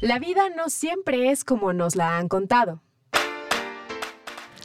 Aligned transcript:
La 0.00 0.20
vida 0.20 0.48
no 0.48 0.68
siempre 0.68 1.32
es 1.32 1.44
como 1.44 1.72
nos 1.72 1.96
la 1.96 2.18
han 2.18 2.28
contado. 2.28 2.80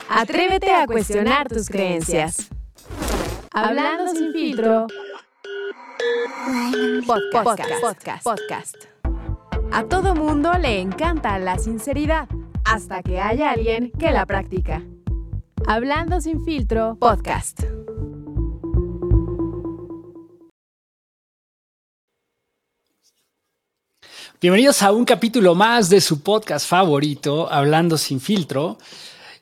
Atrévete 0.08 0.72
a 0.72 0.86
cuestionar 0.86 1.48
tus 1.50 1.70
creencias. 1.70 2.50
Hablando 3.52 4.14
sin 4.14 4.32
filtro. 4.32 4.86
Podcast, 7.08 7.82
podcast, 7.82 8.24
podcast. 8.24 8.76
A 9.72 9.86
todo 9.86 10.14
mundo 10.14 10.54
le 10.60 10.80
encanta 10.82 11.40
la 11.40 11.58
sinceridad, 11.58 12.28
hasta 12.64 13.02
que 13.02 13.20
haya 13.20 13.50
alguien 13.52 13.92
que 13.98 14.12
la 14.12 14.28
practica. 14.28 14.84
Hablando 15.66 16.22
sin 16.22 16.46
filtro, 16.46 16.96
podcast. 17.00 17.64
Bienvenidos 24.44 24.84
a 24.84 24.92
un 24.92 25.06
capítulo 25.06 25.56
más 25.56 25.90
de 25.90 26.02
su 26.02 26.22
podcast 26.22 26.68
favorito, 26.68 27.50
Hablando 27.50 27.98
sin 27.98 28.20
filtro. 28.20 28.78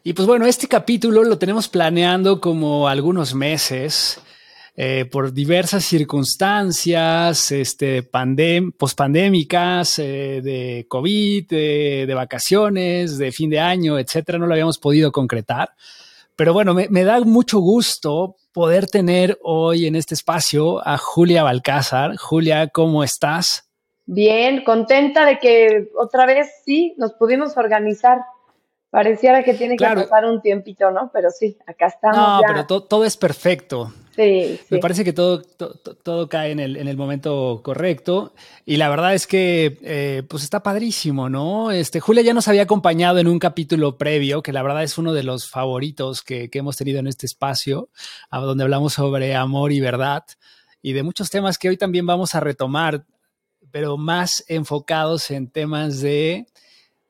Y 0.04 0.14
pues 0.14 0.28
bueno, 0.28 0.46
este 0.46 0.68
capítulo 0.68 1.24
lo 1.24 1.40
tenemos 1.40 1.68
planeando 1.68 2.40
como 2.40 2.88
algunos 2.88 3.34
meses. 3.34 4.22
Eh, 4.76 5.06
por 5.12 5.34
diversas 5.34 5.86
circunstancias, 5.86 7.52
este, 7.52 8.04
pandem 8.04 8.72
pospandémicas, 8.74 9.98
eh, 9.98 10.40
de 10.44 10.86
COVID, 10.88 11.48
de, 11.48 12.14
vacaciones, 12.14 13.18
de 13.18 13.32
fin 13.32 13.50
de 13.50 13.60
año, 13.60 13.98
etcétera, 13.98 14.38
no 14.38 14.46
lo 14.46 14.54
habíamos 14.54 14.78
podido 14.78 15.12
concretar. 15.12 15.72
Pero 16.36 16.54
bueno, 16.54 16.76
me, 16.76 16.90
me, 16.90 17.04
da 17.06 17.20
mucho 17.22 17.58
gusto 17.58 18.36
poder 18.54 18.86
tener 18.86 19.40
hoy 19.42 19.88
en 19.88 19.96
este 19.96 20.14
espacio 20.14 20.88
a 20.88 21.00
Julia 21.00 21.42
Balcázar. 21.42 22.18
Julia, 22.18 22.68
¿cómo 22.68 23.04
estás? 23.04 23.71
Bien, 24.14 24.66
contenta 24.66 25.26
de 25.26 25.40
que 25.40 25.90
otra 25.96 26.26
vez 26.26 26.50
sí 26.66 26.94
nos 26.98 27.14
pudimos 27.14 27.56
organizar. 27.56 28.20
Pareciera 28.90 29.42
que 29.42 29.54
tiene 29.54 29.78
que 29.78 29.86
pasar 29.86 30.26
un 30.26 30.42
tiempito, 30.42 30.92
¿no? 30.92 31.10
Pero 31.14 31.30
sí, 31.30 31.58
acá 31.66 31.88
estamos. 31.88 32.18
No, 32.18 32.42
pero 32.46 32.66
todo 32.66 33.06
es 33.06 33.16
perfecto. 33.16 33.94
Sí, 34.14 34.60
Me 34.70 34.80
parece 34.80 35.06
que 35.06 35.14
todo, 35.14 35.42
todo, 35.42 36.28
cae 36.28 36.52
en 36.52 36.60
el, 36.60 36.76
en 36.76 36.90
el, 36.90 36.98
momento 36.98 37.62
correcto. 37.64 38.34
Y 38.66 38.76
la 38.76 38.90
verdad 38.90 39.14
es 39.14 39.28
que, 39.28 39.80
eh, 39.82 40.24
pues 40.28 40.44
está 40.44 40.62
padrísimo, 40.62 41.30
¿no? 41.30 41.72
Este, 41.72 42.02
Julia 42.02 42.22
ya 42.22 42.34
nos 42.34 42.50
había 42.50 42.64
acompañado 42.64 43.20
en 43.20 43.30
un 43.30 43.40
capítulo 43.40 43.98
previo, 43.98 44.44
que 44.44 44.52
la 44.52 44.62
verdad 44.62 44.84
es 44.84 44.98
uno 44.98 45.14
de 45.14 45.24
los 45.24 45.50
favoritos 45.50 46.22
que, 46.22 46.50
que 46.50 46.60
hemos 46.60 46.76
tenido 46.76 47.00
en 47.00 47.08
este 47.08 47.28
espacio, 47.28 47.88
donde 48.30 48.66
hablamos 48.66 48.92
sobre 48.92 49.36
amor 49.36 49.72
y 49.72 49.80
verdad 49.80 50.26
y 50.82 50.94
de 50.94 51.04
muchos 51.04 51.30
temas 51.30 51.58
que 51.58 51.70
hoy 51.70 51.78
también 51.78 52.06
vamos 52.06 52.36
a 52.36 52.40
retomar 52.40 53.06
pero 53.72 53.98
más 53.98 54.44
enfocados 54.48 55.32
en 55.32 55.48
temas 55.48 56.02
de 56.02 56.48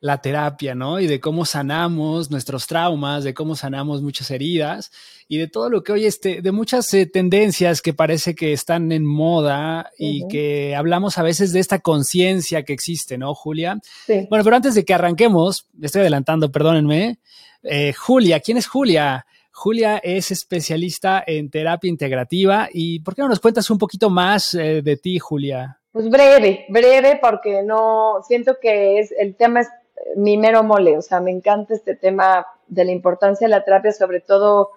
la 0.02 0.20
terapia, 0.20 0.74
¿no? 0.74 1.00
Y 1.00 1.06
de 1.06 1.20
cómo 1.20 1.46
sanamos 1.46 2.32
nuestros 2.32 2.66
traumas, 2.66 3.24
de 3.24 3.36
cómo 3.36 3.56
sanamos 3.56 4.02
muchas 4.02 4.32
heridas 4.32 4.92
y 5.28 5.38
de 5.38 5.48
todo 5.48 5.70
lo 5.70 5.84
que 5.84 5.92
hoy, 5.92 6.06
este, 6.06 6.42
de 6.42 6.52
muchas 6.52 6.92
eh, 6.96 7.06
tendencias 7.06 7.84
que 7.84 7.94
parece 7.94 8.34
que 8.34 8.52
están 8.52 8.92
en 8.92 9.06
moda 9.06 9.92
y 10.00 10.28
que 10.28 10.76
hablamos 10.76 11.20
a 11.20 11.24
veces 11.24 11.54
de 11.54 11.60
esta 11.60 11.80
conciencia 11.80 12.64
que 12.64 12.74
existe, 12.74 13.20
¿no, 13.20 13.36
Julia? 13.36 13.80
Sí. 14.08 14.26
Bueno, 14.28 14.44
pero 14.44 14.56
antes 14.56 14.74
de 14.74 14.84
que 14.84 14.94
arranquemos, 14.96 15.68
estoy 15.80 16.02
adelantando, 16.02 16.52
perdónenme. 16.52 17.20
Eh, 17.62 17.94
Julia, 17.94 18.40
¿quién 18.40 18.58
es 18.58 18.66
Julia? 18.66 19.28
Julia 19.52 19.98
es 19.98 20.32
especialista 20.32 21.24
en 21.28 21.52
terapia 21.52 21.90
integrativa 21.90 22.70
y 22.74 23.02
¿por 23.02 23.14
qué 23.14 23.22
no 23.22 23.28
nos 23.28 23.40
cuentas 23.40 23.70
un 23.70 23.78
poquito 23.78 24.10
más 24.10 24.56
eh, 24.56 24.82
de 24.82 24.98
ti, 24.98 25.20
Julia? 25.20 25.81
Pues 25.92 26.10
breve, 26.10 26.66
breve, 26.70 27.20
porque 27.22 27.64
no, 27.64 28.22
siento 28.26 28.58
que 28.62 29.00
es, 29.00 29.12
el 29.12 29.36
tema 29.36 29.62
es 29.62 29.70
mi 30.16 30.38
mero 30.38 30.64
mole, 30.64 30.98
o 30.98 31.02
sea, 31.02 31.20
me 31.20 31.32
encanta 31.32 31.74
este 31.74 31.96
tema 31.96 32.48
de 32.68 32.86
la 32.86 32.92
importancia 32.92 33.46
de 33.46 33.52
la 33.52 33.64
terapia, 33.64 33.92
sobre 33.92 34.22
todo 34.22 34.72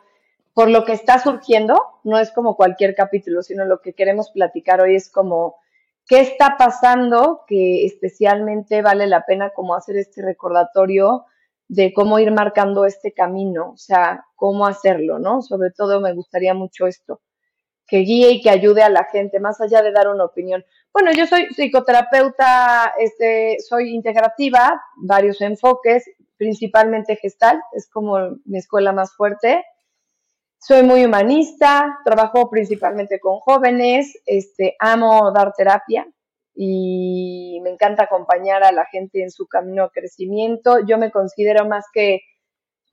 por 0.54 0.70
lo 0.70 0.84
que 0.84 0.92
está 0.92 1.18
surgiendo, 1.18 1.80
no 2.04 2.18
es 2.18 2.30
como 2.32 2.56
cualquier 2.56 2.94
capítulo, 2.94 3.42
sino 3.42 3.64
lo 3.64 3.80
que 3.80 3.92
queremos 3.92 4.30
platicar 4.30 4.80
hoy 4.80 4.96
es 4.96 5.10
como 5.10 5.56
qué 6.06 6.20
está 6.20 6.56
pasando 6.58 7.44
que 7.46 7.86
especialmente 7.86 8.82
vale 8.82 9.06
la 9.06 9.24
pena 9.24 9.50
como 9.50 9.74
hacer 9.74 9.96
este 9.96 10.22
recordatorio 10.22 11.26
de 11.68 11.92
cómo 11.92 12.18
ir 12.18 12.30
marcando 12.30 12.86
este 12.86 13.12
camino, 13.12 13.70
o 13.70 13.76
sea, 13.76 14.26
cómo 14.36 14.66
hacerlo, 14.66 15.18
¿no? 15.18 15.42
Sobre 15.42 15.70
todo 15.70 16.00
me 16.00 16.12
gustaría 16.12 16.54
mucho 16.54 16.86
esto, 16.86 17.20
que 17.86 17.98
guíe 17.98 18.30
y 18.30 18.42
que 18.42 18.50
ayude 18.50 18.82
a 18.82 18.90
la 18.90 19.04
gente, 19.04 19.40
más 19.40 19.60
allá 19.60 19.82
de 19.82 19.92
dar 19.92 20.08
una 20.08 20.24
opinión. 20.24 20.64
Bueno, 20.94 21.10
yo 21.10 21.26
soy 21.26 21.46
psicoterapeuta, 21.46 22.94
este, 23.00 23.56
soy 23.58 23.92
integrativa, 23.92 24.80
varios 24.94 25.40
enfoques, 25.40 26.08
principalmente 26.36 27.16
gestal, 27.16 27.60
es 27.72 27.90
como 27.90 28.16
mi 28.44 28.58
escuela 28.58 28.92
más 28.92 29.12
fuerte. 29.16 29.64
Soy 30.56 30.84
muy 30.84 31.04
humanista, 31.04 31.98
trabajo 32.04 32.48
principalmente 32.48 33.18
con 33.18 33.40
jóvenes, 33.40 34.16
este, 34.24 34.76
amo 34.78 35.32
dar 35.32 35.52
terapia 35.56 36.06
y 36.54 37.58
me 37.64 37.70
encanta 37.70 38.04
acompañar 38.04 38.62
a 38.62 38.70
la 38.70 38.86
gente 38.86 39.20
en 39.20 39.32
su 39.32 39.48
camino 39.48 39.82
de 39.82 40.00
crecimiento. 40.00 40.78
Yo 40.86 40.96
me 40.96 41.10
considero 41.10 41.66
más 41.66 41.86
que 41.92 42.20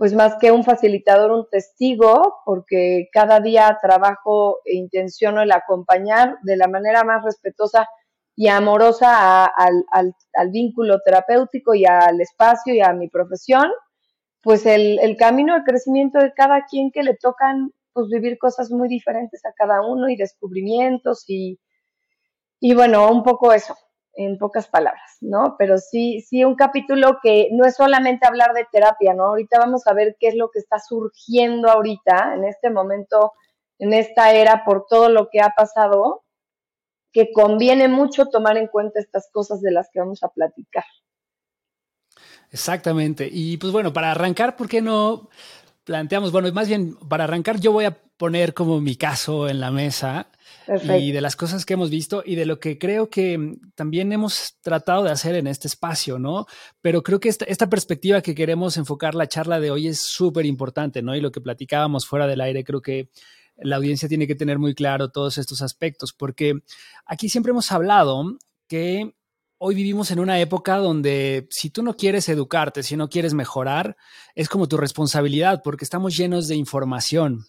pues 0.02 0.16
más 0.16 0.38
que 0.42 0.52
un 0.52 0.64
facilitador, 0.64 1.30
un 1.30 1.48
testigo, 1.48 2.40
porque 2.44 3.08
cada 3.14 3.40
día 3.40 3.78
trabajo 3.80 4.58
e 4.66 4.76
intenciono 4.76 5.44
el 5.44 5.52
acompañar 5.52 6.40
de 6.42 6.58
la 6.58 6.68
manera 6.68 7.04
más 7.04 7.24
respetuosa 7.24 7.88
y 8.36 8.48
amorosa 8.48 9.46
al, 9.46 10.16
vínculo 10.52 11.02
terapéutico 11.06 11.76
y 11.76 11.86
al 11.86 12.20
espacio 12.20 12.74
y 12.74 12.82
a 12.82 12.94
mi 12.94 13.10
profesión, 13.10 13.70
pues 14.42 14.66
el, 14.66 14.98
el, 14.98 15.18
camino 15.18 15.54
de 15.54 15.64
crecimiento 15.66 16.18
de 16.18 16.34
cada 16.34 16.66
quien 16.66 16.90
que 16.90 17.04
le 17.04 17.16
tocan 17.16 17.72
pues 17.94 18.08
vivir 18.10 18.40
cosas 18.40 18.72
muy 18.72 18.90
diferentes 18.90 19.46
a 19.46 19.54
cada 19.56 19.86
uno 19.86 20.10
y 20.10 20.16
descubrimientos 20.16 21.26
y, 21.28 21.60
y 22.60 22.74
bueno, 22.74 23.08
un 23.12 23.22
poco 23.22 23.54
eso 23.54 23.78
en 24.14 24.38
pocas 24.38 24.68
palabras, 24.68 25.18
¿no? 25.22 25.56
Pero 25.58 25.78
sí, 25.78 26.22
sí 26.22 26.44
un 26.44 26.56
capítulo 26.56 27.20
que 27.22 27.50
no 27.52 27.66
es 27.66 27.76
solamente 27.76 28.28
hablar 28.28 28.54
de 28.54 28.68
terapia, 28.72 29.14
¿no? 29.14 29.26
Ahorita 29.26 29.60
vamos 29.60 29.88
a 29.88 29.94
ver 29.94 30.18
qué 30.20 30.28
es 30.28 30.36
lo 30.36 30.50
que 30.52 30.60
está 30.60 30.80
surgiendo 30.80 31.70
ahorita, 31.70 32.36
en 32.36 32.46
este 32.46 32.70
momento, 32.70 33.34
en 33.80 33.94
esta 33.94 34.34
era, 34.34 34.64
por 34.66 34.86
todo 34.90 35.10
lo 35.10 35.30
que 35.30 35.42
ha 35.42 35.50
pasado, 35.56 36.24
que 37.14 37.32
conviene 37.32 37.88
mucho 37.88 38.28
tomar 38.28 38.58
en 38.58 38.68
cuenta 38.68 39.00
estas 39.00 39.30
cosas 39.32 39.62
de 39.62 39.72
las 39.72 39.90
que 39.92 40.00
vamos 40.00 40.24
a 40.24 40.30
platicar. 40.30 40.86
Exactamente. 42.52 43.30
Y 43.32 43.58
pues 43.58 43.72
bueno, 43.72 43.94
para 43.94 44.12
arrancar, 44.12 44.56
¿por 44.56 44.68
qué 44.68 44.82
no 44.82 45.30
planteamos, 45.84 46.32
bueno, 46.32 46.52
más 46.52 46.68
bien 46.68 46.96
para 46.96 47.24
arrancar 47.24 47.60
yo 47.60 47.72
voy 47.72 47.86
a 47.86 47.98
poner 48.18 48.54
como 48.54 48.80
mi 48.80 48.96
caso 48.96 49.50
en 49.50 49.60
la 49.60 49.72
mesa 49.72 50.28
y 50.68 51.12
de 51.12 51.22
las 51.22 51.36
cosas 51.36 51.66
que 51.66 51.74
hemos 51.74 51.90
visto 51.90 52.24
y 52.26 52.36
de 52.36 52.46
lo 52.46 52.60
que 52.60 52.78
creo 52.78 53.10
que 53.10 53.58
también 53.76 54.12
hemos 54.12 54.58
tratado 54.62 55.04
de 55.04 55.12
hacer 55.12 55.36
en 55.36 55.48
este 55.48 55.68
espacio, 55.68 56.20
¿no? 56.20 56.46
Pero 56.82 57.04
creo 57.04 57.20
que 57.20 57.30
esta, 57.30 57.70
perspectiva 57.70 58.22
que 58.22 58.36
queremos 58.36 58.78
enfocar 58.78 59.16
la 59.16 59.28
charla 59.28 59.60
de 59.60 59.72
hoy 59.72 59.88
es 59.88 60.00
súper 60.00 60.46
importante, 60.46 61.02
¿no? 61.02 61.16
Y 61.16 61.22
lo 61.22 61.32
que 61.32 61.42
platicábamos 61.42 62.06
fuera 62.06 62.28
del 62.28 62.42
aire, 62.42 62.64
creo 62.64 62.82
que 62.82 63.10
la 63.58 63.78
audiencia 63.78 64.10
tiene 64.10 64.28
que 64.28 64.36
tener 64.36 64.60
muy 64.60 64.74
claro 64.74 65.10
todos 65.10 65.38
estos 65.38 65.62
aspectos, 65.62 66.14
porque 66.14 66.62
aquí 67.06 67.30
siempre 67.30 67.52
hemos 67.52 67.72
hablado 67.72 68.38
que 68.68 69.14
hoy 69.58 69.76
vivimos 69.76 70.10
en 70.10 70.20
una 70.20 70.40
época 70.40 70.78
donde 70.78 71.48
si 71.52 71.70
tú 71.70 71.84
no 71.84 71.96
quieres 71.96 72.28
educarte, 72.30 72.82
si 72.82 72.98
no 72.98 73.10
quieres 73.10 73.34
mejorar, 73.34 73.96
es 74.34 74.50
como 74.50 74.68
tu 74.68 74.78
responsabilidad, 74.78 75.62
porque 75.64 75.86
estamos 75.86 76.18
llenos 76.18 76.48
de 76.48 76.56
información. 76.56 77.46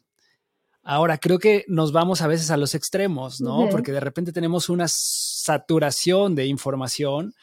Ahora, 0.85 1.19
creo 1.19 1.39
que 1.39 1.65
nos 1.69 1.93
vamos 1.93 2.23
a 2.23 2.27
veces 2.27 2.51
a 2.51 2.57
los 2.57 2.75
extremos, 2.75 3.41
¿no? 3.41 3.69
Porque 3.71 3.93
de 3.93 4.01
repente 4.01 4.33
tenemos 4.33 4.69
una 4.69 4.87
saturación 4.89 6.35
de 6.35 6.47
información 6.47 7.35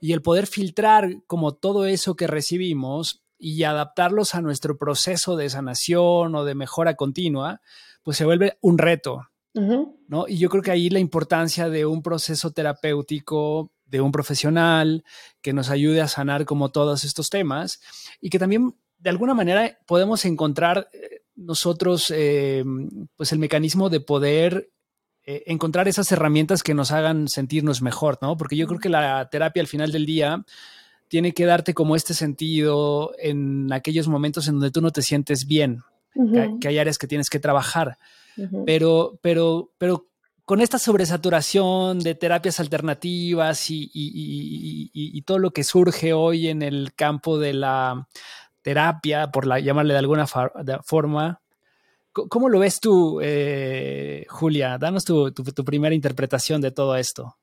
y 0.00 0.12
el 0.12 0.22
poder 0.22 0.46
filtrar 0.46 1.22
como 1.26 1.54
todo 1.54 1.84
eso 1.84 2.16
que 2.16 2.26
recibimos 2.26 3.22
y 3.38 3.64
adaptarlos 3.64 4.34
a 4.34 4.40
nuestro 4.40 4.78
proceso 4.78 5.36
de 5.36 5.50
sanación 5.50 6.34
o 6.34 6.44
de 6.44 6.54
mejora 6.54 6.94
continua, 6.94 7.60
pues 8.02 8.16
se 8.16 8.24
vuelve 8.24 8.56
un 8.62 8.78
reto, 8.78 9.28
¿no? 9.52 10.26
Y 10.26 10.38
yo 10.38 10.48
creo 10.48 10.62
que 10.62 10.70
ahí 10.70 10.88
la 10.88 10.98
importancia 10.98 11.68
de 11.68 11.84
un 11.84 12.02
proceso 12.02 12.52
terapéutico 12.52 13.72
de 13.84 14.00
un 14.00 14.10
profesional 14.10 15.04
que 15.42 15.52
nos 15.52 15.70
ayude 15.70 16.00
a 16.00 16.08
sanar 16.08 16.44
como 16.44 16.70
todos 16.70 17.04
estos 17.04 17.30
temas 17.30 17.80
y 18.20 18.30
que 18.30 18.38
también 18.38 18.74
de 18.98 19.10
alguna 19.10 19.34
manera 19.34 19.78
podemos 19.86 20.24
encontrar 20.24 20.88
eh, 20.92 21.15
nosotros 21.36 22.12
eh, 22.14 22.64
pues 23.16 23.32
el 23.32 23.38
mecanismo 23.38 23.90
de 23.90 24.00
poder 24.00 24.70
eh, 25.24 25.44
encontrar 25.46 25.88
esas 25.88 26.10
herramientas 26.12 26.62
que 26.62 26.74
nos 26.74 26.92
hagan 26.92 27.28
sentirnos 27.28 27.82
mejor, 27.82 28.18
¿no? 28.22 28.36
Porque 28.36 28.56
yo 28.56 28.66
creo 28.66 28.80
que 28.80 28.88
la 28.88 29.28
terapia 29.28 29.60
al 29.60 29.66
final 29.66 29.92
del 29.92 30.06
día 30.06 30.44
tiene 31.08 31.32
que 31.32 31.46
darte 31.46 31.74
como 31.74 31.96
este 31.96 32.14
sentido 32.14 33.12
en 33.18 33.72
aquellos 33.72 34.08
momentos 34.08 34.48
en 34.48 34.54
donde 34.54 34.70
tú 34.70 34.80
no 34.80 34.90
te 34.90 35.02
sientes 35.02 35.46
bien, 35.46 35.82
que, 36.60 36.68
hay 36.68 36.78
áreas 36.78 36.98
que 36.98 37.06
tienes 37.06 37.28
que 37.28 37.38
trabajar, 37.38 37.98
pero, 38.64 39.18
pero, 39.22 39.70
pero 39.78 40.06
con 40.46 40.60
esta 40.60 40.78
sobresaturación 40.78 41.98
de 41.98 42.14
terapias 42.14 42.60
alternativas 42.60 43.66
y, 43.68 45.22
todo 45.26 45.38
lo 45.40 45.50
que 45.50 45.64
surge 45.64 46.12
hoy 46.12 46.48
en 46.48 46.62
el 46.62 46.94
campo 46.94 47.38
de 47.38 47.52
la 47.52 48.08
terapia, 48.66 49.30
por 49.30 49.46
la, 49.46 49.60
llamarle 49.60 49.92
de 49.92 50.00
alguna 50.00 50.26
forma, 50.26 51.40
¿cómo 52.10 52.48
lo 52.48 52.58
ves 52.58 52.80
tú, 52.80 53.20
eh, 53.22 54.26
Julia? 54.28 54.76
Danos 54.76 55.04
tu, 55.04 55.32
primera 55.64 55.94
interpretación 55.94 56.60
de 56.60 56.72
todo 56.72 56.96
esto. 56.96 57.36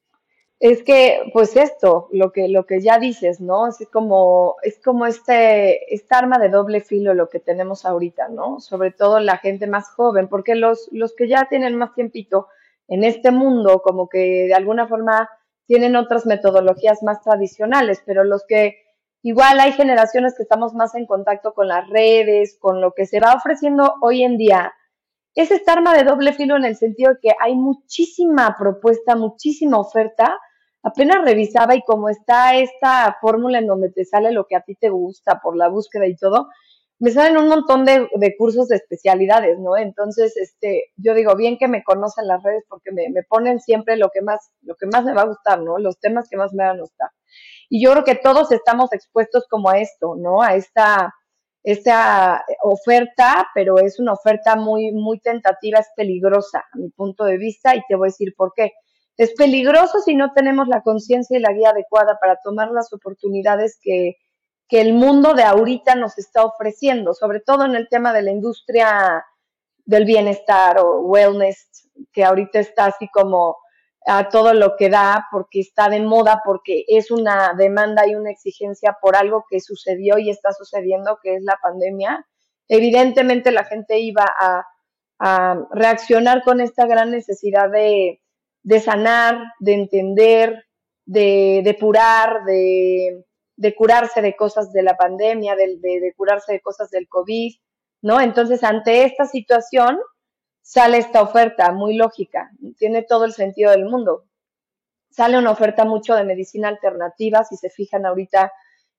Es 0.60 0.84
que, 0.84 1.22
pues 1.32 1.56
esto, 1.56 2.10
lo 2.12 2.34
que, 2.34 2.50
lo 2.50 2.66
que 2.66 2.82
ya 2.82 3.00
dices, 3.00 3.40
¿no? 3.40 3.70
Es 3.70 3.78
como, 3.90 4.58
es 4.64 4.82
como 4.84 5.06
este, 5.06 5.94
esta 5.96 6.18
arma 6.18 6.40
de 6.40 6.50
doble 6.50 6.82
filo 6.82 7.14
lo 7.14 7.30
que 7.30 7.40
tenemos 7.40 7.86
ahorita, 7.86 8.28
¿no? 8.28 8.60
Sobre 8.60 8.92
todo 8.92 9.22
la 9.22 9.38
gente 9.38 9.66
más 9.66 9.92
joven, 9.92 10.28
porque 10.28 10.56
los, 10.56 10.90
los 10.92 11.16
que 11.16 11.30
ya 11.30 11.48
tienen 11.50 11.78
más 11.78 11.94
tiempito, 11.96 12.48
en 12.90 13.06
este 13.06 13.32
mundo 13.32 13.82
como 13.82 14.10
que 14.10 14.48
de 14.48 14.56
alguna 14.56 14.90
forma 14.90 15.30
tienen 15.68 15.96
otras 15.96 16.26
metodologías 16.26 17.02
más 17.02 17.22
tradicionales, 17.22 18.04
pero 18.06 18.26
los 18.26 18.44
que 18.46 18.84
igual 19.24 19.60
hay 19.60 19.72
generaciones 19.72 20.36
que 20.38 20.44
estamos 20.44 20.74
más 20.76 20.94
en 20.94 21.08
contacto 21.08 21.54
con 21.54 21.68
las 21.68 21.90
redes, 21.90 22.58
con 22.60 22.80
lo 22.80 22.94
que 22.94 23.08
se 23.08 23.20
va 23.20 23.34
ofreciendo 23.34 23.96
hoy 24.02 24.24
en 24.24 24.38
día, 24.38 24.74
es 25.36 25.52
esta 25.52 25.74
arma 25.74 25.96
de 25.96 26.04
doble 26.04 26.34
filo 26.34 26.58
en 26.58 26.66
el 26.66 26.76
sentido 26.76 27.14
de 27.14 27.20
que 27.22 27.32
hay 27.40 27.56
muchísima 27.56 28.56
propuesta, 28.58 29.16
muchísima 29.16 29.80
oferta. 29.80 30.40
Apenas 30.84 31.24
revisaba 31.24 31.76
y 31.76 31.82
como 31.82 32.10
está 32.10 32.56
esta 32.56 33.18
fórmula 33.20 33.58
en 33.58 33.68
donde 33.68 33.90
te 33.90 34.06
sale 34.06 34.32
lo 34.32 34.46
que 34.46 34.56
a 34.56 34.62
ti 34.62 34.76
te 34.76 34.90
gusta 34.90 35.40
por 35.42 35.56
la 35.58 35.70
búsqueda 35.70 36.06
y 36.06 36.16
todo, 36.16 36.50
me 37.00 37.10
salen 37.12 37.38
un 37.38 37.50
montón 37.50 37.84
de, 37.84 38.08
cursos 38.38 38.68
de 38.68 38.76
especialidades, 38.76 39.58
¿no? 39.60 39.76
Entonces, 39.76 40.38
este, 40.38 40.92
yo 40.96 41.14
digo, 41.16 41.36
bien 41.36 41.58
que 41.58 41.68
me 41.68 41.84
conocen 41.84 42.28
las 42.28 42.44
redes 42.44 42.64
porque 42.70 42.92
me, 42.92 43.24
ponen 43.28 43.60
siempre 43.60 43.98
lo 43.98 44.10
que 44.14 44.22
más, 44.22 44.52
lo 44.62 44.76
que 44.76 44.86
más 44.86 45.04
me 45.04 45.14
va 45.14 45.24
a 45.24 45.28
gustar, 45.28 45.62
¿no? 45.62 45.80
Los 45.80 46.00
temas 46.00 46.30
que 46.30 46.38
más 46.38 46.54
me 46.54 46.64
van 46.64 46.78
a 46.78 46.82
gustar. 46.82 47.10
Y 47.74 47.84
yo 47.84 47.92
creo 47.92 48.04
que 48.04 48.14
todos 48.14 48.52
estamos 48.52 48.94
expuestos 48.94 49.48
como 49.50 49.68
a 49.68 49.80
esto, 49.80 50.14
¿no? 50.16 50.44
A 50.44 50.54
esta, 50.54 51.12
esta 51.64 52.46
oferta, 52.62 53.48
pero 53.56 53.80
es 53.80 54.00
una 54.00 54.14
oferta 54.14 54.56
muy, 54.56 54.92
muy 54.92 55.20
tentativa, 55.20 55.80
es 55.80 55.88
peligrosa 55.96 56.60
a 56.72 56.78
mi 56.78 56.90
punto 56.90 57.24
de 57.24 57.40
vista 57.40 57.76
y 57.76 57.82
te 57.88 57.96
voy 57.96 58.10
a 58.10 58.12
decir 58.12 58.36
por 58.38 58.54
qué. 58.56 58.74
Es 59.18 59.34
peligroso 59.34 60.02
si 60.02 60.14
no 60.14 60.34
tenemos 60.34 60.68
la 60.68 60.84
conciencia 60.84 61.36
y 61.36 61.42
la 61.42 61.52
guía 61.52 61.72
adecuada 61.72 62.20
para 62.22 62.38
tomar 62.44 62.70
las 62.70 62.94
oportunidades 62.94 63.80
que, 63.82 64.18
que 64.70 64.80
el 64.80 64.94
mundo 64.94 65.34
de 65.34 65.42
ahorita 65.42 65.96
nos 65.96 66.20
está 66.20 66.46
ofreciendo, 66.46 67.16
sobre 67.16 67.40
todo 67.40 67.66
en 67.66 67.74
el 67.74 67.90
tema 67.90 68.14
de 68.14 68.22
la 68.22 68.30
industria 68.30 69.26
del 69.84 70.06
bienestar 70.06 70.78
o 70.78 71.00
wellness, 71.00 71.90
que 72.12 72.24
ahorita 72.24 72.60
está 72.60 72.86
así 72.86 73.08
como 73.08 73.58
a 74.06 74.30
todo 74.30 74.54
lo 74.54 74.76
que 74.76 74.90
da, 74.90 75.28
porque 75.32 75.62
está 75.62 75.90
de 75.90 76.02
moda, 76.02 76.42
porque 76.44 76.86
es 76.88 77.12
una 77.12 77.54
demanda 77.58 78.08
y 78.08 78.16
una 78.16 78.32
exigencia 78.32 78.98
por 79.02 79.16
algo 79.16 79.46
que 79.50 79.60
sucedió 79.60 80.18
y 80.18 80.30
está 80.30 80.52
sucediendo, 80.52 81.20
que 81.22 81.36
es 81.36 81.44
la 81.44 81.58
pandemia. 81.62 82.26
Evidentemente 82.68 83.52
la 83.52 83.64
gente 83.66 84.00
iba 84.00 84.26
a, 84.26 84.66
reaccionar 85.72 86.44
con 86.44 86.60
esta 86.60 86.86
gran 86.86 87.10
necesidad 87.10 87.70
de, 87.70 88.20
sanar, 88.82 89.42
de 89.60 89.74
entender, 89.74 90.66
de 91.06 91.62
depurar, 91.64 92.44
de, 92.44 93.24
de 93.56 93.76
curarse 93.76 94.22
de 94.22 94.36
cosas 94.36 94.74
de 94.74 94.84
la 94.84 94.98
pandemia, 94.98 95.56
de, 95.56 95.78
de, 95.80 96.14
curarse 96.18 96.52
de 96.52 96.60
cosas 96.60 96.90
del 96.90 97.08
COVID, 97.08 97.54
¿no? 98.02 98.20
Entonces, 98.20 98.66
ante 98.66 99.06
esta 99.06 99.24
situación, 99.24 99.98
sale 100.64 100.98
esta 100.98 101.22
oferta 101.22 101.72
muy 101.72 101.96
lógica, 101.96 102.50
tiene 102.80 103.04
todo 103.04 103.26
el 103.26 103.34
sentido 103.34 103.70
del 103.70 103.86
mundo. 103.86 104.24
Sale 105.12 105.38
una 105.38 105.52
oferta 105.52 105.86
mucho 105.86 106.16
de 106.16 106.24
medicina 106.24 106.70
alternativa, 106.70 107.44
si 107.44 107.56
se 107.56 107.70
fijan 107.70 108.08
ahorita 108.08 108.52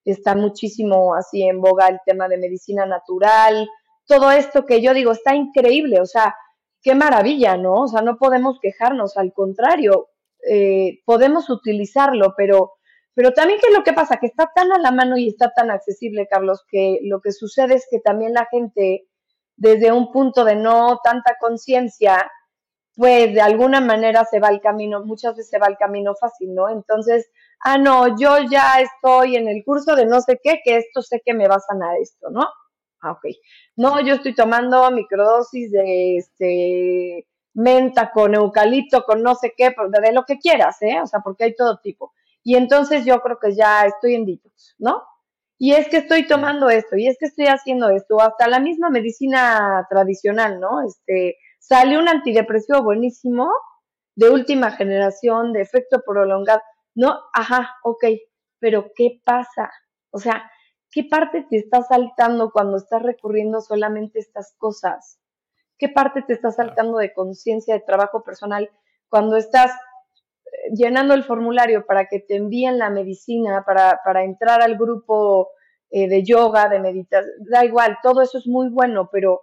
está 0.04 0.36
muchísimo 0.36 1.14
así 1.14 1.42
en 1.42 1.60
boga 1.60 1.88
el 1.88 1.98
tema 2.06 2.28
de 2.28 2.38
medicina 2.38 2.86
natural, 2.86 3.68
todo 4.06 4.30
esto 4.30 4.64
que 4.66 4.80
yo 4.80 4.94
digo 4.94 5.10
está 5.10 5.34
increíble, 5.34 6.00
o 6.00 6.06
sea, 6.06 6.36
qué 6.82 6.94
maravilla, 6.94 7.56
¿no? 7.56 7.82
O 7.82 7.88
sea, 7.88 8.02
no 8.02 8.18
podemos 8.18 8.60
quejarnos, 8.60 9.16
al 9.16 9.32
contrario, 9.32 10.10
eh, 10.48 11.00
podemos 11.04 11.50
utilizarlo, 11.50 12.34
pero 12.36 12.74
pero 13.14 13.32
también, 13.32 13.60
¿qué 13.60 13.68
es 13.68 13.74
lo 13.74 13.84
que 13.84 13.92
pasa? 13.92 14.16
Que 14.16 14.26
está 14.26 14.50
tan 14.54 14.72
a 14.72 14.78
la 14.78 14.90
mano 14.90 15.16
y 15.16 15.28
está 15.28 15.52
tan 15.52 15.70
accesible, 15.70 16.26
Carlos, 16.28 16.64
que 16.68 16.98
lo 17.02 17.20
que 17.20 17.30
sucede 17.30 17.74
es 17.74 17.86
que 17.88 18.00
también 18.00 18.34
la 18.34 18.46
gente, 18.50 19.06
desde 19.56 19.92
un 19.92 20.12
punto 20.12 20.44
de 20.44 20.56
no 20.56 21.00
tanta 21.02 21.36
conciencia, 21.40 22.30
pues 22.96 23.34
de 23.34 23.40
alguna 23.40 23.80
manera 23.80 24.24
se 24.24 24.40
va 24.40 24.48
al 24.48 24.60
camino, 24.60 25.04
muchas 25.04 25.36
veces 25.36 25.50
se 25.50 25.58
va 25.58 25.66
al 25.66 25.78
camino 25.78 26.14
fácil, 26.14 26.54
¿no? 26.54 26.68
Entonces, 26.68 27.30
ah, 27.60 27.78
no, 27.78 28.16
yo 28.18 28.38
ya 28.50 28.80
estoy 28.80 29.36
en 29.36 29.48
el 29.48 29.64
curso 29.64 29.96
de 29.96 30.06
no 30.06 30.20
sé 30.20 30.38
qué, 30.42 30.60
que 30.64 30.76
esto 30.76 31.02
sé 31.02 31.22
que 31.24 31.34
me 31.34 31.48
va 31.48 31.56
a 31.56 31.60
sanar 31.60 31.96
esto, 32.00 32.30
¿no? 32.30 32.46
Ah, 33.00 33.12
ok. 33.12 33.24
No, 33.76 34.00
yo 34.00 34.14
estoy 34.14 34.34
tomando 34.34 34.90
microdosis 34.90 35.70
de 35.72 36.16
este 36.18 37.26
menta 37.54 38.10
con 38.10 38.34
eucalipto, 38.34 39.04
con 39.04 39.22
no 39.22 39.34
sé 39.36 39.54
qué, 39.56 39.74
de 40.00 40.12
lo 40.12 40.24
que 40.24 40.38
quieras, 40.38 40.80
¿eh? 40.82 41.00
O 41.02 41.06
sea, 41.06 41.20
porque 41.20 41.44
hay 41.44 41.54
todo 41.54 41.78
tipo 41.78 42.12
y 42.44 42.56
entonces 42.56 43.04
yo 43.04 43.20
creo 43.20 43.38
que 43.40 43.54
ya 43.54 43.86
estoy 43.86 44.14
en 44.14 44.26
detox, 44.26 44.76
¿no? 44.78 45.02
Y 45.58 45.72
es 45.72 45.88
que 45.88 45.98
estoy 45.98 46.26
tomando 46.26 46.68
esto, 46.68 46.96
y 46.96 47.06
es 47.06 47.16
que 47.18 47.26
estoy 47.26 47.46
haciendo 47.46 47.90
esto, 47.90 48.20
hasta 48.20 48.48
la 48.48 48.60
misma 48.60 48.90
medicina 48.90 49.86
tradicional, 49.88 50.60
¿no? 50.60 50.82
Este, 50.82 51.36
sale 51.58 51.96
un 51.96 52.08
antidepresivo 52.08 52.82
buenísimo, 52.82 53.50
de 54.16 54.30
última 54.30 54.70
generación, 54.70 55.52
de 55.52 55.62
efecto 55.62 56.02
prolongado, 56.06 56.60
¿no? 56.94 57.20
Ajá, 57.32 57.74
ok, 57.82 58.04
pero 58.58 58.90
¿qué 58.94 59.20
pasa? 59.24 59.70
O 60.10 60.18
sea, 60.18 60.50
¿qué 60.90 61.04
parte 61.04 61.46
te 61.48 61.56
está 61.56 61.82
saltando 61.82 62.50
cuando 62.50 62.76
estás 62.76 63.02
recurriendo 63.02 63.60
solamente 63.60 64.18
a 64.18 64.22
estas 64.22 64.54
cosas? 64.56 65.18
¿Qué 65.78 65.88
parte 65.88 66.22
te 66.22 66.32
está 66.32 66.52
saltando 66.52 66.98
de 66.98 67.12
conciencia, 67.12 67.74
de 67.74 67.80
trabajo 67.80 68.22
personal, 68.22 68.70
cuando 69.08 69.36
estás 69.36 69.72
llenando 70.72 71.14
el 71.14 71.24
formulario 71.24 71.86
para 71.86 72.06
que 72.06 72.20
te 72.20 72.36
envíen 72.36 72.78
la 72.78 72.90
medicina, 72.90 73.64
para, 73.66 74.00
para 74.04 74.24
entrar 74.24 74.62
al 74.62 74.76
grupo 74.76 75.50
eh, 75.90 76.08
de 76.08 76.24
yoga, 76.24 76.68
de 76.68 76.80
meditación, 76.80 77.32
da 77.48 77.64
igual, 77.64 77.98
todo 78.02 78.22
eso 78.22 78.38
es 78.38 78.46
muy 78.46 78.68
bueno, 78.68 79.08
pero 79.12 79.42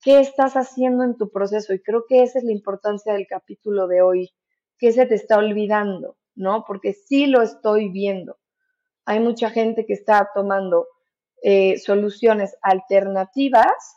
¿qué 0.00 0.20
estás 0.20 0.54
haciendo 0.54 1.04
en 1.04 1.16
tu 1.16 1.30
proceso? 1.30 1.74
Y 1.74 1.82
creo 1.82 2.04
que 2.08 2.22
esa 2.22 2.38
es 2.38 2.44
la 2.44 2.52
importancia 2.52 3.12
del 3.12 3.26
capítulo 3.26 3.88
de 3.88 4.02
hoy, 4.02 4.30
que 4.78 4.92
se 4.92 5.06
te 5.06 5.16
está 5.16 5.38
olvidando, 5.38 6.16
¿no? 6.34 6.64
Porque 6.66 6.92
sí 6.92 7.26
lo 7.26 7.42
estoy 7.42 7.88
viendo. 7.88 8.38
Hay 9.06 9.20
mucha 9.20 9.50
gente 9.50 9.86
que 9.86 9.94
está 9.94 10.30
tomando 10.34 10.86
eh, 11.42 11.78
soluciones 11.78 12.56
alternativas 12.62 13.96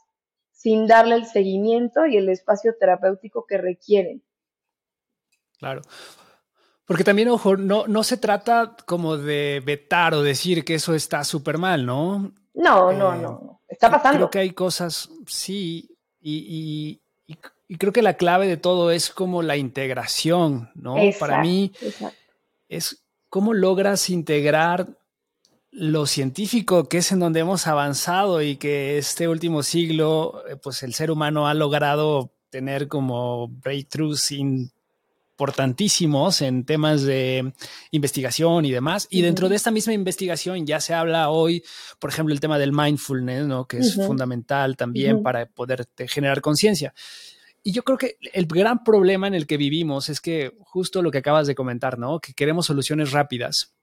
sin 0.52 0.88
darle 0.88 1.16
el 1.16 1.26
seguimiento 1.26 2.06
y 2.06 2.18
el 2.18 2.30
espacio 2.30 2.76
terapéutico 2.80 3.46
que 3.46 3.58
requieren. 3.58 4.24
Claro. 5.60 5.82
Porque 6.92 7.06
también, 7.06 7.30
ojo, 7.30 7.56
no, 7.56 7.88
no 7.88 8.04
se 8.04 8.18
trata 8.18 8.76
como 8.86 9.16
de 9.16 9.64
vetar 9.66 10.14
o 10.14 10.24
decir 10.24 10.66
que 10.66 10.76
eso 10.76 10.94
está 10.94 11.24
súper 11.24 11.58
mal, 11.58 11.86
¿no? 11.86 12.34
No, 12.54 12.92
no, 12.92 13.16
eh, 13.16 13.20
no. 13.22 13.62
Está 13.66 13.90
pasando. 13.90 14.18
Creo 14.18 14.30
que 14.30 14.40
hay 14.40 14.52
cosas, 14.52 15.10
sí, 15.26 15.96
y, 16.20 17.00
creo 17.80 17.94
que 17.94 18.02
la 18.02 18.16
clave 18.16 18.46
de 18.46 18.58
todo 18.58 18.92
es 18.92 19.10
como 19.10 19.42
la 19.42 19.56
integración, 19.56 20.70
¿no? 20.76 20.98
Para 21.18 21.42
mí 21.42 21.72
es 22.68 23.06
cómo 23.30 23.54
logras 23.54 24.10
integrar 24.10 24.90
lo 25.72 26.08
científico, 26.08 26.90
que 26.90 26.98
es 26.98 27.10
en 27.14 27.20
donde 27.20 27.40
hemos 27.40 27.68
avanzado 27.68 28.42
y 28.42 28.58
que 28.58 28.98
este 28.98 29.30
último 29.30 29.64
siglo, 29.64 30.44
eh, 30.46 30.58
pues 30.58 30.84
el 30.84 30.94
ser 30.94 31.10
humano 31.10 31.48
ha 31.48 31.54
logrado 31.54 32.34
tener 32.50 32.90
como 32.90 33.48
breakthroughs 33.48 34.20
sin 34.20 34.74
importantísimos 35.42 36.44
en 36.44 36.66
temas 36.66 37.02
de 37.02 37.52
investigación 37.90 38.64
y 38.64 38.72
demás. 38.72 39.08
Y 39.10 39.24
dentro 39.24 39.50
de 39.50 39.56
esta 39.56 39.72
misma 39.72 39.94
investigación 39.94 40.68
ya 40.68 40.80
se 40.80 40.94
habla 40.94 41.32
hoy, 41.32 41.64
por 41.98 42.12
ejemplo, 42.12 42.32
el 42.32 42.40
tema 42.40 42.60
del 42.60 42.72
mindfulness, 42.72 43.48
¿no? 43.48 43.66
que 43.66 43.80
es 43.80 43.96
fundamental 43.96 44.78
también 44.78 45.24
para 45.24 45.48
poder 45.48 45.88
generar 46.08 46.42
conciencia. 46.42 46.94
Y 47.64 47.72
yo 47.72 47.82
creo 47.84 47.98
que 47.98 48.18
el 48.34 48.46
gran 48.46 48.84
problema 48.84 49.26
en 49.26 49.34
el 49.34 49.48
que 49.48 49.58
vivimos 49.58 50.10
es 50.10 50.22
que 50.22 50.54
justo 50.60 51.02
lo 51.02 51.10
que 51.10 51.20
acabas 51.20 51.48
de 51.48 51.56
comentar, 51.56 51.98
¿no? 51.98 52.20
Que 52.20 52.34
queremos 52.34 52.66
soluciones 52.68 53.12
rápidas. 53.12 53.74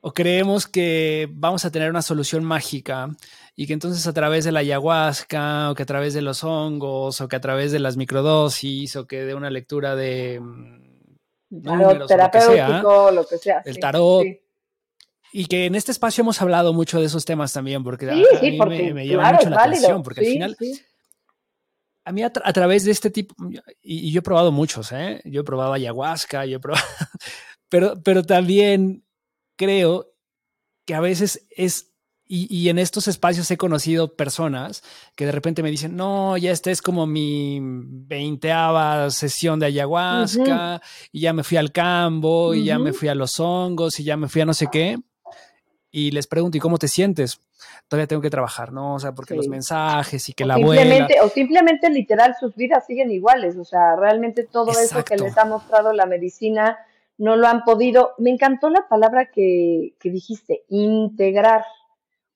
O 0.00 0.12
creemos 0.12 0.66
que 0.66 1.28
vamos 1.32 1.64
a 1.64 1.70
tener 1.70 1.90
una 1.90 2.02
solución 2.02 2.44
mágica 2.44 3.08
y 3.56 3.66
que 3.66 3.72
entonces 3.72 4.06
a 4.06 4.12
través 4.12 4.44
de 4.44 4.52
la 4.52 4.60
ayahuasca 4.60 5.70
o 5.70 5.74
que 5.74 5.82
a 5.82 5.86
través 5.86 6.14
de 6.14 6.22
los 6.22 6.44
hongos 6.44 7.20
o 7.20 7.28
que 7.28 7.36
a 7.36 7.40
través 7.40 7.72
de 7.72 7.80
las 7.80 7.96
microdosis 7.96 8.96
o 8.96 9.06
que 9.06 9.24
de 9.24 9.34
una 9.34 9.50
lectura 9.50 9.96
de 9.96 10.40
mm, 10.40 11.62
tarot 11.62 12.06
terapéutico, 12.06 13.10
lo 13.10 13.26
que 13.26 13.38
sea, 13.38 13.62
el 13.64 13.78
tarot. 13.78 14.26
Y 15.32 15.46
que 15.46 15.66
en 15.66 15.76
este 15.76 15.92
espacio 15.92 16.22
hemos 16.22 16.42
hablado 16.42 16.72
mucho 16.72 16.98
de 16.98 17.06
esos 17.06 17.24
temas 17.24 17.52
también, 17.52 17.84
porque 17.84 18.10
a, 18.10 18.14
mí 18.14 18.92
me, 18.92 19.06
llama 19.06 19.32
mucho 19.32 19.50
la 19.50 19.62
atención, 19.62 20.02
porque 20.02 20.20
al 20.20 20.26
final 20.26 20.56
a 22.04 22.12
mí 22.12 22.22
a, 22.22 22.30
través 22.30 22.84
de 22.84 22.90
este 22.90 23.10
tipo, 23.10 23.34
y, 23.82 24.10
yo 24.10 24.18
he 24.18 24.22
probado 24.22 24.50
muchos, 24.50 24.90
¿eh? 24.92 25.20
Yo 25.24 25.42
he 25.42 25.44
probado 25.44 25.72
ayahuasca, 25.72 26.44
yo 26.46 26.56
he 26.56 26.60
probado, 26.60 26.84
pero, 27.68 28.02
pero 28.02 28.24
también 28.24 29.04
creo 29.56 30.12
que 30.86 30.94
a 30.94 31.00
veces 31.00 31.46
es 31.50 31.89
y, 32.32 32.68
en 32.68 32.78
estos 32.78 33.08
espacios 33.08 33.50
he 33.50 33.56
conocido 33.56 34.14
personas 34.14 34.84
que 35.16 35.26
de 35.26 35.32
repente 35.32 35.64
me 35.64 35.70
dicen, 35.70 35.96
no, 35.96 36.36
ya 36.36 36.52
esta 36.52 36.70
es 36.70 36.80
como 36.80 37.04
mi 37.04 37.58
veinteava 37.60 39.10
sesión 39.10 39.58
de 39.58 39.66
ayahuasca, 39.66 40.80
y 41.10 41.22
ya 41.22 41.32
me 41.32 41.42
fui 41.42 41.56
al 41.56 41.72
cambo, 41.72 42.54
y 42.54 42.64
ya 42.64 42.78
me 42.78 42.92
fui 42.92 43.08
a 43.08 43.16
los 43.16 43.40
hongos, 43.40 43.98
y 43.98 44.04
ya 44.04 44.16
me 44.16 44.28
fui 44.28 44.42
a 44.42 44.44
no 44.44 44.54
sé 44.54 44.68
qué. 44.70 44.96
Y 45.90 46.12
les 46.12 46.28
pregunto, 46.28 46.56
¿y 46.56 46.60
cómo 46.60 46.78
te 46.78 46.86
sientes? 46.86 47.40
Todavía 47.88 48.06
tengo 48.06 48.22
que 48.22 48.30
trabajar, 48.30 48.72
¿no? 48.72 48.94
O 48.94 49.00
sea, 49.00 49.12
porque 49.12 49.34
los 49.34 49.48
mensajes 49.48 50.28
y 50.28 50.32
que 50.32 50.44
la 50.44 50.54
simplemente, 50.54 51.20
O 51.22 51.28
simplemente 51.30 51.90
literal 51.90 52.36
sus 52.38 52.54
vidas 52.54 52.86
siguen 52.86 53.10
iguales, 53.10 53.56
o 53.56 53.64
sea, 53.64 53.96
realmente 53.96 54.44
todo 54.44 54.70
eso 54.70 55.04
que 55.04 55.16
les 55.16 55.36
ha 55.36 55.46
mostrado 55.46 55.92
la 55.92 56.06
medicina 56.06 56.78
no 57.18 57.34
lo 57.34 57.48
han 57.48 57.64
podido. 57.64 58.12
Me 58.18 58.30
encantó 58.30 58.70
la 58.70 58.86
palabra 58.88 59.26
que, 59.26 59.94
que 59.98 60.10
dijiste, 60.10 60.62
integrar. 60.68 61.64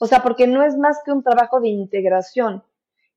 O 0.04 0.06
sea, 0.06 0.23
porque 0.23 0.46
no 0.46 0.62
es 0.62 0.76
más 0.76 1.00
que 1.02 1.12
un 1.12 1.23
trabajo 1.23 1.61
de 1.61 1.68
integración. 1.68 2.62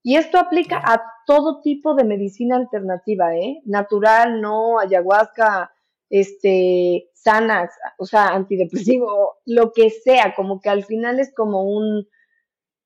Y 0.04 0.16
esto 0.16 0.38
aplica 0.38 0.78
a 0.82 1.04
todo 1.26 1.60
tipo 1.60 1.96
de 1.96 2.06
medicina 2.06 2.56
alternativa, 2.56 3.36
¿eh? 3.36 3.62
Natural, 3.66 4.40
no, 4.40 4.80
ayahuasca, 4.80 5.74
este, 6.10 7.10
Xanax, 7.14 7.74
o 7.98 8.06
sea, 8.06 8.28
antidepresivo, 8.28 9.36
lo 9.46 9.74
que 9.74 9.90
sea, 9.90 10.34
como 10.34 10.62
que 10.62 10.70
al 10.70 10.86
final 10.86 11.20
es 11.20 11.36
como 11.36 11.66
un, 11.66 12.08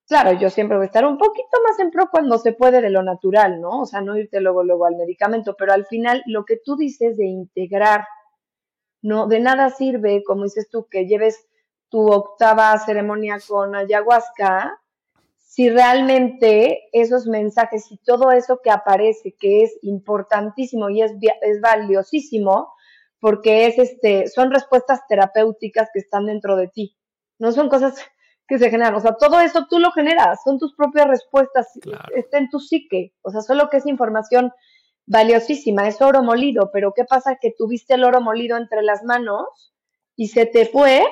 claro, 0.08 0.32
yo 0.32 0.50
siempre 0.50 0.78
voy 0.78 0.86
a 0.86 0.88
estar 0.88 1.06
un 1.06 1.20
poquito 1.20 1.60
más 1.64 1.78
en 1.78 1.92
pro 1.92 2.10
cuando 2.10 2.40
se 2.40 2.54
puede 2.54 2.82
de 2.82 2.90
lo 2.90 3.04
natural, 3.04 3.62
¿no? 3.62 3.82
O 3.82 3.86
sea, 3.86 4.02
no 4.02 4.18
irte 4.18 4.42
luego, 4.42 4.64
luego 4.64 4.88
al 4.88 4.96
medicamento, 4.96 5.56
pero 5.56 5.74
al 5.74 5.86
final 5.86 6.24
lo 6.26 6.44
que 6.46 6.58
tú 6.58 6.76
dices 6.76 7.18
de 7.18 7.28
integrar, 7.28 8.08
no, 9.04 9.28
de 9.28 9.42
nada 9.42 9.70
sirve, 9.70 10.24
como 10.24 10.46
dices 10.46 10.70
tú, 10.72 10.88
que 10.90 11.06
lleves 11.06 11.46
tu 11.92 12.12
octava 12.12 12.76
ceremonia 12.80 13.38
con 13.46 13.76
ayahuasca, 13.76 14.80
si 15.38 15.70
realmente 15.70 16.88
esos 16.94 17.28
mensajes 17.28 17.92
y 17.92 17.98
todo 17.98 18.32
eso 18.32 18.62
que 18.64 18.72
aparece, 18.72 19.36
que 19.38 19.64
es 19.64 19.78
importantísimo 19.82 20.90
y 20.90 21.02
es, 21.02 21.12
es 21.42 21.60
valiosísimo, 21.60 22.74
porque 23.20 23.68
es 23.68 23.78
este, 23.78 24.28
son 24.28 24.52
respuestas 24.52 25.02
terapéuticas 25.10 25.90
que 25.94 26.00
están 26.00 26.26
dentro 26.26 26.56
de 26.56 26.70
ti. 26.70 26.98
No 27.38 27.52
son 27.52 27.68
cosas 27.68 27.96
que 28.48 28.58
se 28.58 28.70
generan. 28.70 28.96
O 28.96 29.02
sea, 29.02 29.18
todo 29.18 29.42
eso 29.42 29.68
tú 29.70 29.80
lo 29.80 29.92
generas, 29.92 30.40
son 30.44 30.58
tus 30.58 30.74
propias 30.74 31.08
respuestas, 31.08 31.68
está 32.16 32.38
en 32.38 32.50
tu 32.50 32.60
psique. 32.60 33.14
O 33.22 33.32
sea, 33.32 33.42
solo 33.42 33.70
que 33.70 33.78
es 33.78 33.86
información 33.86 34.54
valiosísima, 35.06 35.90
es 35.90 36.02
oro 36.02 36.24
molido, 36.24 36.70
pero 36.72 36.94
¿qué 36.94 37.04
pasa? 37.04 37.38
Que 37.42 37.54
tuviste 37.58 37.96
el 37.96 38.06
oro 38.06 38.22
molido 38.22 38.56
entre 38.56 38.82
las 38.82 39.04
manos 39.04 39.74
y 40.16 40.30
se 40.30 40.46
te 40.46 40.66
fue 40.66 41.04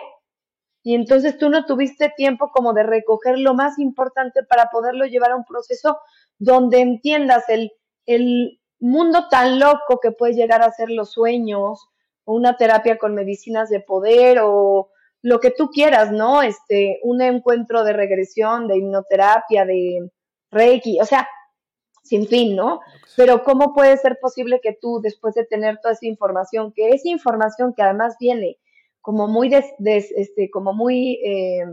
y 0.84 0.96
entonces 0.96 1.38
tú 1.38 1.50
no 1.50 1.66
tuviste 1.66 2.14
tiempo 2.16 2.52
como 2.52 2.74
de 2.74 2.84
recoger 2.84 3.38
lo 3.38 3.54
más 3.54 3.80
importante 3.80 4.44
para 4.44 4.70
poderlo 4.70 5.06
llevar 5.06 5.32
a 5.32 5.36
un 5.36 5.44
proceso 5.44 6.00
donde 6.38 6.80
entiendas 6.80 7.44
el, 7.50 7.72
el 8.06 8.60
mundo 8.80 9.28
tan 9.30 9.60
loco 9.60 10.00
que 10.02 10.12
puede 10.12 10.34
llegar 10.34 10.62
a 10.62 10.72
ser 10.72 10.90
los 10.90 11.12
sueños, 11.12 11.90
o 12.24 12.34
una 12.34 12.56
terapia 12.58 12.98
con 12.98 13.14
medicinas 13.14 13.70
de 13.70 13.82
poder, 13.82 14.40
o 14.42 14.90
lo 15.22 15.40
que 15.40 15.52
tú 15.52 15.70
quieras, 15.70 16.12
¿no? 16.12 16.42
Este, 16.42 17.00
un 17.04 17.22
encuentro 17.22 17.84
de 17.84 17.94
regresión, 17.94 18.68
de 18.68 18.78
hipnoterapia, 18.78 19.66
de 19.66 20.10
reiki, 20.50 21.00
o 21.02 21.06
sea, 21.06 21.28
sin 22.04 22.26
fin, 22.26 22.56
¿no? 22.56 22.80
Pero 23.18 23.44
¿cómo 23.44 23.74
puede 23.74 23.98
ser 23.98 24.18
posible 24.22 24.62
que 24.62 24.78
tú, 24.80 25.02
después 25.02 25.36
de 25.36 25.46
tener 25.46 25.80
toda 25.82 25.94
esa 25.94 26.06
información, 26.06 26.72
que 26.74 26.90
es 26.90 27.06
información 27.06 27.74
que 27.76 27.84
además 27.84 28.16
viene 28.20 28.58
como 29.02 29.28
muy, 29.28 29.50
des, 29.50 29.66
este, 29.80 30.50
como 30.50 30.74
muy, 30.74 31.20
eh, 31.24 31.66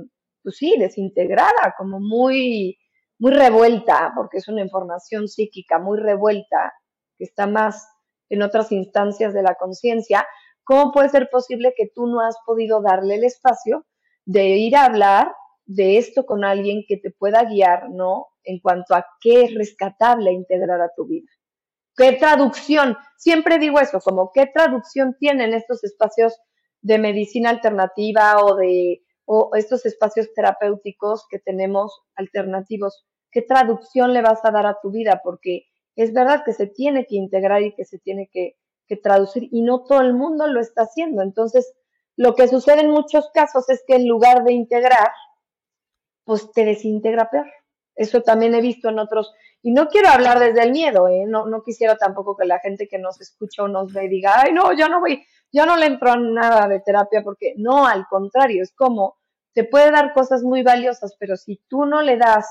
pues 0.43 0.57
sí, 0.57 0.75
desintegrada, 0.79 1.75
como 1.77 2.01
muy, 2.01 2.79
muy 3.19 3.33
revuelta, 3.33 4.13
porque 4.15 4.39
es 4.39 4.49
una 4.49 4.63
información 4.63 5.29
psíquica 5.29 5.79
muy 5.79 5.99
revuelta, 5.99 6.73
que 7.19 7.25
está 7.25 7.47
más 7.47 7.89
en 8.29 8.43
otras 8.43 8.73
instancias 8.73 9.33
de 9.33 9.43
la 9.43 9.55
conciencia, 9.55 10.27
¿cómo 10.65 10.93
puede 10.93 11.09
ser 11.09 11.29
posible 11.31 11.75
que 11.77 11.91
tú 11.95 12.07
no 12.07 12.21
has 12.21 12.37
podido 12.45 12.83
darle 12.83 13.17
el 13.17 13.25
espacio 13.25 13.87
de 14.25 14.49
ir 14.57 14.77
a 14.77 14.85
hablar 14.85 15.33
de 15.65 15.99
esto 15.99 16.27
con 16.27 16.45
alguien 16.45 16.85
que 16.87 16.97
te 16.97 17.11
pueda 17.11 17.45
guiar, 17.45 17.91
¿no? 17.91 18.27
En 18.45 18.61
cuanto 18.61 18.95
a 18.95 19.07
qué 19.21 19.45
es 19.45 19.55
rescatable 19.55 20.33
integrar 20.33 20.81
a 20.81 20.91
tu 20.97 21.07
vida. 21.07 21.31
¿Qué 21.97 22.13
traducción? 22.13 22.97
Siempre 23.17 23.59
digo 23.59 23.81
eso, 23.81 24.01
como 24.01 24.31
qué 24.33 24.47
traducción 24.47 25.17
tienen 25.19 25.55
estos 25.55 25.83
espacios 25.83 26.39
de 26.87 26.99
medicina 26.99 27.51
alternativa 27.51 28.45
o 28.45 28.55
de 28.55 29.03
o 29.29 29.51
estos 29.57 29.85
espacios 29.87 30.33
terapéuticos 30.35 31.27
que 31.29 31.41
tenemos 31.41 32.01
alternativos, 32.15 33.05
¿qué 33.33 33.43
traducción 33.43 34.13
le 34.13 34.23
vas 34.23 34.45
a 34.45 34.53
dar 34.53 34.67
a 34.67 34.79
tu 34.81 34.93
vida? 34.93 35.21
Porque 35.25 35.67
es 35.97 36.13
verdad 36.13 36.45
que 36.45 36.53
se 36.53 36.69
tiene 36.69 37.07
que 37.07 37.17
integrar 37.17 37.63
y 37.63 37.75
que 37.75 37.85
se 37.85 37.99
tiene 37.99 38.31
que, 38.33 38.55
que 38.87 38.97
traducir 38.97 39.49
y 39.51 39.63
no 39.63 39.83
todo 39.83 40.01
el 40.01 40.15
mundo 40.15 40.47
lo 40.47 40.61
está 40.61 40.83
haciendo. 40.83 41.23
Entonces, 41.23 41.75
lo 42.15 42.37
que 42.37 42.47
sucede 42.47 42.83
en 42.83 42.91
muchos 42.91 43.29
casos 43.35 43.69
es 43.69 43.83
que 43.85 43.97
en 43.97 44.07
lugar 44.07 44.45
de 44.45 44.53
integrar, 44.53 45.11
pues 46.25 46.53
te 46.53 46.65
desintegra 46.65 47.29
peor. 47.29 47.47
Eso 47.97 48.23
también 48.23 48.55
he 48.55 48.61
visto 48.61 48.91
en 48.91 49.01
otros. 49.01 49.35
Y 49.61 49.73
no 49.73 49.89
quiero 49.89 50.11
hablar 50.11 50.39
desde 50.39 50.63
el 50.63 50.71
miedo, 50.71 51.09
¿eh? 51.09 51.25
No, 51.27 51.47
no 51.47 51.63
quisiera 51.65 51.97
tampoco 51.97 52.37
que 52.37 52.47
la 52.47 52.61
gente 52.61 52.87
que 52.87 52.99
nos 52.99 53.21
escucha 53.21 53.65
o 53.65 53.69
nos 53.69 53.93
ve 53.93 54.09
diga, 54.09 54.41
ay, 54.43 54.53
no, 54.53 54.73
yo 54.73 54.89
no 54.89 55.01
voy, 55.01 55.25
yo 55.53 55.67
no 55.67 55.77
le 55.77 55.87
entro 55.87 56.11
a 56.11 56.17
nada 56.17 56.69
de 56.69 56.81
terapia 56.81 57.23
porque 57.23 57.55
no, 57.57 57.87
al 57.87 58.07
contrario, 58.09 58.63
es 58.63 58.73
como 58.75 59.17
te 59.55 59.65
puede 59.65 59.91
dar 59.91 60.13
cosas 60.13 60.43
muy 60.43 60.63
valiosas, 60.63 61.17
pero 61.19 61.37
si 61.37 61.63
tú 61.69 61.87
no 61.87 62.03
le 62.03 62.19
das 62.19 62.47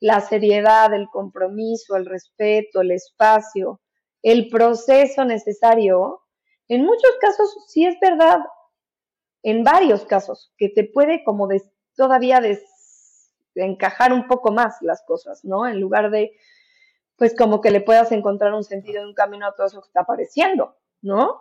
la 0.00 0.20
seriedad, 0.20 0.92
el 0.92 1.08
compromiso, 1.08 1.96
el 1.96 2.04
respeto, 2.04 2.82
el 2.82 2.90
espacio, 2.90 3.80
el 4.20 4.50
proceso 4.50 5.24
necesario, 5.24 6.22
en 6.68 6.84
muchos 6.84 7.10
casos 7.20 7.56
sí 7.68 7.86
es 7.86 7.98
verdad, 8.00 8.40
en 9.42 9.64
varios 9.64 10.04
casos, 10.04 10.52
que 10.58 10.68
te 10.68 10.84
puede 10.84 11.24
como 11.24 11.48
todavía 11.96 12.40
encajar 13.54 14.12
un 14.12 14.26
poco 14.26 14.52
más 14.52 14.76
las 14.82 15.02
cosas, 15.06 15.44
¿no? 15.44 15.66
En 15.66 15.80
lugar 15.80 16.10
de, 16.10 16.32
pues 17.16 17.34
como 17.34 17.60
que 17.60 17.70
le 17.70 17.80
puedas 17.80 18.12
encontrar 18.12 18.52
un 18.52 18.64
sentido 18.64 19.02
y 19.02 19.06
un 19.06 19.14
camino 19.14 19.46
a 19.46 19.54
todo 19.54 19.68
eso 19.68 19.80
que 19.80 19.86
está 19.86 20.00
apareciendo, 20.02 20.76
¿no? 21.00 21.40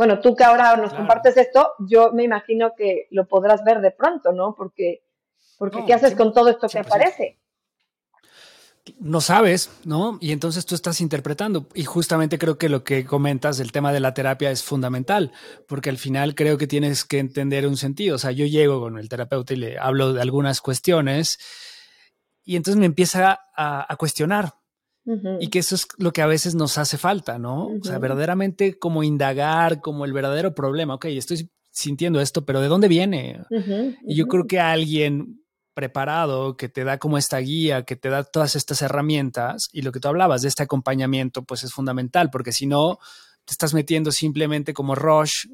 Bueno, 0.00 0.18
tú 0.18 0.34
que 0.34 0.44
ahora 0.44 0.78
nos 0.78 0.94
compartes 0.94 1.36
esto, 1.36 1.74
yo 1.78 2.10
me 2.10 2.24
imagino 2.24 2.72
que 2.74 3.06
lo 3.10 3.28
podrás 3.28 3.62
ver 3.64 3.82
de 3.82 3.90
pronto, 3.90 4.32
¿no? 4.32 4.54
Porque, 4.54 5.02
porque 5.58 5.84
¿qué 5.84 5.92
haces 5.92 6.14
con 6.14 6.32
todo 6.32 6.48
esto 6.48 6.68
que 6.68 6.78
aparece? 6.78 7.38
No 8.98 9.20
sabes, 9.20 9.70
¿no? 9.84 10.16
Y 10.22 10.32
entonces 10.32 10.64
tú 10.64 10.74
estás 10.74 11.02
interpretando. 11.02 11.66
Y 11.74 11.84
justamente 11.84 12.38
creo 12.38 12.56
que 12.56 12.70
lo 12.70 12.82
que 12.82 13.04
comentas, 13.04 13.60
el 13.60 13.72
tema 13.72 13.92
de 13.92 14.00
la 14.00 14.14
terapia 14.14 14.50
es 14.50 14.64
fundamental, 14.64 15.32
porque 15.68 15.90
al 15.90 15.98
final 15.98 16.34
creo 16.34 16.56
que 16.56 16.66
tienes 16.66 17.04
que 17.04 17.18
entender 17.18 17.66
un 17.66 17.76
sentido. 17.76 18.16
O 18.16 18.18
sea, 18.18 18.30
yo 18.30 18.46
llego 18.46 18.80
con 18.80 18.96
el 18.96 19.10
terapeuta 19.10 19.52
y 19.52 19.58
le 19.58 19.78
hablo 19.78 20.14
de 20.14 20.22
algunas 20.22 20.62
cuestiones 20.62 21.38
y 22.42 22.56
entonces 22.56 22.80
me 22.80 22.86
empieza 22.86 23.38
a 23.54 23.96
cuestionar, 23.98 24.54
y 25.40 25.48
que 25.48 25.58
eso 25.58 25.74
es 25.74 25.88
lo 25.98 26.12
que 26.12 26.22
a 26.22 26.26
veces 26.26 26.54
nos 26.54 26.78
hace 26.78 26.98
falta, 26.98 27.38
¿no? 27.38 27.66
O 27.66 27.84
sea, 27.84 27.98
verdaderamente 27.98 28.78
como 28.78 29.02
indagar, 29.02 29.80
como 29.80 30.04
el 30.04 30.12
verdadero 30.12 30.54
problema. 30.54 30.94
Ok, 30.94 31.06
estoy 31.06 31.50
sintiendo 31.70 32.20
esto, 32.20 32.44
pero 32.44 32.60
¿de 32.60 32.68
dónde 32.68 32.88
viene? 32.88 33.42
y 34.06 34.14
yo 34.14 34.26
creo 34.26 34.46
que 34.46 34.60
alguien 34.60 35.40
preparado 35.74 36.56
que 36.56 36.68
te 36.68 36.84
da 36.84 36.98
como 36.98 37.16
esta 37.16 37.38
guía, 37.38 37.84
que 37.84 37.96
te 37.96 38.10
da 38.10 38.24
todas 38.24 38.56
estas 38.56 38.82
herramientas 38.82 39.68
y 39.72 39.82
lo 39.82 39.92
que 39.92 40.00
tú 40.00 40.08
hablabas 40.08 40.42
de 40.42 40.48
este 40.48 40.62
acompañamiento, 40.62 41.42
pues 41.44 41.64
es 41.64 41.72
fundamental, 41.72 42.30
porque 42.30 42.52
si 42.52 42.66
no, 42.66 42.98
te 43.44 43.52
estás 43.52 43.72
metiendo 43.72 44.12
simplemente 44.12 44.74
como 44.74 44.94
rush, 44.94 45.46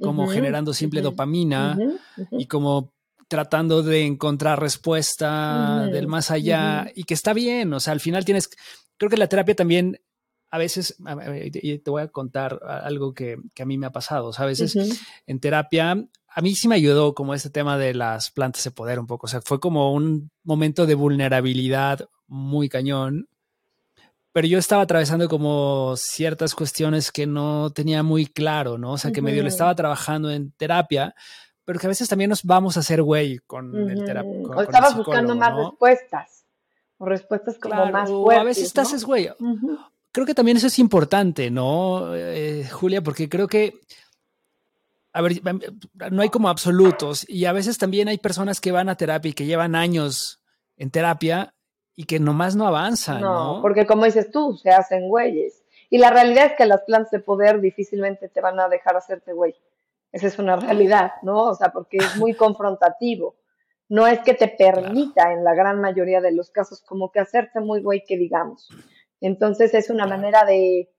como 0.00 0.28
generando 0.28 0.72
simple 0.72 1.02
dopamina 1.02 1.76
y 2.30 2.46
como 2.46 2.92
tratando 3.30 3.84
de 3.84 4.04
encontrar 4.04 4.58
respuesta 4.58 5.86
del 5.86 6.08
más 6.08 6.32
allá 6.32 6.90
y 6.96 7.04
que 7.04 7.14
está 7.14 7.32
bien, 7.32 7.72
o 7.72 7.78
sea, 7.78 7.92
al 7.92 8.00
final 8.00 8.24
tienes, 8.24 8.50
creo 8.96 9.08
que 9.08 9.16
la 9.16 9.28
terapia 9.28 9.54
también 9.54 10.00
a 10.50 10.58
veces, 10.58 10.96
y 11.54 11.78
te 11.78 11.90
voy 11.92 12.02
a 12.02 12.08
contar 12.08 12.58
algo 12.66 13.14
que, 13.14 13.38
a 13.56 13.64
mí 13.64 13.78
me 13.78 13.86
ha 13.86 13.92
pasado, 13.92 14.26
o 14.26 14.32
sea, 14.32 14.46
a 14.46 14.48
veces 14.48 14.76
en 15.28 15.38
terapia, 15.38 15.92
a 15.92 16.40
mí 16.40 16.56
sí 16.56 16.66
me 16.66 16.74
ayudó 16.74 17.14
como 17.14 17.32
este 17.32 17.50
tema 17.50 17.78
de 17.78 17.94
las 17.94 18.32
plantas 18.32 18.64
de 18.64 18.72
poder 18.72 18.98
un 18.98 19.06
poco, 19.06 19.26
o 19.26 19.30
sea, 19.30 19.40
fue 19.42 19.60
como 19.60 19.94
un 19.94 20.32
momento 20.42 20.86
de 20.86 20.96
vulnerabilidad 20.96 22.08
muy 22.26 22.68
cañón, 22.68 23.28
pero 24.32 24.48
yo 24.48 24.58
estaba 24.58 24.82
atravesando 24.82 25.28
como 25.28 25.94
ciertas 25.96 26.56
cuestiones 26.56 27.12
que 27.12 27.28
no 27.28 27.70
tenía 27.70 28.02
muy 28.02 28.26
claro, 28.26 28.76
¿no? 28.76 28.94
O 28.94 28.98
sea, 28.98 29.12
que 29.12 29.22
medio 29.22 29.44
le 29.44 29.50
estaba 29.50 29.76
trabajando 29.76 30.32
en 30.32 30.50
terapia, 30.50 31.14
pero 31.70 31.78
que 31.78 31.86
a 31.86 31.94
veces 31.94 32.08
también 32.08 32.30
nos 32.30 32.42
vamos 32.42 32.76
a 32.76 32.80
hacer 32.80 33.00
güey 33.00 33.38
con 33.46 33.88
el 33.88 34.04
terapeuta. 34.04 34.56
O 34.56 34.62
estabas 34.62 34.96
buscando 34.96 35.36
más 35.36 35.54
respuestas. 35.54 36.44
o 36.98 37.06
respuestas 37.06 37.58
como 37.60 37.86
más 37.86 38.10
fuertes. 38.10 38.40
A 38.40 38.42
veces 38.42 38.64
estás 38.64 38.92
es 38.92 39.04
güey. 39.04 39.30
Creo 40.10 40.26
que 40.26 40.34
también 40.34 40.56
eso 40.56 40.66
es 40.66 40.80
importante, 40.80 41.48
¿no, 41.48 42.12
eh, 42.16 42.68
Julia? 42.72 43.02
Porque 43.02 43.28
creo 43.28 43.46
que, 43.46 43.78
a 45.12 45.22
ver, 45.22 45.34
no 46.10 46.22
hay 46.22 46.28
como 46.28 46.48
absolutos 46.48 47.24
y 47.28 47.44
a 47.44 47.52
veces 47.52 47.78
también 47.78 48.08
hay 48.08 48.18
personas 48.18 48.60
que 48.60 48.72
van 48.72 48.88
a 48.88 48.96
terapia 48.96 49.28
y 49.28 49.34
que 49.34 49.46
llevan 49.46 49.76
años 49.76 50.42
en 50.76 50.90
terapia 50.90 51.54
y 51.94 52.02
que 52.02 52.18
nomás 52.18 52.56
no 52.56 52.66
avanzan. 52.66 53.20
No, 53.20 53.58
¿no? 53.58 53.62
porque 53.62 53.86
como 53.86 54.06
dices 54.06 54.28
tú, 54.32 54.56
se 54.60 54.70
hacen 54.70 55.06
güeyes. 55.06 55.62
Y 55.88 55.98
la 55.98 56.10
realidad 56.10 56.46
es 56.46 56.52
que 56.56 56.66
las 56.66 56.82
plantas 56.82 57.12
de 57.12 57.20
poder 57.20 57.60
difícilmente 57.60 58.28
te 58.28 58.40
van 58.40 58.58
a 58.58 58.68
dejar 58.68 58.96
hacerte 58.96 59.32
güey. 59.34 59.54
Esa 60.12 60.26
es 60.26 60.38
una 60.38 60.56
realidad, 60.56 61.12
¿no? 61.22 61.44
O 61.44 61.54
sea, 61.54 61.70
porque 61.70 61.98
es 61.98 62.16
muy 62.16 62.34
confrontativo. 62.34 63.36
No 63.88 64.06
es 64.06 64.20
que 64.20 64.34
te 64.34 64.48
permita 64.48 65.32
en 65.32 65.44
la 65.44 65.54
gran 65.54 65.80
mayoría 65.80 66.20
de 66.20 66.32
los 66.32 66.50
casos 66.50 66.82
como 66.82 67.10
que 67.10 67.20
hacerte 67.20 67.60
muy 67.60 67.82
güey 67.82 68.04
que 68.06 68.16
digamos. 68.16 68.68
Entonces 69.20 69.74
es 69.74 69.90
una 69.90 70.06
manera 70.06 70.44
de, 70.44 70.90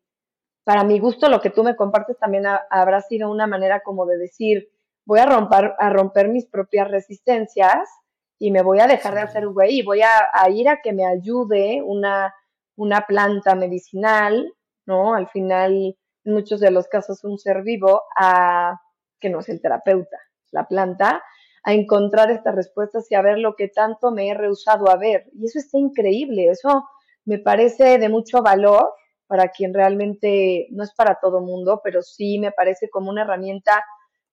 para 0.63 0.84
mi 0.84 1.00
gusto, 1.00 1.30
lo 1.30 1.41
que 1.41 1.50
tú 1.50 1.63
me 1.63 1.75
compartes 1.75 2.18
también 2.20 2.46
habrá 2.70 3.01
sido 3.01 3.32
una 3.32 3.48
manera 3.48 3.82
como 3.82 4.06
de 4.06 4.18
decir, 4.18 4.70
voy 5.06 5.20
a 5.20 5.25
romper, 5.25 5.74
a 5.80 5.89
romper 5.89 6.30
mis 6.30 6.46
propias 6.46 6.89
resistencias 6.89 7.89
y 8.38 8.51
me 8.51 8.62
voy 8.62 8.80
a 8.80 8.88
dejar 8.88 9.15
de 9.15 9.22
hacer 9.22 9.48
güey 9.48 9.80
y 9.80 9.84
voy 9.84 10.01
a, 10.01 10.50
ir 10.50 10.70
a 10.70 10.82
que 10.82 10.94
me 10.94 11.06
ayude 11.06 11.82
una, 11.84 12.34
una 12.75 13.06
planta 13.08 13.56
medicinal, 13.56 14.53
¿no? 14.86 15.13
Al 15.13 15.27
final, 15.30 15.98
en 16.24 16.34
muchos 16.34 16.60
de 16.60 16.72
los 16.72 16.88
casos, 16.88 17.24
un 17.24 17.38
ser 17.38 17.63
vivo, 17.63 18.01
a 18.15 18.80
que 19.22 19.30
no 19.30 19.40
es 19.40 19.50
el 19.50 19.62
terapeuta, 19.62 20.18
la 20.51 20.68
planta, 20.68 21.24
a 21.63 21.74
encontrar 21.74 22.32
estas 22.32 22.56
respuestas 22.56 23.10
y 23.10 23.16
a 23.16 23.22
ver 23.22 23.38
lo 23.38 23.56
que 23.56 23.70
tanto 23.70 24.12
me 24.12 24.28
he 24.28 24.34
rehusado 24.34 24.90
a 24.90 24.98
ver. 24.98 25.30
Y 25.34 25.46
eso 25.46 25.60
está 25.60 25.78
increíble, 25.78 26.48
eso 26.50 26.86
me 27.24 27.38
parece 27.38 28.00
de 28.00 28.10
mucho 28.10 28.42
valor 28.42 28.94
para 29.28 29.50
quien 29.50 29.74
realmente 29.74 30.68
no 30.72 30.84
es 30.84 30.94
para 30.94 31.20
todo 31.22 31.40
mundo, 31.40 31.80
pero 31.84 32.01
sí 32.01 32.40
me 32.40 32.51
parece 32.51 32.90
como 32.90 33.10
una 33.10 33.22
herramienta 33.22 33.82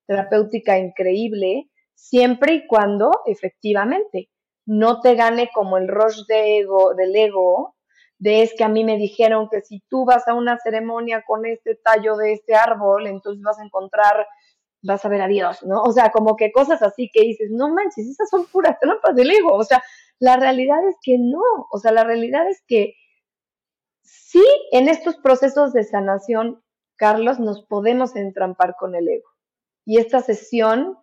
terapéutica 0.06 0.78
increíble, 0.78 1.70
siempre 1.94 2.54
y 2.54 2.66
cuando 2.66 3.10
efectivamente 3.26 4.30
no 4.66 5.00
te 5.00 5.14
gane 5.14 5.50
como 5.54 5.78
el 5.78 5.86
rush 5.86 6.24
de 6.26 6.58
ego, 6.58 6.94
del 6.94 7.14
ego, 7.14 7.76
de 8.18 8.42
es 8.42 8.54
que 8.56 8.64
a 8.64 8.68
mí 8.68 8.84
me 8.84 8.96
dijeron 8.96 9.48
que 9.50 9.60
si 9.60 9.82
tú 9.88 10.04
vas 10.04 10.26
a 10.26 10.34
una 10.34 10.58
ceremonia 10.58 11.22
con 11.26 11.46
este 11.46 11.76
tallo 11.76 12.16
de 12.16 12.32
este 12.32 12.54
árbol, 12.54 13.06
entonces 13.06 13.42
vas 13.42 13.58
a 13.58 13.64
encontrar 13.64 14.26
vas 14.82 15.04
a 15.04 15.08
ver 15.08 15.20
a 15.20 15.28
Dios, 15.28 15.62
¿no? 15.64 15.82
O 15.82 15.92
sea, 15.92 16.10
como 16.10 16.36
que 16.36 16.52
cosas 16.52 16.82
así 16.82 17.10
que 17.12 17.22
dices, 17.22 17.50
no 17.50 17.68
manches, 17.68 18.06
esas 18.06 18.30
son 18.30 18.46
puras 18.46 18.78
trampas 18.80 19.14
del 19.14 19.30
ego. 19.30 19.54
O 19.54 19.64
sea, 19.64 19.82
la 20.18 20.36
realidad 20.36 20.86
es 20.88 20.96
que 21.02 21.18
no. 21.18 21.42
O 21.70 21.78
sea, 21.78 21.92
la 21.92 22.04
realidad 22.04 22.48
es 22.48 22.62
que 22.66 22.94
sí, 24.02 24.44
en 24.72 24.88
estos 24.88 25.16
procesos 25.16 25.72
de 25.72 25.84
sanación, 25.84 26.62
Carlos, 26.96 27.38
nos 27.40 27.64
podemos 27.64 28.16
entrampar 28.16 28.76
con 28.78 28.94
el 28.94 29.08
ego. 29.08 29.28
Y 29.84 29.98
esta 29.98 30.20
sesión 30.20 30.98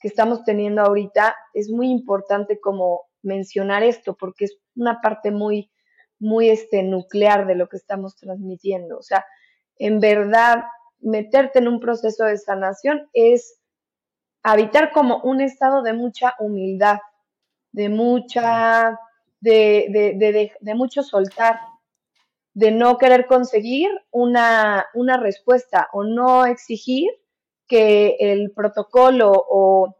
que 0.00 0.08
estamos 0.08 0.44
teniendo 0.44 0.82
ahorita 0.82 1.36
es 1.52 1.70
muy 1.70 1.90
importante 1.90 2.58
como 2.58 3.02
mencionar 3.22 3.82
esto, 3.82 4.16
porque 4.16 4.46
es 4.46 4.58
una 4.74 5.00
parte 5.00 5.30
muy, 5.30 5.70
muy 6.18 6.48
este, 6.48 6.82
nuclear 6.82 7.46
de 7.46 7.54
lo 7.54 7.68
que 7.68 7.76
estamos 7.76 8.16
transmitiendo. 8.16 8.96
O 8.96 9.02
sea, 9.02 9.26
en 9.76 10.00
verdad, 10.00 10.64
meterte 11.00 11.58
en 11.58 11.68
un 11.68 11.80
proceso 11.80 12.24
de 12.24 12.38
sanación 12.38 13.08
es 13.12 13.58
habitar 14.42 14.92
como 14.92 15.20
un 15.22 15.40
estado 15.40 15.82
de 15.82 15.92
mucha 15.92 16.34
humildad, 16.38 16.98
de 17.72 17.88
mucha, 17.88 18.98
de, 19.40 20.52
mucho 20.74 21.02
soltar, 21.02 21.60
de 22.54 22.70
no 22.70 22.98
querer 22.98 23.26
conseguir 23.26 23.90
una, 24.10 24.86
una 24.94 25.16
respuesta 25.16 25.88
o 25.92 26.04
no 26.04 26.46
exigir 26.46 27.10
que 27.66 28.16
el 28.18 28.52
protocolo 28.52 29.30
o 29.32 29.96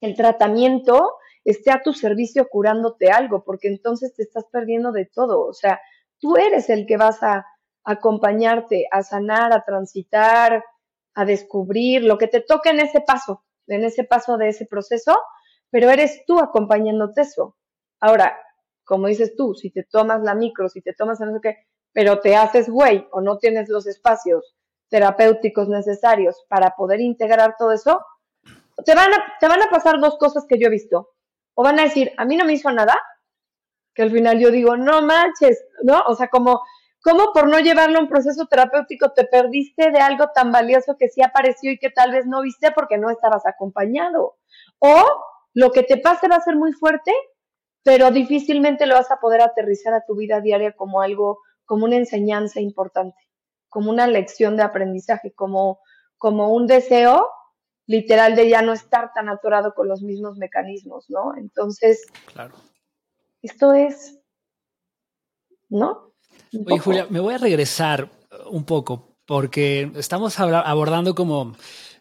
el 0.00 0.16
tratamiento 0.16 1.16
esté 1.44 1.70
a 1.70 1.82
tu 1.82 1.92
servicio 1.92 2.48
curándote 2.48 3.10
algo, 3.10 3.44
porque 3.44 3.68
entonces 3.68 4.14
te 4.14 4.22
estás 4.22 4.46
perdiendo 4.50 4.92
de 4.92 5.06
todo. 5.06 5.46
O 5.46 5.52
sea, 5.52 5.80
tú 6.18 6.36
eres 6.36 6.70
el 6.70 6.86
que 6.86 6.96
vas 6.96 7.22
a 7.22 7.46
acompañarte 7.84 8.86
a 8.90 9.02
sanar, 9.02 9.52
a 9.52 9.64
transitar, 9.64 10.64
a 11.14 11.24
descubrir 11.24 12.04
lo 12.04 12.18
que 12.18 12.28
te 12.28 12.40
toca 12.40 12.70
en 12.70 12.80
ese 12.80 13.00
paso, 13.00 13.44
en 13.66 13.84
ese 13.84 14.04
paso 14.04 14.36
de 14.36 14.48
ese 14.48 14.66
proceso, 14.66 15.18
pero 15.70 15.90
eres 15.90 16.24
tú 16.26 16.38
acompañándote 16.38 17.22
eso. 17.22 17.56
Ahora, 18.00 18.38
como 18.84 19.06
dices 19.06 19.34
tú, 19.36 19.54
si 19.54 19.70
te 19.70 19.84
tomas 19.84 20.22
la 20.22 20.34
micro, 20.34 20.68
si 20.68 20.82
te 20.82 20.92
tomas 20.92 21.20
no 21.20 21.32
sé 21.32 21.40
qué, 21.42 21.56
pero 21.92 22.20
te 22.20 22.36
haces 22.36 22.68
güey 22.68 23.06
o 23.12 23.20
no 23.20 23.38
tienes 23.38 23.68
los 23.68 23.86
espacios 23.86 24.54
terapéuticos 24.88 25.68
necesarios 25.68 26.44
para 26.48 26.74
poder 26.76 27.00
integrar 27.00 27.56
todo 27.58 27.72
eso, 27.72 28.04
te 28.84 28.94
van 28.94 29.12
a, 29.12 29.24
te 29.40 29.48
van 29.48 29.62
a 29.62 29.70
pasar 29.70 30.00
dos 30.00 30.16
cosas 30.18 30.44
que 30.48 30.58
yo 30.58 30.66
he 30.66 30.70
visto. 30.70 31.10
O 31.54 31.62
van 31.62 31.78
a 31.78 31.84
decir, 31.84 32.12
a 32.16 32.24
mí 32.24 32.36
no 32.36 32.44
me 32.44 32.54
hizo 32.54 32.70
nada, 32.70 32.98
que 33.94 34.02
al 34.02 34.10
final 34.10 34.38
yo 34.38 34.50
digo, 34.50 34.76
no 34.76 35.02
manches, 35.02 35.64
¿no? 35.82 36.00
O 36.06 36.14
sea, 36.14 36.28
como 36.28 36.62
¿Cómo 37.02 37.32
por 37.32 37.48
no 37.48 37.58
llevarlo 37.58 37.98
a 37.98 38.02
un 38.02 38.08
proceso 38.08 38.46
terapéutico 38.46 39.12
te 39.12 39.24
perdiste 39.24 39.90
de 39.90 39.98
algo 39.98 40.28
tan 40.32 40.52
valioso 40.52 40.96
que 40.96 41.08
sí 41.08 41.20
apareció 41.20 41.72
y 41.72 41.78
que 41.78 41.90
tal 41.90 42.12
vez 42.12 42.26
no 42.26 42.42
viste 42.42 42.70
porque 42.70 42.96
no 42.96 43.10
estabas 43.10 43.44
acompañado? 43.44 44.36
O 44.78 45.04
lo 45.52 45.72
que 45.72 45.82
te 45.82 45.96
pase 45.96 46.28
va 46.28 46.36
a 46.36 46.40
ser 46.40 46.54
muy 46.54 46.72
fuerte, 46.72 47.12
pero 47.82 48.12
difícilmente 48.12 48.86
lo 48.86 48.94
vas 48.94 49.10
a 49.10 49.18
poder 49.18 49.42
aterrizar 49.42 49.92
a 49.94 50.04
tu 50.06 50.14
vida 50.14 50.40
diaria 50.40 50.72
como 50.72 51.02
algo, 51.02 51.40
como 51.64 51.86
una 51.86 51.96
enseñanza 51.96 52.60
importante, 52.60 53.18
como 53.68 53.90
una 53.90 54.06
lección 54.06 54.56
de 54.56 54.62
aprendizaje, 54.62 55.32
como, 55.32 55.80
como 56.18 56.54
un 56.54 56.68
deseo 56.68 57.28
literal 57.86 58.36
de 58.36 58.48
ya 58.48 58.62
no 58.62 58.72
estar 58.72 59.12
tan 59.12 59.28
atorado 59.28 59.74
con 59.74 59.88
los 59.88 60.02
mismos 60.02 60.38
mecanismos, 60.38 61.10
¿no? 61.10 61.36
Entonces, 61.36 62.06
claro. 62.32 62.54
esto 63.42 63.74
es, 63.74 64.20
¿no? 65.68 66.11
Oye, 66.66 66.78
Julia, 66.78 67.06
me 67.08 67.20
voy 67.20 67.34
a 67.34 67.38
regresar 67.38 68.10
un 68.50 68.64
poco 68.64 69.16
porque 69.26 69.90
estamos 69.96 70.38
abordando 70.38 71.14
como, 71.14 71.56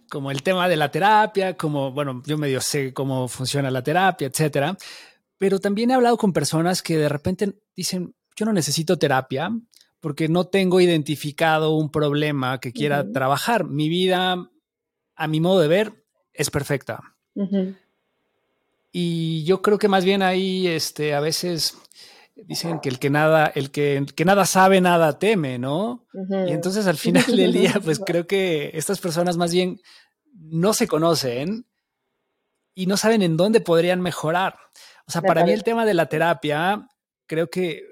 como 0.10 0.32
el 0.32 0.44
tema 0.44 0.68
de 0.68 0.76
la 0.76 0.92
terapia, 0.92 1.56
como, 1.56 1.92
bueno, 1.92 2.22
yo 2.26 2.38
medio 2.38 2.60
sé 2.60 2.94
cómo 2.94 3.28
funciona 3.28 3.72
la 3.72 3.84
terapia, 3.84 4.28
etcétera, 4.28 4.76
pero 5.38 5.60
también 5.60 5.92
he 5.92 5.94
hablado 5.94 6.18
con 6.18 6.34
personas 6.34 6.82
que 6.82 6.98
de 6.98 7.10
repente 7.10 7.54
dicen, 7.76 8.14
yo 8.36 8.46
no 8.46 8.54
necesito 8.54 8.98
terapia 8.98 9.52
porque 10.00 10.28
no 10.28 10.46
tengo 10.48 10.82
identificado 10.82 11.76
un 11.76 11.92
problema 11.92 12.60
que 12.60 12.74
quiera 12.74 13.12
trabajar. 13.12 13.66
Mi 13.66 13.88
vida, 13.88 14.50
a 15.16 15.28
mi 15.28 15.40
modo 15.40 15.62
de 15.62 15.68
ver, 15.68 16.06
es 16.34 16.50
perfecta. 16.50 17.16
Y 18.92 19.44
yo 19.46 19.62
creo 19.62 19.78
que 19.78 19.88
más 19.88 20.04
bien 20.04 20.24
ahí, 20.24 20.68
este, 20.68 21.14
a 21.14 21.20
veces 21.22 21.78
dicen 22.45 22.80
que 22.80 22.89
el 22.89 22.99
que 22.99 23.10
nada, 23.10 23.51
el 23.56 23.71
que, 23.71 24.06
nada 24.25 24.45
sabe, 24.45 24.82
nada 24.82 25.19
teme, 25.19 25.60
¿no? 25.60 26.06
Y 26.47 26.51
entonces 26.51 26.88
al 26.88 26.97
final 26.97 27.25
del 27.36 27.54
día, 27.54 27.75
pues 27.84 27.99
creo 28.06 28.27
que 28.27 28.71
estas 28.73 28.99
personas 28.99 29.38
más 29.38 29.54
bien 29.54 29.82
no 30.34 30.73
se 30.73 30.88
conocen 30.88 31.65
y 32.73 32.86
no 32.86 32.97
saben 32.97 33.21
en 33.21 33.38
dónde 33.38 33.62
podrían 33.62 34.01
mejorar. 34.01 34.56
O 35.08 35.12
sea, 35.12 35.21
para 35.21 35.43
mí 35.43 35.51
el 35.51 35.63
tema 35.63 35.86
de 35.86 35.93
la 35.93 36.08
terapia, 36.08 36.88
creo 37.27 37.49
que 37.49 37.84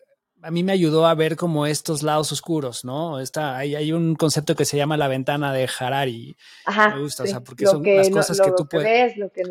a 0.41 0.51
mí 0.51 0.63
me 0.63 0.71
ayudó 0.71 1.05
a 1.05 1.15
ver 1.15 1.35
como 1.35 1.65
estos 1.65 2.01
lados 2.01 2.31
oscuros, 2.31 2.85
¿no? 2.85 3.19
Está, 3.19 3.57
hay, 3.57 3.75
hay 3.75 3.91
un 3.91 4.15
concepto 4.15 4.55
que 4.55 4.63
se 4.63 4.77
llama 4.77 4.95
la 4.95 5.09
ventana 5.09 5.51
de 5.51 5.67
Harari. 5.77 6.37
Ajá, 6.65 6.95
me 6.95 7.01
gusta, 7.01 7.23
o 7.23 7.27
sea, 7.27 7.41
porque 7.41 7.65
son 7.65 7.83
las 7.83 8.09
cosas 8.09 8.39
que 8.39 8.51
tú 8.55 8.65
puedes. 8.67 9.17
lo 9.17 9.31
que 9.31 9.43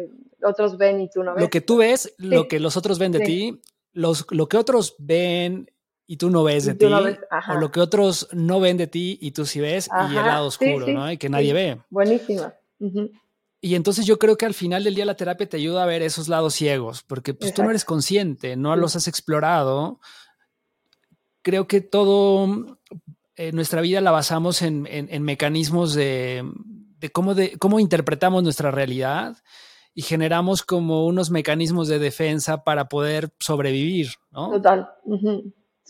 otros 0.43 0.79
ven 0.79 1.03
y 1.03 1.11
tú 1.11 1.23
no 1.23 1.35
ves. 1.35 1.43
Lo 1.43 1.51
que 1.51 1.61
tú 1.61 1.77
ves, 1.77 2.15
lo 2.17 2.49
que 2.49 2.59
los 2.59 2.77
otros 2.79 2.99
ven 2.99 3.13
de 3.13 3.21
ti 3.21 3.61
lo 3.99 4.49
que 4.49 4.57
otros 4.57 4.95
ven 4.99 5.71
y 6.11 6.17
tú 6.17 6.31
no 6.31 6.43
ves 6.43 6.65
de 6.65 6.75
ti, 6.75 6.87
o 6.87 7.55
lo 7.61 7.71
que 7.71 7.81
otros 7.81 8.29
no 8.33 8.61
ven 8.61 8.79
de 8.79 8.87
ti 8.87 9.19
y 9.21 9.33
tú 9.33 9.45
sí 9.45 9.61
ves, 9.61 9.91
y 10.11 10.17
el 10.17 10.25
lado 10.25 10.47
oscuro, 10.47 10.87
¿no? 10.87 11.13
Y 11.13 11.19
que 11.19 11.29
nadie 11.29 11.53
ve. 11.53 11.81
Buenísima. 11.91 12.55
Y 13.61 13.75
entonces 13.75 14.07
yo 14.07 14.19
creo 14.19 14.39
que 14.39 14.47
al 14.47 14.55
final 14.55 14.85
del 14.85 14.95
día 14.95 15.05
la 15.05 15.17
terapia 15.17 15.47
te 15.47 15.59
ayuda 15.59 15.83
a 15.83 15.87
ver 15.87 16.01
esos 16.01 16.29
lados 16.29 16.55
ciegos, 16.55 17.03
porque 17.03 17.35
pues 17.35 17.53
tú 17.53 17.63
no 17.63 17.69
eres 17.69 17.85
consciente, 17.85 18.57
no 18.57 18.75
los 18.75 18.97
has 18.97 19.07
explorado. 19.07 20.01
Creo 21.43 21.67
que 21.67 21.83
todo 21.83 22.79
eh, 23.37 23.53
nuestra 23.53 23.83
vida 23.83 24.01
la 24.01 24.11
basamos 24.11 24.63
en, 24.63 24.83
mecanismos 25.23 25.93
de, 25.93 26.43
cómo 27.13 27.35
de 27.35 27.59
cómo 27.59 27.81
interpretamos 27.81 28.43
nuestra 28.43 28.71
realidad 28.71 29.37
y 29.99 30.03
generamos 30.03 30.63
como 30.63 31.07
unos 31.07 31.33
mecanismos 31.33 31.89
de 31.89 31.99
defensa 31.99 32.63
para 32.63 32.89
poder 32.89 33.31
sobrevivir, 33.41 34.11
¿no? 34.31 34.53
Total. 34.53 34.89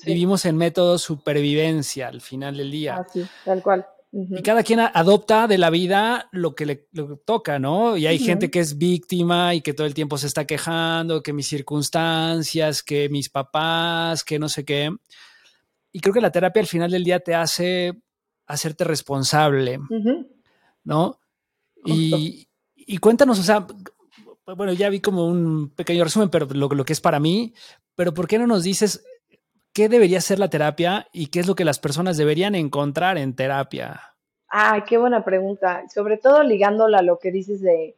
Vivimos 0.07 0.47
en 0.47 0.57
método 0.57 0.97
supervivencia 0.97 2.09
al 2.09 2.23
final 2.23 2.57
del 2.57 2.71
día. 2.71 3.05
Así, 3.07 3.27
tal 3.45 3.63
cual. 3.63 3.87
Y 4.11 4.41
cada 4.41 4.63
quien 4.63 4.81
adopta 4.81 5.47
de 5.47 5.59
la 5.59 5.69
vida 5.69 6.31
lo 6.33 6.55
que 6.55 6.65
le, 6.65 6.89
toca, 7.27 7.59
¿no? 7.59 7.99
Y 7.99 8.07
hay 8.07 8.19
gente 8.19 8.51
que 8.51 8.61
es 8.61 8.79
víctima 8.79 9.55
y 9.55 9.61
que 9.61 9.75
todo 9.75 9.87
el 9.87 9.93
tiempo 9.93 10.17
se 10.17 10.29
está 10.29 10.47
quejando, 10.47 11.23
que 11.23 11.35
mis 11.35 11.47
circunstancias, 11.47 12.83
que 12.83 13.11
mis 13.11 13.29
papás, 13.29 14.25
que 14.25 14.39
no 14.39 14.49
sé 14.49 14.65
qué. 14.65 14.91
Y 15.93 16.01
creo 16.01 16.15
que 16.15 16.23
la 16.23 16.33
terapia 16.33 16.63
al 16.63 16.67
final 16.67 16.91
del 16.91 17.05
día 17.05 17.21
te 17.21 17.35
hace 17.35 17.93
hacerte 18.47 18.85
responsable, 18.85 19.79
¿no? 20.83 21.21
Y, 21.85 22.47
cuéntanos, 23.03 23.39
o 23.39 23.43
sea, 23.43 23.67
bueno, 24.57 24.73
ya 24.73 24.89
vi 24.89 25.01
como 25.01 25.27
un 25.27 25.71
pequeño 25.75 26.05
resumen, 26.05 26.31
pero 26.31 26.47
lo, 26.47 26.69
lo 26.69 26.85
que 26.85 26.93
es 26.93 27.01
para 27.01 27.21
mí, 27.21 27.55
pero 27.95 28.15
¿por 28.15 28.29
qué 28.29 28.39
no 28.39 28.47
nos 28.47 28.63
dices 28.63 29.05
qué 29.73 29.89
debería 29.89 30.21
ser 30.21 30.39
la 30.39 30.51
terapia 30.51 31.09
y 31.13 31.29
qué 31.29 31.41
es 31.41 31.47
lo 31.47 31.55
que 31.55 31.65
las 31.65 31.79
personas 31.79 32.17
deberían 32.17 32.55
encontrar 32.55 33.19
en 33.19 33.35
terapia? 33.35 34.01
Ah, 34.51 34.85
qué 34.89 34.97
buena 34.97 35.25
pregunta. 35.25 35.85
Sobre 35.93 36.17
todo 36.17 36.43
ligándola 36.43 36.99
a 36.99 37.03
lo 37.03 37.19
que 37.19 37.31
dices 37.31 37.61
de 37.61 37.97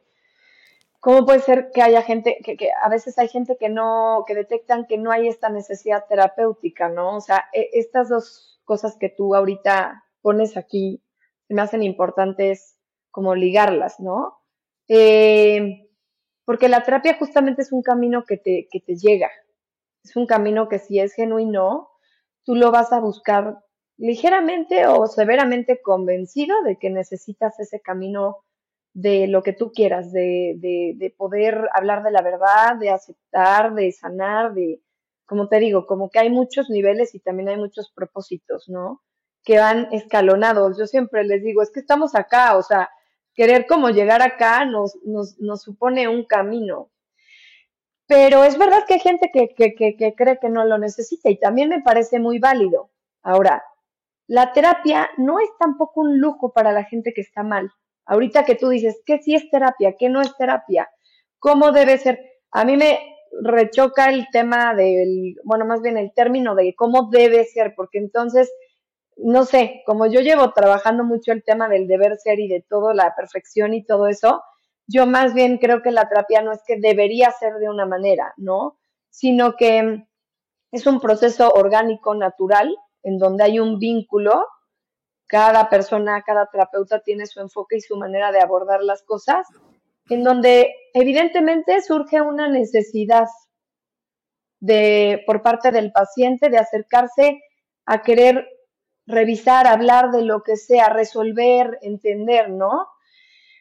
cómo 0.99 1.25
puede 1.25 1.39
ser 1.39 1.71
que 1.73 1.81
haya 1.81 2.01
gente, 2.01 2.37
que, 2.43 2.57
que, 2.57 2.69
a 2.83 2.89
veces 2.89 3.17
hay 3.17 3.29
gente 3.29 3.57
que 3.59 3.69
no, 3.69 4.23
que 4.27 4.35
detectan 4.35 4.85
que 4.85 4.97
no 4.97 5.11
hay 5.11 5.27
esta 5.27 5.49
necesidad 5.49 6.05
terapéutica, 6.07 6.89
¿no? 6.89 7.17
O 7.17 7.21
sea, 7.21 7.45
e, 7.53 7.69
estas 7.73 8.09
dos 8.09 8.59
cosas 8.65 8.97
que 8.99 9.09
tú 9.09 9.35
ahorita 9.35 10.03
pones 10.21 10.57
aquí 10.57 11.01
me 11.49 11.61
hacen 11.61 11.83
importantes 11.83 12.77
como 13.09 13.33
ligarlas, 13.35 13.99
¿no? 13.99 14.37
Eh, 14.87 15.80
porque 16.51 16.67
la 16.67 16.83
terapia 16.83 17.15
justamente 17.17 17.61
es 17.61 17.71
un 17.71 17.81
camino 17.81 18.25
que 18.25 18.35
te, 18.35 18.67
que 18.69 18.81
te 18.81 18.97
llega, 18.97 19.29
es 20.03 20.17
un 20.17 20.25
camino 20.25 20.67
que 20.67 20.79
si 20.79 20.99
es 20.99 21.13
genuino, 21.13 21.87
tú 22.43 22.55
lo 22.55 22.71
vas 22.71 22.91
a 22.91 22.99
buscar 22.99 23.59
ligeramente 23.95 24.85
o 24.85 25.07
severamente 25.07 25.81
convencido 25.81 26.61
de 26.63 26.75
que 26.77 26.89
necesitas 26.89 27.57
ese 27.61 27.79
camino 27.79 28.39
de 28.93 29.27
lo 29.27 29.43
que 29.43 29.53
tú 29.53 29.71
quieras, 29.71 30.11
de, 30.11 30.55
de, 30.57 30.91
de, 30.97 31.09
poder 31.11 31.69
hablar 31.73 32.03
de 32.03 32.11
la 32.11 32.21
verdad, 32.21 32.75
de 32.77 32.89
aceptar, 32.89 33.73
de 33.73 33.93
sanar, 33.93 34.53
de, 34.53 34.81
como 35.25 35.47
te 35.47 35.57
digo, 35.57 35.85
como 35.85 36.09
que 36.09 36.19
hay 36.19 36.29
muchos 36.29 36.69
niveles 36.69 37.15
y 37.15 37.21
también 37.21 37.47
hay 37.47 37.55
muchos 37.55 37.93
propósitos, 37.95 38.67
¿no? 38.67 39.01
Que 39.45 39.57
van 39.57 39.87
escalonados. 39.93 40.77
Yo 40.77 40.85
siempre 40.85 41.23
les 41.23 41.41
digo, 41.43 41.61
es 41.61 41.71
que 41.71 41.79
estamos 41.79 42.13
acá, 42.13 42.57
o 42.57 42.61
sea, 42.61 42.89
querer 43.33 43.65
como 43.65 43.89
llegar 43.89 44.21
acá 44.21 44.65
nos, 44.65 44.97
nos, 45.03 45.39
nos 45.39 45.61
supone 45.61 46.07
un 46.07 46.25
camino. 46.25 46.89
Pero 48.07 48.43
es 48.43 48.57
verdad 48.57 48.83
que 48.87 48.95
hay 48.95 48.99
gente 48.99 49.29
que, 49.33 49.53
que, 49.55 49.73
que, 49.75 50.15
cree 50.15 50.37
que 50.39 50.49
no 50.49 50.65
lo 50.65 50.77
necesita 50.77 51.29
y 51.29 51.39
también 51.39 51.69
me 51.69 51.81
parece 51.81 52.19
muy 52.19 52.39
válido. 52.39 52.91
Ahora, 53.23 53.63
la 54.27 54.51
terapia 54.51 55.09
no 55.17 55.39
es 55.39 55.49
tampoco 55.59 56.01
un 56.01 56.19
lujo 56.19 56.51
para 56.51 56.73
la 56.73 56.83
gente 56.83 57.13
que 57.13 57.21
está 57.21 57.43
mal. 57.43 57.71
Ahorita 58.05 58.43
que 58.43 58.55
tú 58.55 58.69
dices, 58.69 59.01
¿qué 59.05 59.19
sí 59.19 59.35
es 59.35 59.49
terapia? 59.49 59.95
¿Qué 59.97 60.09
no 60.09 60.21
es 60.21 60.35
terapia? 60.35 60.89
¿Cómo 61.39 61.71
debe 61.71 61.97
ser? 61.97 62.19
A 62.51 62.65
mí 62.65 62.75
me 62.75 62.99
rechoca 63.41 64.09
el 64.09 64.27
tema 64.31 64.75
del, 64.75 65.35
bueno, 65.45 65.65
más 65.65 65.81
bien 65.81 65.97
el 65.97 66.11
término 66.13 66.53
de 66.55 66.75
cómo 66.75 67.09
debe 67.09 67.45
ser, 67.45 67.73
porque 67.75 67.97
entonces 67.99 68.51
no 69.23 69.45
sé, 69.45 69.83
como 69.85 70.07
yo 70.07 70.21
llevo 70.21 70.51
trabajando 70.53 71.03
mucho 71.03 71.31
el 71.31 71.43
tema 71.43 71.67
del 71.69 71.87
deber 71.87 72.17
ser 72.17 72.39
y 72.39 72.47
de 72.47 72.65
todo, 72.67 72.93
la 72.93 73.15
perfección 73.15 73.73
y 73.73 73.83
todo 73.85 74.07
eso, 74.07 74.43
yo 74.87 75.05
más 75.05 75.33
bien 75.33 75.57
creo 75.57 75.81
que 75.81 75.91
la 75.91 76.07
terapia 76.09 76.41
no 76.41 76.51
es 76.51 76.61
que 76.65 76.77
debería 76.79 77.31
ser 77.31 77.55
de 77.55 77.69
una 77.69 77.85
manera, 77.85 78.33
¿no? 78.37 78.77
Sino 79.09 79.55
que 79.55 80.05
es 80.71 80.87
un 80.87 80.99
proceso 80.99 81.51
orgánico, 81.51 82.15
natural, 82.15 82.75
en 83.03 83.17
donde 83.17 83.43
hay 83.43 83.59
un 83.59 83.79
vínculo. 83.79 84.47
Cada 85.27 85.69
persona, 85.69 86.23
cada 86.25 86.47
terapeuta 86.47 86.99
tiene 86.99 87.25
su 87.25 87.39
enfoque 87.39 87.77
y 87.77 87.81
su 87.81 87.95
manera 87.97 88.31
de 88.31 88.41
abordar 88.41 88.83
las 88.83 89.03
cosas, 89.03 89.47
en 90.09 90.23
donde 90.23 90.73
evidentemente 90.93 91.81
surge 91.81 92.21
una 92.21 92.49
necesidad 92.49 93.27
de, 94.59 95.23
por 95.25 95.41
parte 95.41 95.71
del 95.71 95.91
paciente 95.91 96.49
de 96.49 96.57
acercarse 96.57 97.39
a 97.85 98.01
querer 98.01 98.45
revisar, 99.05 99.67
hablar 99.67 100.11
de 100.11 100.23
lo 100.23 100.43
que 100.43 100.55
sea, 100.55 100.89
resolver, 100.89 101.79
entender, 101.81 102.49
¿no? 102.49 102.87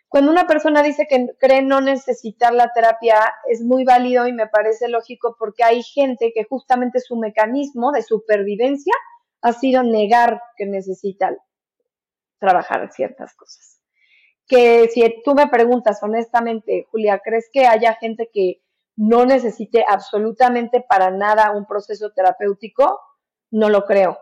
Cuando 0.09 0.33
una 0.33 0.48
persona 0.48 0.83
dice 0.83 1.07
que 1.09 1.29
cree 1.38 1.62
no 1.62 1.81
necesitar 1.81 2.53
la 2.53 2.72
terapia, 2.72 3.16
es 3.48 3.62
muy 3.62 3.85
válido 3.85 4.26
y 4.26 4.33
me 4.33 4.48
parece 4.48 4.88
lógico 4.88 5.37
porque 5.38 5.62
hay 5.62 5.85
gente 5.85 6.33
que 6.35 6.42
justamente 6.42 6.98
su 6.98 7.16
mecanismo 7.16 7.92
de 7.92 8.03
supervivencia 8.03 8.92
ha 9.40 9.53
sido 9.53 9.85
negar 9.85 10.42
que 10.57 10.66
necesita 10.66 11.37
trabajar 12.40 12.90
ciertas 12.92 13.35
cosas. 13.37 13.81
Que 14.48 14.88
si 14.88 15.22
tú 15.24 15.35
me 15.35 15.46
preguntas 15.46 16.03
honestamente, 16.03 16.88
Julia, 16.90 17.20
¿crees 17.22 17.48
que 17.53 17.66
haya 17.66 17.94
gente 17.94 18.31
que 18.33 18.62
no 18.96 19.24
necesite 19.26 19.85
absolutamente 19.87 20.81
para 20.81 21.12
nada 21.12 21.53
un 21.53 21.66
proceso 21.66 22.11
terapéutico? 22.11 22.98
No 23.53 23.68
lo 23.68 23.85
creo. 23.85 24.18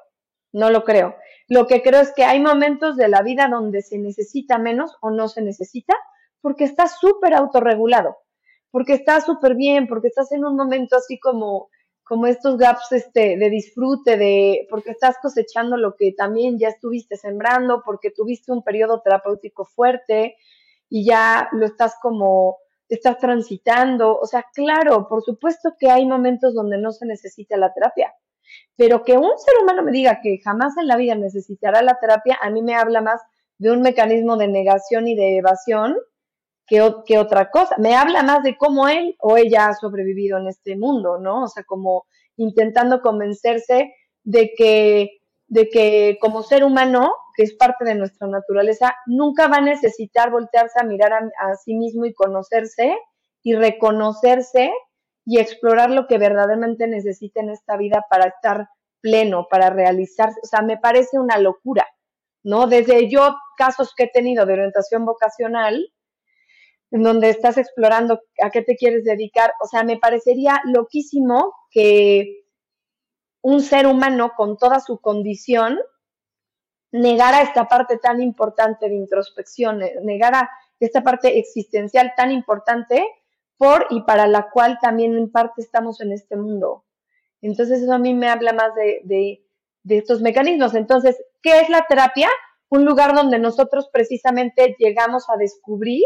No 0.52 0.70
lo 0.70 0.84
creo. 0.84 1.16
Lo 1.48 1.66
que 1.66 1.82
creo 1.82 2.00
es 2.00 2.12
que 2.14 2.24
hay 2.24 2.40
momentos 2.40 2.96
de 2.96 3.08
la 3.08 3.22
vida 3.22 3.48
donde 3.48 3.82
se 3.82 3.98
necesita 3.98 4.58
menos 4.58 4.96
o 5.00 5.10
no 5.10 5.28
se 5.28 5.42
necesita 5.42 5.94
porque 6.40 6.64
estás 6.64 6.98
súper 7.00 7.34
autorregulado, 7.34 8.16
porque 8.70 8.92
estás 8.92 9.24
súper 9.24 9.54
bien, 9.54 9.86
porque 9.88 10.08
estás 10.08 10.30
en 10.32 10.44
un 10.44 10.56
momento 10.56 10.96
así 10.96 11.18
como, 11.18 11.68
como 12.04 12.26
estos 12.26 12.58
gaps 12.58 12.92
este, 12.92 13.36
de 13.36 13.50
disfrute, 13.50 14.16
de, 14.16 14.66
porque 14.70 14.90
estás 14.90 15.16
cosechando 15.20 15.76
lo 15.76 15.96
que 15.96 16.12
también 16.12 16.58
ya 16.58 16.68
estuviste 16.68 17.16
sembrando, 17.16 17.82
porque 17.84 18.10
tuviste 18.10 18.52
un 18.52 18.62
periodo 18.62 19.00
terapéutico 19.00 19.64
fuerte 19.64 20.36
y 20.88 21.04
ya 21.06 21.48
lo 21.52 21.66
estás 21.66 21.96
como, 22.00 22.58
estás 22.88 23.18
transitando. 23.18 24.18
O 24.18 24.26
sea, 24.26 24.44
claro, 24.54 25.08
por 25.08 25.22
supuesto 25.22 25.74
que 25.78 25.90
hay 25.90 26.06
momentos 26.06 26.54
donde 26.54 26.78
no 26.78 26.92
se 26.92 27.06
necesita 27.06 27.56
la 27.56 27.72
terapia 27.72 28.14
pero 28.76 29.02
que 29.04 29.18
un 29.18 29.38
ser 29.38 29.54
humano 29.62 29.82
me 29.82 29.92
diga 29.92 30.20
que 30.22 30.38
jamás 30.42 30.76
en 30.76 30.86
la 30.86 30.96
vida 30.96 31.14
necesitará 31.14 31.82
la 31.82 31.98
terapia, 31.98 32.38
a 32.40 32.50
mí 32.50 32.62
me 32.62 32.74
habla 32.74 33.00
más 33.00 33.20
de 33.58 33.72
un 33.72 33.82
mecanismo 33.82 34.36
de 34.36 34.48
negación 34.48 35.08
y 35.08 35.16
de 35.16 35.38
evasión 35.38 35.96
que, 36.66 36.94
que 37.06 37.18
otra 37.18 37.50
cosa. 37.50 37.74
Me 37.78 37.96
habla 37.96 38.22
más 38.22 38.42
de 38.42 38.56
cómo 38.56 38.88
él 38.88 39.16
o 39.18 39.36
ella 39.36 39.68
ha 39.68 39.74
sobrevivido 39.74 40.38
en 40.38 40.46
este 40.46 40.76
mundo, 40.76 41.18
¿no? 41.18 41.44
O 41.44 41.48
sea, 41.48 41.64
como 41.64 42.06
intentando 42.36 43.02
convencerse 43.02 43.94
de 44.22 44.52
que, 44.56 45.20
de 45.48 45.68
que 45.68 46.18
como 46.20 46.42
ser 46.42 46.62
humano, 46.62 47.12
que 47.34 47.42
es 47.42 47.54
parte 47.54 47.84
de 47.84 47.94
nuestra 47.94 48.28
naturaleza, 48.28 48.94
nunca 49.06 49.48
va 49.48 49.56
a 49.56 49.62
necesitar 49.62 50.30
voltearse 50.30 50.78
a 50.80 50.84
mirar 50.84 51.12
a 51.12 51.56
sí 51.56 51.74
mismo 51.74 52.04
y 52.04 52.14
conocerse 52.14 52.96
y 53.42 53.54
reconocerse 53.54 54.70
y 55.30 55.38
explorar 55.38 55.90
lo 55.90 56.06
que 56.06 56.16
verdaderamente 56.16 56.86
necesita 56.86 57.40
en 57.40 57.50
esta 57.50 57.76
vida 57.76 58.06
para 58.08 58.28
estar 58.28 58.70
pleno, 59.02 59.46
para 59.50 59.68
realizarse. 59.68 60.40
O 60.42 60.46
sea, 60.46 60.62
me 60.62 60.78
parece 60.78 61.18
una 61.18 61.36
locura, 61.36 61.86
¿no? 62.42 62.66
Desde 62.66 63.10
yo, 63.10 63.36
casos 63.58 63.92
que 63.94 64.04
he 64.04 64.08
tenido 64.08 64.46
de 64.46 64.54
orientación 64.54 65.04
vocacional, 65.04 65.92
en 66.90 67.02
donde 67.02 67.28
estás 67.28 67.58
explorando 67.58 68.22
a 68.42 68.48
qué 68.48 68.62
te 68.62 68.74
quieres 68.74 69.04
dedicar, 69.04 69.52
o 69.62 69.66
sea, 69.66 69.82
me 69.82 69.98
parecería 69.98 70.62
loquísimo 70.64 71.52
que 71.70 72.46
un 73.42 73.60
ser 73.60 73.86
humano 73.86 74.32
con 74.34 74.56
toda 74.56 74.80
su 74.80 74.98
condición 74.98 75.78
negara 76.90 77.42
esta 77.42 77.68
parte 77.68 77.98
tan 77.98 78.22
importante 78.22 78.88
de 78.88 78.94
introspección, 78.94 79.82
negara 80.04 80.48
esta 80.80 81.02
parte 81.02 81.38
existencial 81.38 82.14
tan 82.16 82.32
importante 82.32 83.06
por 83.58 83.86
y 83.90 84.02
para 84.02 84.26
la 84.26 84.50
cual 84.50 84.78
también 84.80 85.16
en 85.18 85.30
parte 85.30 85.60
estamos 85.60 86.00
en 86.00 86.12
este 86.12 86.36
mundo. 86.36 86.84
Entonces 87.42 87.82
eso 87.82 87.92
a 87.92 87.98
mí 87.98 88.14
me 88.14 88.28
habla 88.28 88.52
más 88.52 88.74
de, 88.74 89.00
de, 89.04 89.96
estos 89.96 90.20
mecanismos. 90.20 90.74
Entonces, 90.74 91.16
¿qué 91.42 91.60
es 91.60 91.68
la 91.68 91.86
terapia? 91.88 92.28
Un 92.68 92.84
lugar 92.84 93.14
donde 93.14 93.38
nosotros 93.38 93.88
precisamente 93.92 94.76
llegamos 94.78 95.28
a 95.28 95.36
descubrir 95.36 96.04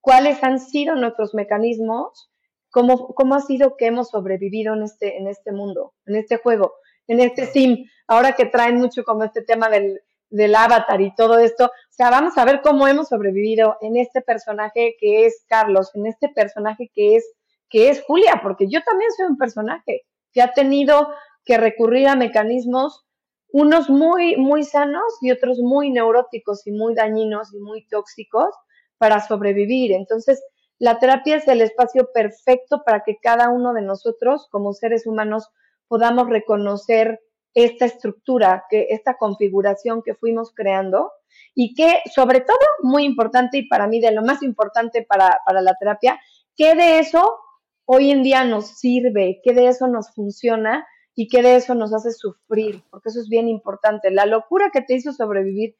cuáles 0.00 0.42
han 0.42 0.60
sido 0.60 0.94
nuestros 0.94 1.34
mecanismos, 1.34 2.30
cómo, 2.70 3.14
cómo 3.14 3.34
ha 3.34 3.40
sido 3.40 3.76
que 3.76 3.86
hemos 3.86 4.10
sobrevivido 4.10 4.74
en 4.74 4.82
este, 4.82 5.18
en 5.18 5.28
este 5.28 5.52
mundo, 5.52 5.94
en 6.04 6.16
este 6.16 6.36
juego, 6.36 6.74
en 7.06 7.20
este 7.20 7.46
sim. 7.46 7.86
Ahora 8.06 8.32
que 8.32 8.46
traen 8.46 8.76
mucho 8.76 9.02
como 9.04 9.24
este 9.24 9.42
tema 9.42 9.68
del, 9.68 10.00
del 10.36 10.54
avatar 10.54 11.00
y 11.00 11.14
todo 11.14 11.38
esto. 11.38 11.66
O 11.66 11.90
sea, 11.96 12.10
vamos 12.10 12.36
a 12.38 12.44
ver 12.44 12.60
cómo 12.62 12.86
hemos 12.86 13.08
sobrevivido 13.08 13.76
en 13.80 13.96
este 13.96 14.20
personaje 14.20 14.96
que 15.00 15.26
es 15.26 15.44
Carlos, 15.48 15.90
en 15.94 16.06
este 16.06 16.28
personaje 16.28 16.90
que 16.94 17.16
es, 17.16 17.24
que 17.68 17.88
es 17.88 18.02
Julia, 18.06 18.40
porque 18.42 18.68
yo 18.68 18.80
también 18.82 19.10
soy 19.16 19.26
un 19.26 19.38
personaje 19.38 20.02
que 20.32 20.42
ha 20.42 20.52
tenido 20.52 21.08
que 21.44 21.56
recurrir 21.56 22.08
a 22.08 22.16
mecanismos, 22.16 23.06
unos 23.52 23.88
muy, 23.88 24.36
muy 24.36 24.64
sanos 24.64 25.04
y 25.22 25.30
otros 25.30 25.58
muy 25.60 25.90
neuróticos 25.90 26.66
y 26.66 26.72
muy 26.72 26.94
dañinos 26.94 27.54
y 27.54 27.58
muy 27.58 27.86
tóxicos 27.86 28.54
para 28.98 29.20
sobrevivir. 29.26 29.92
Entonces, 29.92 30.42
la 30.78 30.98
terapia 30.98 31.36
es 31.36 31.48
el 31.48 31.62
espacio 31.62 32.10
perfecto 32.12 32.82
para 32.84 33.02
que 33.02 33.16
cada 33.22 33.48
uno 33.48 33.72
de 33.72 33.82
nosotros, 33.82 34.46
como 34.50 34.74
seres 34.74 35.06
humanos, 35.06 35.48
podamos 35.88 36.28
reconocer 36.28 37.20
esta 37.56 37.86
estructura, 37.86 38.66
que 38.68 38.88
esta 38.90 39.16
configuración 39.16 40.02
que 40.02 40.14
fuimos 40.14 40.52
creando 40.54 41.10
y 41.54 41.74
que 41.74 42.02
sobre 42.14 42.42
todo, 42.42 42.58
muy 42.82 43.04
importante 43.04 43.56
y 43.56 43.66
para 43.66 43.86
mí 43.86 43.98
de 43.98 44.12
lo 44.12 44.22
más 44.22 44.42
importante 44.42 45.06
para, 45.08 45.40
para 45.46 45.62
la 45.62 45.74
terapia, 45.74 46.20
que 46.54 46.74
de 46.74 46.98
eso 46.98 47.38
hoy 47.86 48.10
en 48.10 48.22
día 48.22 48.44
nos 48.44 48.78
sirve, 48.78 49.40
que 49.42 49.54
de 49.54 49.68
eso 49.68 49.88
nos 49.88 50.12
funciona 50.12 50.86
y 51.14 51.28
que 51.28 51.40
de 51.40 51.56
eso 51.56 51.74
nos 51.74 51.94
hace 51.94 52.12
sufrir, 52.12 52.82
porque 52.90 53.08
eso 53.08 53.20
es 53.20 53.28
bien 53.30 53.48
importante. 53.48 54.10
La 54.10 54.26
locura 54.26 54.70
que 54.70 54.82
te 54.82 54.94
hizo 54.94 55.12
sobrevivir, 55.12 55.76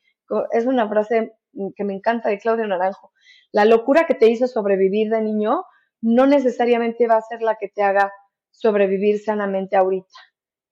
es 0.52 0.64
una 0.64 0.88
frase 0.88 1.34
que 1.76 1.84
me 1.84 1.92
encanta 1.92 2.30
de 2.30 2.38
Claudio 2.38 2.66
Naranjo, 2.66 3.12
la 3.52 3.66
locura 3.66 4.06
que 4.06 4.14
te 4.14 4.30
hizo 4.30 4.46
sobrevivir 4.46 5.10
de 5.10 5.20
niño 5.20 5.64
no 6.00 6.26
necesariamente 6.26 7.06
va 7.06 7.16
a 7.16 7.22
ser 7.22 7.42
la 7.42 7.56
que 7.56 7.68
te 7.68 7.82
haga 7.82 8.10
sobrevivir 8.50 9.20
sanamente 9.20 9.76
ahorita. 9.76 10.08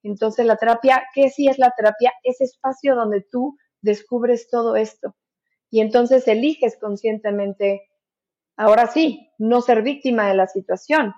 Entonces 0.04 0.46
la 0.46 0.56
terapia, 0.56 1.02
¿qué 1.14 1.30
sí 1.30 1.48
es 1.48 1.58
la 1.58 1.72
terapia? 1.76 2.12
Ese 2.22 2.44
espacio 2.44 2.94
donde 2.94 3.26
tú 3.28 3.56
descubres 3.80 4.48
todo 4.48 4.76
esto 4.76 5.16
y 5.74 5.80
entonces 5.80 6.28
eliges 6.28 6.78
conscientemente, 6.80 7.82
ahora 8.56 8.86
sí, 8.86 9.28
no 9.38 9.60
ser 9.60 9.82
víctima 9.82 10.28
de 10.28 10.34
la 10.34 10.46
situación, 10.46 11.12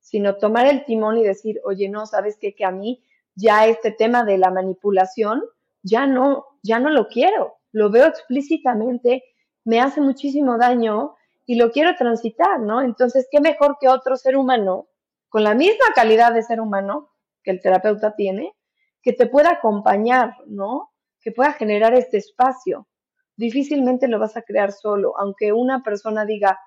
sino 0.00 0.36
tomar 0.36 0.66
el 0.66 0.84
timón 0.84 1.18
y 1.18 1.22
decir, 1.22 1.60
oye, 1.64 1.88
no, 1.88 2.06
sabes 2.06 2.36
qué? 2.40 2.56
que 2.56 2.64
a 2.64 2.72
mí 2.72 3.04
ya 3.36 3.66
este 3.66 3.92
tema 3.92 4.24
de 4.24 4.36
la 4.36 4.50
manipulación 4.50 5.44
ya 5.84 6.08
no, 6.08 6.44
ya 6.64 6.80
no 6.80 6.90
lo 6.90 7.06
quiero, 7.06 7.58
lo 7.70 7.90
veo 7.90 8.06
explícitamente, 8.06 9.22
me 9.64 9.80
hace 9.80 10.00
muchísimo 10.00 10.58
daño 10.58 11.14
y 11.46 11.54
lo 11.54 11.70
quiero 11.70 11.94
transitar, 11.94 12.58
¿no? 12.58 12.82
Entonces, 12.82 13.28
¿qué 13.30 13.40
mejor 13.40 13.76
que 13.80 13.88
otro 13.88 14.16
ser 14.16 14.36
humano 14.36 14.88
con 15.28 15.44
la 15.44 15.54
misma 15.54 15.86
calidad 15.94 16.34
de 16.34 16.42
ser 16.42 16.60
humano 16.60 17.09
que 17.42 17.50
el 17.50 17.60
terapeuta 17.60 18.14
tiene, 18.14 18.52
que 19.02 19.12
te 19.12 19.26
pueda 19.26 19.52
acompañar, 19.52 20.34
¿no? 20.46 20.90
Que 21.20 21.32
pueda 21.32 21.52
generar 21.52 21.94
este 21.94 22.18
espacio. 22.18 22.88
Difícilmente 23.36 24.08
lo 24.08 24.18
vas 24.18 24.36
a 24.36 24.42
crear 24.42 24.72
solo, 24.72 25.18
aunque 25.18 25.52
una 25.52 25.82
persona 25.82 26.24
diga, 26.24 26.58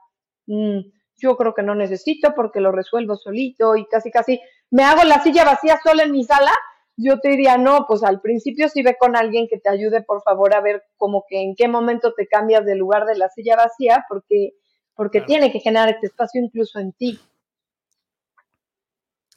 mm, 0.47 0.79
yo 1.17 1.38
creo 1.38 1.53
que 1.53 1.63
no 1.63 1.75
necesito 1.75 2.33
porque 2.36 2.59
lo 2.59 2.71
resuelvo 2.71 3.15
solito 3.15 3.75
y 3.75 3.86
casi 3.86 4.12
casi 4.12 4.41
me 4.71 4.83
hago 4.83 5.03
la 5.03 5.21
silla 5.21 5.45
vacía 5.45 5.79
sola 5.83 6.03
en 6.03 6.12
mi 6.12 6.23
sala, 6.23 6.51
yo 6.97 7.19
te 7.19 7.29
diría, 7.29 7.57
no, 7.57 7.86
pues 7.88 8.03
al 8.03 8.21
principio 8.21 8.69
sí 8.69 8.83
ve 8.83 8.97
con 8.99 9.15
alguien 9.15 9.47
que 9.47 9.59
te 9.59 9.69
ayude, 9.69 10.01
por 10.01 10.21
favor, 10.23 10.53
a 10.55 10.62
ver 10.62 10.83
como 10.97 11.25
que 11.27 11.41
en 11.41 11.55
qué 11.55 11.67
momento 11.67 12.13
te 12.15 12.27
cambias 12.27 12.65
del 12.65 12.79
lugar 12.79 13.05
de 13.05 13.17
la 13.17 13.29
silla 13.29 13.55
vacía, 13.55 14.05
porque, 14.07 14.51
porque 14.95 15.21
tiene 15.21 15.51
que 15.51 15.59
generar 15.59 15.89
este 15.89 16.07
espacio 16.07 16.41
incluso 16.43 16.79
en 16.79 16.93
ti. 16.93 17.19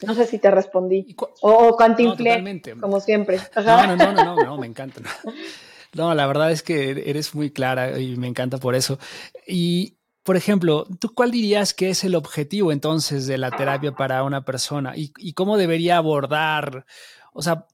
No 0.05 0.13
sé 0.13 0.27
si 0.27 0.37
te 0.37 0.51
respondí. 0.51 1.15
O, 1.41 1.69
o 1.69 1.77
como 1.77 2.99
siempre. 2.99 3.39
No, 3.55 3.87
no, 3.87 3.95
no, 3.95 4.13
no, 4.13 4.35
no, 4.35 4.57
me 4.57 4.67
encanta. 4.67 5.01
No, 5.93 6.13
la 6.13 6.27
verdad 6.27 6.51
es 6.51 6.61
que 6.61 7.09
eres 7.09 7.33
muy 7.33 7.49
clara 7.49 7.99
y 7.99 8.15
me 8.17 8.27
encanta 8.27 8.57
por 8.57 8.75
eso. 8.75 8.99
Y, 9.47 9.97
por 10.23 10.35
ejemplo, 10.35 10.85
¿tú 10.99 11.13
cuál 11.15 11.31
dirías 11.31 11.73
que 11.73 11.89
es 11.89 12.03
el 12.03 12.13
objetivo 12.13 12.71
entonces 12.71 13.25
de 13.25 13.37
la 13.37 13.49
terapia 13.51 13.93
para 13.93 14.23
una 14.23 14.43
persona? 14.45 14.95
¿Y, 14.95 15.13
y 15.17 15.33
cómo 15.33 15.57
debería 15.57 15.97
abordar? 15.97 16.85
O 17.33 17.41
sea, 17.41 17.65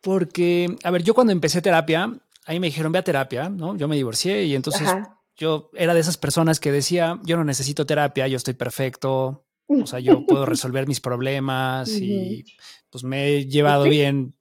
porque, 0.00 0.76
a 0.84 0.90
ver, 0.90 1.02
yo 1.02 1.12
cuando 1.12 1.32
empecé 1.32 1.60
terapia, 1.60 2.10
ahí 2.46 2.60
me 2.60 2.68
dijeron, 2.68 2.92
ve 2.92 3.00
a 3.00 3.04
terapia, 3.04 3.48
¿no? 3.48 3.76
Yo 3.76 3.88
me 3.88 3.96
divorcié 3.96 4.44
y 4.44 4.54
entonces 4.54 4.88
yo 5.36 5.70
era 5.74 5.92
de 5.92 6.00
esas 6.00 6.16
personas 6.16 6.60
que 6.60 6.72
decía, 6.72 7.18
yo 7.24 7.36
no 7.36 7.44
necesito 7.44 7.84
terapia, 7.84 8.26
yo 8.28 8.36
estoy 8.36 8.54
perfecto, 8.54 9.44
o 9.68 9.86
sea, 9.86 10.00
yo 10.00 10.24
puedo 10.24 10.46
resolver 10.46 10.86
mis 10.86 11.00
problemas 11.00 11.88
y 11.90 12.44
pues 12.90 13.04
me 13.04 13.28
he 13.28 13.46
llevado 13.46 13.84
bien, 13.84 14.34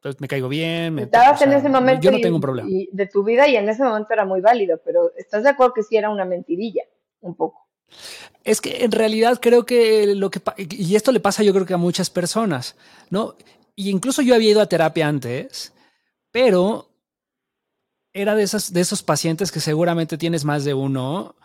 pues 0.00 0.20
me 0.20 0.26
caigo 0.26 0.48
bien. 0.48 0.94
Me, 0.94 1.02
Estabas 1.02 1.40
en 1.42 1.52
ese 1.52 1.68
momento. 1.68 2.02
Yo 2.02 2.10
no 2.10 2.20
tengo 2.20 2.36
un 2.36 2.42
problema. 2.42 2.68
de 2.68 3.06
tu 3.06 3.22
vida 3.22 3.48
y 3.48 3.56
en 3.56 3.68
ese 3.68 3.84
momento 3.84 4.12
era 4.12 4.24
muy 4.24 4.40
válido, 4.40 4.80
pero 4.84 5.12
¿estás 5.16 5.44
de 5.44 5.50
acuerdo 5.50 5.74
que 5.74 5.82
sí 5.84 5.96
era 5.96 6.10
una 6.10 6.24
mentirilla? 6.24 6.82
Un 7.20 7.36
poco. 7.36 7.68
Es 8.42 8.60
que 8.60 8.84
en 8.84 8.90
realidad 8.90 9.38
creo 9.40 9.64
que 9.64 10.14
lo 10.16 10.30
que 10.30 10.40
y 10.70 10.96
esto 10.96 11.12
le 11.12 11.20
pasa 11.20 11.44
yo 11.44 11.52
creo 11.52 11.66
que 11.66 11.74
a 11.74 11.78
muchas 11.78 12.10
personas, 12.10 12.74
¿no? 13.10 13.36
Y 13.76 13.90
incluso 13.90 14.22
yo 14.22 14.34
había 14.34 14.50
ido 14.50 14.60
a 14.60 14.68
terapia 14.68 15.06
antes, 15.06 15.72
pero 16.32 16.88
era 18.12 18.34
de 18.34 18.42
esas 18.42 18.72
de 18.72 18.80
esos 18.80 19.02
pacientes 19.02 19.52
que 19.52 19.60
seguramente 19.60 20.18
tienes 20.18 20.44
más 20.44 20.64
de 20.64 20.74
uno 20.74 21.36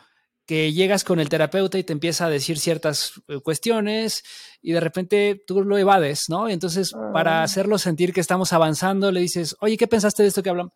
que 0.47 0.71
llegas 0.71 1.03
con 1.03 1.19
el 1.19 1.27
terapeuta 1.27 1.77
y 1.77 1.83
te 1.83 1.91
empieza 1.91 2.25
a 2.25 2.29
decir 2.29 2.57
ciertas 2.57 3.21
eh, 3.27 3.39
cuestiones 3.41 4.23
y 4.61 4.71
de 4.71 4.79
repente 4.79 5.43
tú 5.45 5.61
lo 5.63 5.77
evades, 5.77 6.29
¿no? 6.29 6.47
entonces, 6.47 6.93
para 7.13 7.41
ah. 7.41 7.43
hacerlo 7.43 7.77
sentir 7.77 8.13
que 8.13 8.21
estamos 8.21 8.53
avanzando, 8.53 9.11
le 9.11 9.19
dices, 9.19 9.57
oye, 9.59 9.75
¿qué 9.77 9.87
pensaste 9.87 10.23
de 10.23 10.29
esto 10.29 10.41
que 10.41 10.49
hablamos? 10.49 10.71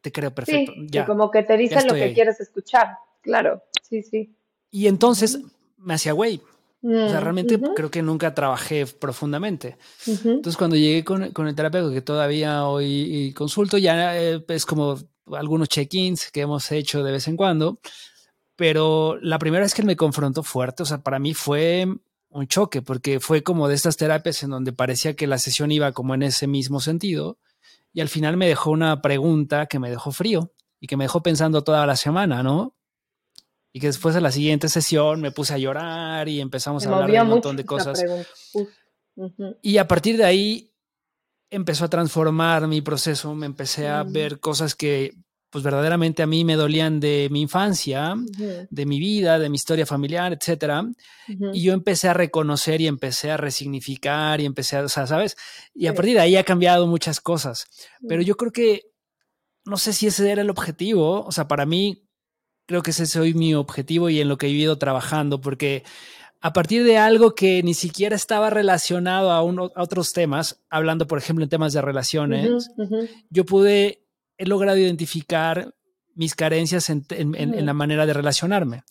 Te 0.00 0.10
creo 0.10 0.34
perfecto. 0.34 0.72
ya, 0.86 1.04
como 1.04 1.30
que 1.30 1.42
te 1.42 1.58
dicen 1.58 1.86
lo 1.86 1.92
que 1.92 2.14
quieres 2.14 2.40
escuchar. 2.40 2.96
Claro, 3.20 3.62
sí, 3.86 4.02
sí. 4.02 4.34
Y 4.70 4.86
entonces 4.86 5.38
me 5.76 5.92
hacía 5.92 6.12
güey. 6.12 6.40
o 6.82 6.88
sea, 6.88 7.20
mm, 7.20 7.22
realmente 7.22 7.60
creo 7.76 7.90
que 7.90 8.00
nunca 8.00 8.34
trabajé 8.34 8.86
profundamente. 8.86 9.76
Entonces, 10.06 10.56
cuando 10.56 10.76
llegué 10.76 11.04
con, 11.04 11.22
el 11.22 11.54
terapeuta, 11.54 11.92
que 11.92 12.00
todavía 12.00 12.64
hoy 12.64 13.34
consulto, 13.36 13.76
ya 13.76 14.18
eh, 14.18 14.42
es 14.48 14.64
como 14.64 14.96
algunos 15.32 15.68
check-ins 15.68 16.30
que 16.30 16.40
hemos 16.40 16.72
hecho 16.72 17.04
de 17.04 17.12
vez 17.12 17.28
en 17.28 17.36
cuando 17.36 17.78
pero 18.60 19.16
la 19.22 19.38
primera 19.38 19.62
vez 19.62 19.72
que 19.72 19.80
él 19.80 19.86
me 19.86 19.96
confrontó 19.96 20.42
fuerte, 20.42 20.82
o 20.82 20.86
sea, 20.86 20.98
para 20.98 21.18
mí 21.18 21.32
fue 21.32 21.86
un 22.28 22.46
choque, 22.46 22.82
porque 22.82 23.18
fue 23.18 23.42
como 23.42 23.68
de 23.68 23.74
estas 23.74 23.96
terapias 23.96 24.42
en 24.42 24.50
donde 24.50 24.74
parecía 24.74 25.16
que 25.16 25.26
la 25.26 25.38
sesión 25.38 25.72
iba 25.72 25.92
como 25.92 26.14
en 26.14 26.22
ese 26.24 26.46
mismo 26.46 26.78
sentido, 26.78 27.38
y 27.94 28.02
al 28.02 28.10
final 28.10 28.36
me 28.36 28.48
dejó 28.48 28.72
una 28.72 29.00
pregunta 29.00 29.64
que 29.64 29.78
me 29.78 29.88
dejó 29.88 30.12
frío 30.12 30.52
y 30.78 30.88
que 30.88 30.98
me 30.98 31.04
dejó 31.04 31.22
pensando 31.22 31.64
toda 31.64 31.86
la 31.86 31.96
semana, 31.96 32.42
¿no? 32.42 32.74
Y 33.72 33.80
que 33.80 33.86
después 33.86 34.14
de 34.14 34.20
la 34.20 34.30
siguiente 34.30 34.68
sesión 34.68 35.22
me 35.22 35.32
puse 35.32 35.54
a 35.54 35.58
llorar 35.58 36.28
y 36.28 36.42
empezamos 36.42 36.84
a 36.84 36.94
hablar 36.94 37.10
de 37.10 37.22
un 37.22 37.28
montón 37.28 37.56
de 37.56 37.64
cosas. 37.64 38.04
Y 39.62 39.78
a 39.78 39.88
partir 39.88 40.18
de 40.18 40.24
ahí 40.24 40.70
empezó 41.48 41.86
a 41.86 41.88
transformar 41.88 42.66
mi 42.66 42.82
proceso, 42.82 43.34
me 43.34 43.46
empecé 43.46 43.88
a 43.88 44.04
mm. 44.04 44.12
ver 44.12 44.38
cosas 44.38 44.74
que 44.74 45.14
pues 45.50 45.64
verdaderamente 45.64 46.22
a 46.22 46.26
mí 46.26 46.44
me 46.44 46.54
dolían 46.54 47.00
de 47.00 47.28
mi 47.30 47.40
infancia, 47.40 48.14
de 48.70 48.86
mi 48.86 49.00
vida, 49.00 49.38
de 49.38 49.48
mi 49.48 49.56
historia 49.56 49.84
familiar, 49.84 50.32
etcétera. 50.32 50.88
Y 51.52 51.62
yo 51.62 51.72
empecé 51.72 52.08
a 52.08 52.14
reconocer 52.14 52.80
y 52.80 52.86
empecé 52.86 53.32
a 53.32 53.36
resignificar 53.36 54.40
y 54.40 54.46
empecé 54.46 54.76
a, 54.76 54.84
o 54.84 54.88
sea, 54.88 55.06
¿sabes? 55.08 55.36
Y 55.74 55.88
a 55.88 55.94
partir 55.94 56.14
de 56.14 56.20
ahí 56.20 56.36
ha 56.36 56.44
cambiado 56.44 56.86
muchas 56.86 57.20
cosas. 57.20 57.66
Pero 58.06 58.22
yo 58.22 58.36
creo 58.36 58.52
que, 58.52 58.92
no 59.64 59.76
sé 59.76 59.92
si 59.92 60.06
ese 60.06 60.30
era 60.30 60.42
el 60.42 60.50
objetivo, 60.50 61.24
o 61.24 61.32
sea, 61.32 61.48
para 61.48 61.66
mí 61.66 62.06
creo 62.66 62.82
que 62.82 62.92
ese 62.92 63.02
es 63.02 63.16
hoy 63.16 63.34
mi 63.34 63.54
objetivo 63.54 64.08
y 64.08 64.20
en 64.20 64.28
lo 64.28 64.38
que 64.38 64.46
he 64.46 64.50
ido 64.50 64.78
trabajando, 64.78 65.40
porque 65.40 65.82
a 66.40 66.52
partir 66.52 66.84
de 66.84 66.96
algo 66.96 67.34
que 67.34 67.62
ni 67.64 67.74
siquiera 67.74 68.14
estaba 68.14 68.50
relacionado 68.50 69.32
a, 69.32 69.38
a 69.38 69.82
otros 69.82 70.12
temas, 70.12 70.62
hablando, 70.70 71.08
por 71.08 71.18
ejemplo, 71.18 71.42
en 71.44 71.50
temas 71.50 71.72
de 71.72 71.82
relaciones, 71.82 72.70
yo 73.28 73.44
pude 73.44 74.06
he 74.40 74.46
logrado 74.46 74.78
identificar 74.78 75.74
mis 76.14 76.34
carencias 76.34 76.88
en, 76.88 77.04
la 77.66 77.74
manera 77.74 78.06
de 78.06 78.14
relacionarme, 78.14 78.82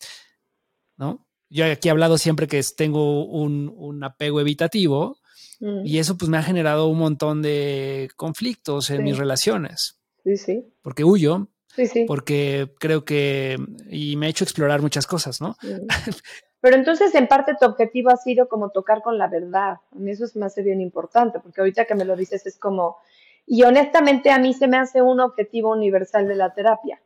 ¿no? 0.96 1.26
Yo 1.48 1.64
aquí 1.64 1.88
he 1.88 1.90
hablado 1.90 2.18
siempre 2.18 2.46
que 2.46 2.62
tengo 2.76 3.26
un, 3.26 4.04
apego 4.04 4.40
evitativo 4.40 5.18
mm. 5.58 5.84
y 5.84 5.98
eso 5.98 6.16
pues 6.16 6.28
me 6.28 6.38
ha 6.38 6.42
generado 6.42 6.86
un 6.86 6.98
montón 6.98 7.42
de 7.42 8.10
conflictos 8.16 8.90
en 8.90 9.02
mis 9.02 9.18
relaciones. 9.18 10.00
Sí, 10.22 10.36
sí. 10.36 10.64
Porque 10.82 11.02
huyo, 11.02 11.48
sí, 11.74 11.88
sí. 11.88 12.04
porque 12.06 12.72
creo 12.78 13.04
que, 13.04 13.58
y 13.90 14.14
me 14.16 14.26
ha 14.26 14.30
hecho 14.30 14.44
explorar 14.44 14.80
muchas 14.82 15.06
cosas, 15.08 15.40
¿no? 15.40 15.56
Pero 16.60 16.76
entonces, 16.76 17.12
en 17.14 17.26
parte, 17.26 17.56
tu 17.58 17.66
objetivo 17.66 18.10
ha 18.10 18.16
sido 18.16 18.48
como 18.48 18.70
tocar 18.70 19.02
con 19.02 19.18
la 19.18 19.28
verdad. 19.28 19.78
A 19.92 19.98
mí 19.98 20.10
eso 20.12 20.26
es 20.26 20.36
más 20.36 20.54
bien 20.56 20.80
importante, 20.80 21.40
porque 21.40 21.62
ahorita 21.62 21.86
que 21.86 21.94
me 21.94 22.04
lo 22.04 22.14
dices 22.16 22.46
es 22.46 22.58
como, 22.58 22.98
y 23.52 23.64
honestamente 23.64 24.30
a 24.30 24.38
mí 24.38 24.54
se 24.54 24.68
me 24.68 24.76
hace 24.76 25.02
un 25.02 25.18
objetivo 25.18 25.72
universal 25.72 26.28
de 26.28 26.36
la 26.36 26.54
terapia. 26.54 27.02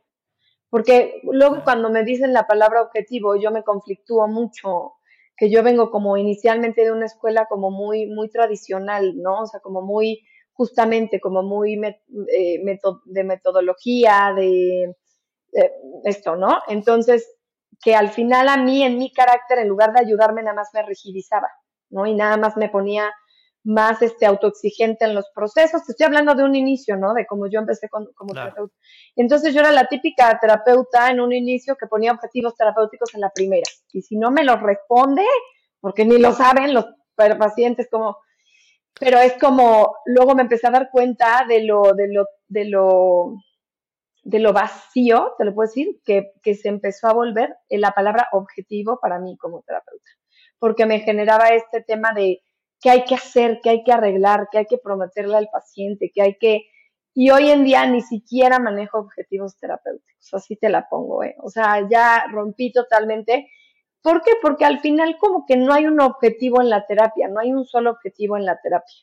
Porque 0.69 1.19
luego 1.23 1.63
cuando 1.63 1.89
me 1.89 2.03
dicen 2.03 2.33
la 2.33 2.45
palabra 2.45 2.83
objetivo, 2.83 3.35
yo 3.35 3.49
me 3.49 3.63
conflictúo 3.63 4.27
mucho, 4.27 4.93
que 5.35 5.49
yo 5.49 5.63
vengo 5.63 5.89
como 5.89 6.17
inicialmente 6.17 6.83
de 6.83 6.91
una 6.91 7.07
escuela 7.07 7.47
como 7.47 7.71
muy, 7.71 8.05
muy 8.05 8.29
tradicional, 8.29 9.15
¿no? 9.17 9.41
O 9.41 9.47
sea, 9.47 9.59
como 9.59 9.81
muy, 9.81 10.21
justamente, 10.53 11.19
como 11.19 11.41
muy 11.41 11.81
eh, 11.83 12.79
de 13.05 13.23
metodología, 13.23 14.31
de, 14.35 14.95
de 15.51 15.71
esto, 16.03 16.35
¿no? 16.35 16.59
Entonces, 16.67 17.27
que 17.83 17.95
al 17.95 18.09
final 18.09 18.49
a 18.49 18.57
mí, 18.57 18.83
en 18.83 18.99
mi 18.99 19.11
carácter, 19.11 19.57
en 19.57 19.67
lugar 19.67 19.93
de 19.93 20.01
ayudarme, 20.01 20.43
nada 20.43 20.57
más 20.57 20.69
me 20.75 20.83
rigidizaba, 20.83 21.49
¿no? 21.89 22.05
Y 22.05 22.13
nada 22.13 22.37
más 22.37 22.55
me 22.55 22.69
ponía 22.69 23.11
más 23.65 24.01
este, 24.03 24.25
autoexigente 24.25 25.05
en 25.05 25.15
los 25.15 25.29
procesos. 25.33 25.83
Te 25.83 25.91
estoy 25.91 26.05
hablando 26.05 26.35
de 26.35 26.43
un 26.43 26.55
inicio, 26.55 26.95
¿no? 26.95 27.13
De 27.13 27.25
cómo 27.25 27.47
yo 27.47 27.59
empecé 27.59 27.89
como 27.89 28.33
terapeuta. 28.33 28.73
Entonces 29.15 29.53
yo 29.53 29.61
era 29.61 29.71
la 29.71 29.87
típica 29.87 30.39
terapeuta 30.39 31.09
en 31.09 31.19
un 31.19 31.33
inicio 31.33 31.75
que 31.75 31.87
ponía 31.87 32.11
objetivos 32.11 32.55
terapéuticos 32.55 33.13
en 33.15 33.21
la 33.21 33.31
primera. 33.31 33.69
Y 33.91 34.03
si 34.03 34.17
no 34.17 34.31
me 34.31 34.43
los 34.43 34.61
responde, 34.61 35.25
porque 35.81 36.05
ni 36.05 36.19
lo 36.19 36.31
saben 36.31 36.73
los 36.73 36.85
pacientes 37.15 37.87
como, 37.89 38.17
Pero 38.99 39.17
es 39.17 39.33
como, 39.33 39.95
luego 40.05 40.35
me 40.35 40.43
empecé 40.43 40.67
a 40.67 40.71
dar 40.71 40.89
cuenta 40.91 41.45
de 41.47 41.63
lo, 41.63 41.93
de 41.93 42.07
lo, 42.07 42.25
de 42.47 42.65
lo, 42.65 43.33
de 44.21 44.39
lo 44.39 44.53
vacío, 44.53 45.33
te 45.39 45.45
lo 45.45 45.55
puedo 45.55 45.67
decir, 45.67 45.99
que, 46.05 46.33
que 46.43 46.53
se 46.53 46.69
empezó 46.69 47.07
a 47.07 47.13
volver 47.13 47.55
en 47.69 47.81
la 47.81 47.91
palabra 47.91 48.27
objetivo 48.31 48.99
para 49.01 49.17
mí 49.17 49.37
como 49.37 49.63
terapeuta. 49.63 50.11
Porque 50.59 50.85
me 50.85 50.99
generaba 50.99 51.49
este 51.49 51.81
tema 51.81 52.13
de 52.13 52.41
qué 52.85 52.91
hay 52.91 53.03
que 53.03 53.15
hacer, 53.15 53.61
qué 53.63 53.71
hay 53.71 53.83
que 53.83 53.91
arreglar, 53.91 54.47
qué 54.51 54.59
hay 54.59 54.65
que 54.67 54.77
prometerle 54.77 55.35
al 55.35 55.49
paciente, 55.51 56.11
qué 56.13 56.21
hay 56.21 56.37
que... 56.37 56.67
Y 57.15 57.31
hoy 57.31 57.49
en 57.49 57.63
día 57.63 57.83
ni 57.87 58.01
siquiera 58.01 58.59
manejo 58.59 58.99
objetivos 58.99 59.57
terapéuticos, 59.57 60.31
así 60.35 60.55
te 60.55 60.69
la 60.69 60.87
pongo, 60.87 61.23
¿eh? 61.23 61.35
O 61.41 61.49
sea, 61.49 61.87
ya 61.89 62.25
rompí 62.31 62.71
totalmente 62.71 63.47
¿Por 64.05 64.21
qué? 64.21 64.33
Porque 64.39 64.65
al 64.65 64.81
final 64.81 65.17
como 65.19 65.47
que 65.47 65.57
no 65.57 65.73
hay 65.73 65.87
un 65.87 65.99
objetivo 65.99 66.61
en 66.61 66.69
la 66.69 66.85
terapia, 66.85 67.27
no 67.27 67.39
hay 67.39 67.51
un 67.51 67.65
solo 67.65 67.89
objetivo 67.89 68.37
en 68.37 68.45
la 68.45 68.59
terapia. 68.61 68.95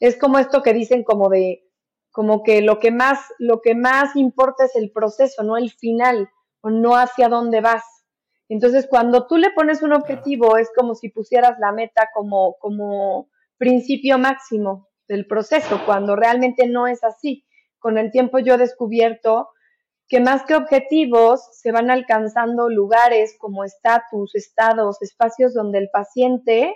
Es 0.00 0.18
como 0.18 0.40
esto 0.40 0.60
que 0.60 0.72
dicen 0.72 1.04
como 1.04 1.28
de, 1.28 1.70
como 2.10 2.42
que 2.42 2.60
lo 2.60 2.80
que 2.80 2.90
más, 2.90 3.20
lo 3.38 3.60
que 3.60 3.76
más 3.76 4.16
importa 4.16 4.64
es 4.64 4.74
el 4.74 4.90
proceso, 4.90 5.44
no 5.44 5.56
el 5.56 5.70
final, 5.70 6.30
o 6.62 6.70
no 6.70 6.96
hacia 6.96 7.28
dónde 7.28 7.60
vas. 7.60 7.84
Entonces, 8.50 8.88
cuando 8.90 9.28
tú 9.28 9.36
le 9.36 9.52
pones 9.52 9.80
un 9.80 9.92
objetivo, 9.92 10.56
es 10.56 10.68
como 10.76 10.96
si 10.96 11.08
pusieras 11.08 11.56
la 11.60 11.70
meta 11.70 12.08
como, 12.12 12.56
como 12.58 13.30
principio 13.56 14.18
máximo 14.18 14.88
del 15.06 15.24
proceso, 15.28 15.80
cuando 15.86 16.16
realmente 16.16 16.66
no 16.66 16.88
es 16.88 17.04
así. 17.04 17.46
Con 17.78 17.96
el 17.96 18.10
tiempo 18.10 18.40
yo 18.40 18.54
he 18.54 18.58
descubierto 18.58 19.50
que 20.08 20.18
más 20.18 20.42
que 20.42 20.56
objetivos 20.56 21.40
se 21.52 21.70
van 21.70 21.92
alcanzando 21.92 22.68
lugares 22.68 23.36
como 23.38 23.62
estatus, 23.62 24.34
estados, 24.34 25.00
espacios 25.00 25.54
donde 25.54 25.78
el 25.78 25.88
paciente 25.88 26.74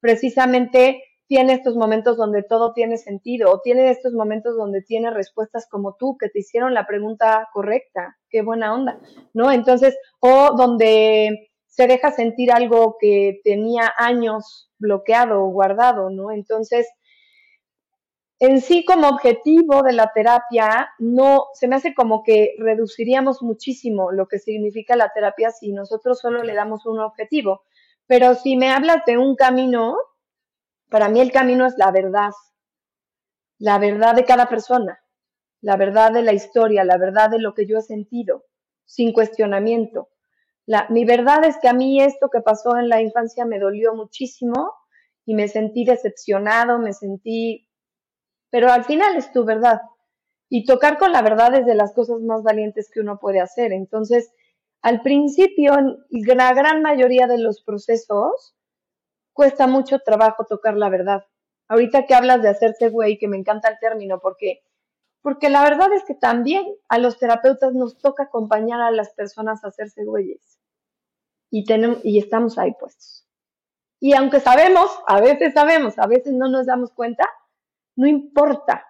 precisamente 0.00 1.02
tiene 1.26 1.52
estos 1.52 1.76
momentos 1.76 2.16
donde 2.16 2.42
todo 2.42 2.72
tiene 2.72 2.96
sentido 2.96 3.52
o 3.52 3.60
tiene 3.60 3.90
estos 3.90 4.14
momentos 4.14 4.56
donde 4.56 4.80
tiene 4.80 5.10
respuestas 5.10 5.68
como 5.70 5.96
tú 5.96 6.16
que 6.18 6.30
te 6.30 6.38
hicieron 6.38 6.72
la 6.72 6.86
pregunta 6.86 7.46
correcta, 7.52 8.16
qué 8.30 8.42
buena 8.42 8.74
onda, 8.74 8.98
¿no? 9.34 9.50
Entonces, 9.50 9.96
o 10.20 10.54
donde 10.56 11.50
se 11.66 11.86
deja 11.86 12.10
sentir 12.10 12.52
algo 12.52 12.96
que 13.00 13.40
tenía 13.44 13.92
años 13.96 14.70
bloqueado 14.78 15.42
o 15.42 15.50
guardado, 15.50 16.10
¿no? 16.10 16.30
Entonces, 16.30 16.86
en 18.40 18.62
sí 18.62 18.84
como 18.86 19.08
objetivo 19.08 19.82
de 19.82 19.92
la 19.92 20.12
terapia, 20.14 20.90
no, 20.98 21.44
se 21.52 21.68
me 21.68 21.76
hace 21.76 21.94
como 21.94 22.22
que 22.22 22.54
reduciríamos 22.58 23.42
muchísimo 23.42 24.12
lo 24.12 24.26
que 24.26 24.38
significa 24.38 24.96
la 24.96 25.12
terapia 25.12 25.50
si 25.50 25.72
nosotros 25.72 26.18
solo 26.18 26.42
le 26.42 26.54
damos 26.54 26.86
un 26.86 27.00
objetivo. 27.00 27.64
Pero 28.06 28.34
si 28.34 28.56
me 28.56 28.70
hablas 28.70 29.04
de 29.06 29.18
un 29.18 29.36
camino, 29.36 29.94
para 30.88 31.10
mí 31.10 31.20
el 31.20 31.32
camino 31.32 31.66
es 31.66 31.74
la 31.76 31.90
verdad, 31.90 32.30
la 33.58 33.78
verdad 33.78 34.14
de 34.14 34.24
cada 34.24 34.48
persona, 34.48 35.00
la 35.60 35.76
verdad 35.76 36.12
de 36.12 36.22
la 36.22 36.32
historia, 36.32 36.84
la 36.84 36.98
verdad 36.98 37.30
de 37.30 37.38
lo 37.38 37.54
que 37.54 37.66
yo 37.66 37.78
he 37.78 37.82
sentido, 37.82 38.44
sin 38.84 39.12
cuestionamiento. 39.12 40.08
La, 40.66 40.86
mi 40.90 41.04
verdad 41.04 41.44
es 41.44 41.58
que 41.58 41.68
a 41.68 41.74
mí 41.74 42.02
esto 42.02 42.28
que 42.30 42.40
pasó 42.40 42.76
en 42.76 42.88
la 42.88 43.00
infancia 43.02 43.44
me 43.44 43.58
dolió 43.58 43.94
muchísimo 43.94 44.72
y 45.24 45.34
me 45.34 45.48
sentí 45.48 45.84
decepcionado, 45.84 46.78
me 46.78 46.92
sentí 46.92 47.70
pero 48.50 48.70
al 48.70 48.84
final 48.84 49.16
es 49.16 49.32
tu 49.32 49.44
verdad. 49.44 49.80
Y 50.48 50.66
tocar 50.66 50.98
con 50.98 51.12
la 51.12 51.22
verdad 51.22 51.54
es 51.54 51.64
de 51.64 51.76
las 51.76 51.92
cosas 51.94 52.20
más 52.20 52.42
valientes 52.42 52.90
que 52.92 53.00
uno 53.00 53.18
puede 53.20 53.40
hacer. 53.40 53.72
Entonces, 53.72 54.32
al 54.82 55.02
principio, 55.02 55.74
en 55.78 55.96
la 56.36 56.52
gran 56.52 56.82
mayoría 56.82 57.28
de 57.28 57.38
los 57.38 57.62
procesos, 57.62 58.56
cuesta 59.32 59.68
mucho 59.68 60.00
trabajo 60.00 60.44
tocar 60.48 60.76
la 60.76 60.88
verdad. 60.88 61.24
Ahorita 61.68 62.04
que 62.06 62.14
hablas 62.14 62.42
de 62.42 62.48
hacerse 62.48 62.88
güey, 62.88 63.16
que 63.16 63.28
me 63.28 63.36
encanta 63.36 63.68
el 63.68 63.78
término, 63.78 64.18
porque, 64.20 64.62
porque 65.22 65.50
la 65.50 65.62
verdad 65.62 65.92
es 65.92 66.04
que 66.04 66.14
también 66.14 66.64
a 66.88 66.98
los 66.98 67.18
terapeutas 67.18 67.74
nos 67.74 67.98
toca 67.98 68.24
acompañar 68.24 68.80
a 68.80 68.90
las 68.90 69.10
personas 69.10 69.62
a 69.64 69.68
hacerse 69.68 70.04
güeyes. 70.04 70.58
Y, 71.50 71.64
tenemos, 71.64 71.98
y 72.04 72.18
estamos 72.18 72.58
ahí 72.58 72.72
puestos. 72.78 73.26
Y 74.00 74.14
aunque 74.14 74.40
sabemos, 74.40 74.90
a 75.06 75.20
veces 75.20 75.52
sabemos, 75.52 75.98
a 75.98 76.06
veces 76.06 76.32
no 76.32 76.48
nos 76.48 76.66
damos 76.66 76.90
cuenta, 76.92 77.28
no 77.96 78.06
importa, 78.06 78.86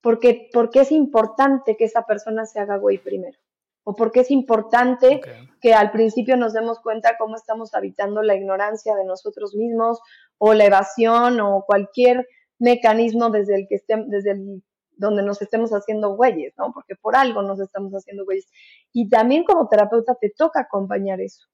porque, 0.00 0.48
porque 0.52 0.80
es 0.80 0.92
importante 0.92 1.76
que 1.76 1.84
esa 1.84 2.02
persona 2.02 2.46
se 2.46 2.60
haga 2.60 2.76
güey 2.76 2.98
primero. 2.98 3.38
O 3.82 3.94
porque 3.94 4.20
es 4.20 4.30
importante 4.30 5.20
que 5.60 5.74
al 5.74 5.90
principio 5.90 6.36
nos 6.36 6.52
demos 6.52 6.78
cuenta 6.78 7.16
cómo 7.18 7.36
estamos 7.36 7.74
habitando 7.74 8.22
la 8.22 8.36
ignorancia 8.36 8.94
de 8.94 9.04
nosotros 9.04 9.54
mismos 9.54 9.98
o 10.36 10.52
la 10.52 10.66
evasión 10.66 11.40
o 11.40 11.64
cualquier 11.66 12.28
mecanismo 12.58 13.30
desde 13.30 13.56
el 13.56 13.66
que 13.66 13.76
estemos, 13.76 14.08
desde 14.10 14.32
el 14.32 14.62
donde 14.98 15.22
nos 15.22 15.40
estemos 15.40 15.70
haciendo 15.70 16.14
güeyes, 16.14 16.52
¿no? 16.58 16.72
Porque 16.72 16.96
por 16.96 17.16
algo 17.16 17.42
nos 17.42 17.60
estamos 17.60 17.92
haciendo 17.92 18.24
güeyes. 18.24 18.48
Y 18.92 19.08
también 19.08 19.44
como 19.44 19.68
terapeuta 19.68 20.14
te 20.20 20.30
toca 20.30 20.60
acompañar 20.60 21.20
eso, 21.20 21.46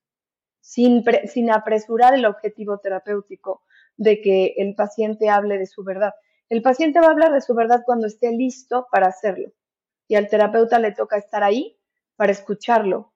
sin, 0.61 1.05
sin 1.27 1.51
apresurar 1.51 2.15
el 2.15 2.27
objetivo 2.27 2.79
terapéutico 2.79 3.63
de 3.97 4.21
que 4.21 4.55
el 4.57 4.75
paciente 4.75 5.29
hable 5.29 5.59
de 5.59 5.67
su 5.67 5.85
verdad. 5.85 6.15
El 6.49 6.63
paciente 6.63 7.01
va 7.01 7.07
a 7.07 7.11
hablar 7.11 7.33
de 7.33 7.41
su 7.41 7.55
verdad 7.55 7.83
cuando 7.87 8.07
esté 8.07 8.33
listo 8.33 8.87
para 8.91 9.07
hacerlo 9.07 9.53
y 10.09 10.17
al 10.17 10.29
terapeuta 10.29 10.79
le 10.79 10.93
toca 10.93 11.17
estar 11.17 11.43
ahí 11.43 11.79
para 12.17 12.33
escucharlo, 12.33 13.13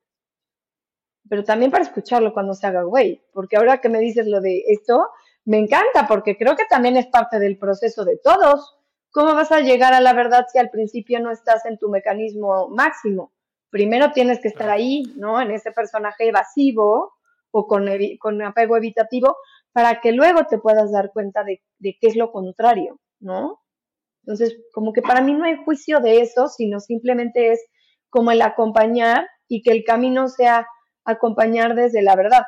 pero 1.29 1.45
también 1.45 1.71
para 1.71 1.85
escucharlo 1.85 2.33
cuando 2.33 2.55
se 2.55 2.67
haga 2.67 2.83
güey, 2.83 3.23
porque 3.33 3.57
ahora 3.57 3.81
que 3.81 3.89
me 3.89 3.99
dices 3.99 4.27
lo 4.27 4.41
de 4.41 4.65
esto, 4.69 5.11
me 5.45 5.59
encanta 5.59 6.07
porque 6.07 6.37
creo 6.37 6.57
que 6.57 6.65
también 6.65 6.97
es 6.97 7.07
parte 7.07 7.39
del 7.39 7.59
proceso 7.59 8.05
de 8.05 8.19
todos. 8.19 8.78
¿Cómo 9.19 9.35
vas 9.35 9.51
a 9.51 9.59
llegar 9.59 9.95
a 9.95 10.01
la 10.01 10.13
verdad 10.13 10.47
si 10.47 10.59
al 10.59 10.71
principio 10.71 11.19
no 11.19 11.33
estás 11.33 11.67
en 11.67 11.77
tu 11.77 11.89
mecanismo 11.89 12.69
máximo? 12.69 13.33
Primero 13.69 14.13
tienes 14.13 14.39
que 14.39 14.47
estar 14.47 14.71
ahí, 14.71 15.13
¿no? 15.17 15.41
En 15.41 15.51
ese 15.51 15.73
personaje 15.73 16.29
evasivo 16.29 17.15
o 17.51 17.67
con, 17.67 17.89
con 18.21 18.41
apego 18.43 18.77
evitativo 18.77 19.37
para 19.73 20.01
que 20.01 20.13
luego 20.13 20.47
te 20.47 20.59
puedas 20.59 20.93
dar 20.93 21.11
cuenta 21.13 21.43
de, 21.43 21.65
de 21.81 21.99
qué 22.01 22.07
es 22.07 22.15
lo 22.15 22.31
contrario. 22.31 23.01
¿no? 23.19 23.61
Entonces, 24.23 24.57
como 24.73 24.93
que 24.93 25.03
para 25.03 25.21
mí 25.21 25.35
no 25.35 25.47
hay 25.47 25.57
juicio 25.65 25.99
de 25.99 26.21
eso, 26.21 26.47
sino 26.47 26.79
simplemente 26.79 27.51
es 27.51 27.61
como 28.11 28.31
el 28.31 28.41
acompañar 28.41 29.27
y 29.49 29.63
que 29.63 29.73
el 29.73 29.83
camino 29.83 30.29
sea 30.29 30.69
acompañar 31.05 31.75
desde 31.75 32.03
la 32.03 32.15
verdad. 32.15 32.43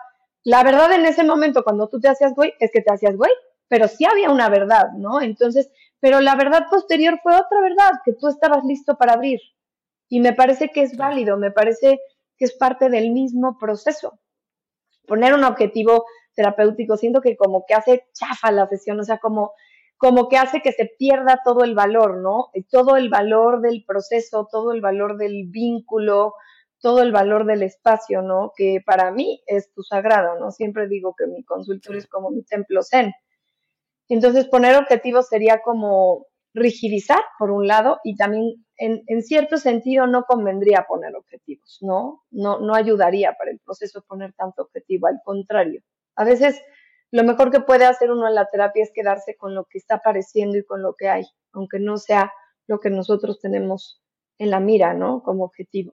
La 0.44 0.62
verdad 0.62 0.92
en 0.92 1.04
ese 1.04 1.24
momento, 1.24 1.64
cuando 1.64 1.88
tú 1.88 1.98
te 1.98 2.06
hacías 2.06 2.32
güey, 2.36 2.54
es 2.60 2.70
que 2.72 2.80
te 2.80 2.94
hacías 2.94 3.16
güey, 3.16 3.32
pero 3.70 3.86
sí 3.86 4.04
había 4.04 4.30
una 4.30 4.48
verdad, 4.48 4.90
¿no? 4.96 5.22
Entonces, 5.22 5.70
pero 6.00 6.20
la 6.20 6.34
verdad 6.34 6.66
posterior 6.68 7.20
fue 7.22 7.34
otra 7.34 7.60
verdad, 7.60 8.00
que 8.04 8.12
tú 8.12 8.26
estabas 8.26 8.64
listo 8.64 8.98
para 8.98 9.12
abrir. 9.12 9.40
Y 10.08 10.18
me 10.18 10.32
parece 10.32 10.70
que 10.70 10.82
es 10.82 10.96
válido, 10.96 11.36
me 11.36 11.52
parece 11.52 12.00
que 12.36 12.46
es 12.46 12.52
parte 12.52 12.90
del 12.90 13.12
mismo 13.12 13.58
proceso. 13.58 14.18
Poner 15.06 15.34
un 15.34 15.44
objetivo 15.44 16.04
terapéutico, 16.34 16.96
siento 16.96 17.20
que 17.20 17.36
como 17.36 17.64
que 17.64 17.74
hace 17.74 18.08
chafa 18.12 18.50
la 18.50 18.66
sesión, 18.66 18.98
o 18.98 19.04
sea, 19.04 19.18
como 19.18 19.52
como 19.98 20.30
que 20.30 20.38
hace 20.38 20.62
que 20.62 20.72
se 20.72 20.90
pierda 20.98 21.42
todo 21.44 21.62
el 21.62 21.74
valor, 21.74 22.16
¿no? 22.16 22.48
Todo 22.70 22.96
el 22.96 23.10
valor 23.10 23.60
del 23.60 23.84
proceso, 23.86 24.48
todo 24.50 24.72
el 24.72 24.80
valor 24.80 25.18
del 25.18 25.44
vínculo, 25.48 26.32
todo 26.80 27.02
el 27.02 27.12
valor 27.12 27.44
del 27.44 27.62
espacio, 27.62 28.22
¿no? 28.22 28.52
Que 28.56 28.82
para 28.84 29.10
mí 29.10 29.42
es 29.46 29.70
tu 29.74 29.82
sagrado, 29.82 30.40
¿no? 30.40 30.52
Siempre 30.52 30.88
digo 30.88 31.14
que 31.14 31.26
mi 31.26 31.44
consultorio 31.44 31.98
es 31.98 32.06
como 32.06 32.30
mi 32.30 32.42
templo 32.42 32.82
zen. 32.82 33.12
Entonces, 34.10 34.46
poner 34.46 34.76
objetivos 34.76 35.28
sería 35.28 35.62
como 35.62 36.26
rigidizar, 36.52 37.20
por 37.38 37.50
un 37.52 37.68
lado, 37.68 38.00
y 38.02 38.16
también 38.16 38.66
en, 38.76 39.02
en, 39.06 39.22
cierto 39.22 39.56
sentido 39.56 40.06
no 40.08 40.24
convendría 40.24 40.84
poner 40.88 41.14
objetivos, 41.14 41.78
¿no? 41.80 42.22
¿no? 42.30 42.58
No 42.58 42.74
ayudaría 42.74 43.34
para 43.38 43.52
el 43.52 43.60
proceso 43.60 44.02
poner 44.06 44.32
tanto 44.32 44.62
objetivo, 44.62 45.06
al 45.06 45.20
contrario. 45.24 45.80
A 46.16 46.24
veces 46.24 46.60
lo 47.12 47.22
mejor 47.22 47.52
que 47.52 47.60
puede 47.60 47.86
hacer 47.86 48.10
uno 48.10 48.26
en 48.26 48.34
la 48.34 48.48
terapia 48.50 48.82
es 48.82 48.90
quedarse 48.92 49.36
con 49.36 49.54
lo 49.54 49.64
que 49.64 49.78
está 49.78 49.96
apareciendo 49.96 50.58
y 50.58 50.64
con 50.64 50.82
lo 50.82 50.94
que 50.98 51.08
hay, 51.08 51.24
aunque 51.52 51.78
no 51.78 51.96
sea 51.96 52.32
lo 52.66 52.80
que 52.80 52.90
nosotros 52.90 53.40
tenemos 53.40 54.02
en 54.38 54.50
la 54.50 54.58
mira, 54.58 54.94
¿no? 54.94 55.22
Como 55.22 55.44
objetivo. 55.44 55.92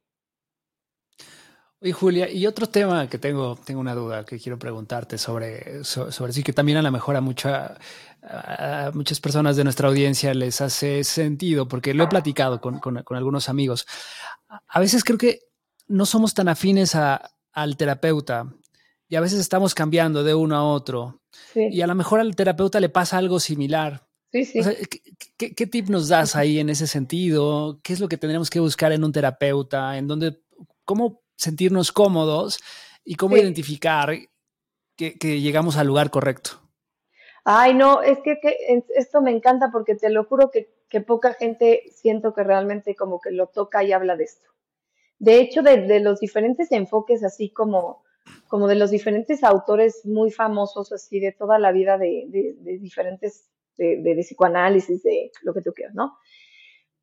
Oye, 1.79 1.93
Julia, 1.93 2.29
y 2.29 2.47
otro 2.47 2.67
tema 2.67 3.07
que 3.07 3.19
tengo, 3.19 3.55
tengo 3.55 3.79
una 3.79 3.93
duda 3.93 4.25
que 4.25 4.39
quiero 4.39 4.57
preguntarte 4.57 5.17
sobre, 5.17 5.83
sobre, 5.83 6.33
sí, 6.33 6.41
que 6.41 6.53
también 6.53 6.79
a 6.79 6.81
lo 6.81 6.91
mejor 6.91 7.15
a, 7.15 7.21
mucha, 7.21 7.77
a 8.23 8.91
muchas 8.95 9.19
personas 9.19 9.55
de 9.55 9.63
nuestra 9.63 9.87
audiencia 9.87 10.33
les 10.33 10.59
hace 10.59 11.03
sentido, 11.03 11.67
porque 11.67 11.93
lo 11.93 12.03
he 12.03 12.07
platicado 12.07 12.59
con, 12.59 12.79
con, 12.79 13.03
con 13.03 13.15
algunos 13.15 13.47
amigos. 13.47 13.85
A 14.67 14.79
veces 14.79 15.03
creo 15.03 15.19
que 15.19 15.41
no 15.87 16.07
somos 16.07 16.33
tan 16.33 16.47
afines 16.47 16.95
a, 16.95 17.31
al 17.53 17.77
terapeuta 17.77 18.51
y 19.07 19.15
a 19.15 19.21
veces 19.21 19.39
estamos 19.39 19.73
cambiando 19.73 20.23
de 20.23 20.35
uno 20.35 20.55
a 20.55 20.63
otro. 20.63 21.21
Y 21.55 21.81
a 21.81 21.87
lo 21.87 21.95
mejor 21.95 22.19
al 22.19 22.35
terapeuta 22.35 22.79
le 22.79 22.89
pasa 22.89 23.17
algo 23.17 23.39
similar. 23.39 24.07
Sí, 24.31 24.45
sí. 24.45 24.59
¿qué, 25.37 25.67
tip 25.67 25.89
nos 25.89 26.09
das 26.09 26.35
ahí 26.35 26.59
en 26.59 26.69
ese 26.69 26.87
sentido? 26.87 27.79
¿Qué 27.83 27.93
es 27.93 27.99
lo 27.99 28.09
que 28.09 28.17
tendremos 28.17 28.49
que 28.49 28.59
buscar 28.59 28.91
en 28.91 29.03
un 29.03 29.11
terapeuta? 29.11 29.97
¿En 29.97 30.07
dónde, 30.07 30.41
cómo 30.83 31.21
sentirnos 31.37 31.91
cómodos 31.91 32.59
y 33.05 33.15
cómo 33.15 33.37
identificar 33.37 34.11
que, 34.97 35.39
llegamos 35.39 35.77
al 35.77 35.87
lugar 35.87 36.09
correcto? 36.09 36.59
Ay, 37.45 37.73
no, 37.73 38.01
es 38.01 38.17
que, 38.19 38.37
esto 38.95 39.21
me 39.21 39.31
encanta 39.31 39.69
porque 39.71 39.95
te 39.95 40.09
lo 40.09 40.25
juro 40.25 40.51
que, 40.51 40.67
poca 41.01 41.33
gente 41.33 41.83
siento 41.93 42.33
que 42.33 42.43
realmente 42.43 42.95
como 42.95 43.21
que 43.21 43.31
lo 43.31 43.47
toca 43.47 43.83
y 43.83 43.93
habla 43.93 44.17
de 44.17 44.25
esto. 44.25 44.47
De 45.19 45.39
hecho, 45.39 45.61
de, 45.61 45.99
los 45.99 46.19
diferentes 46.19 46.71
enfoques, 46.71 47.23
así 47.23 47.49
como, 47.49 48.03
como 48.47 48.67
de 48.67 48.75
los 48.75 48.91
diferentes 48.91 49.43
autores 49.43 50.05
muy 50.05 50.31
famosos, 50.31 50.91
así 50.91 51.19
de 51.19 51.31
toda 51.31 51.59
la 51.59 51.71
vida 51.71 51.97
de, 51.97 52.25
de 52.27 52.77
diferentes, 52.79 53.49
de, 53.77 54.15
psicoanálisis, 54.19 55.03
de 55.03 55.31
lo 55.43 55.53
que 55.53 55.61
tú 55.61 55.71
quieras, 55.71 55.95
¿no? 55.95 56.17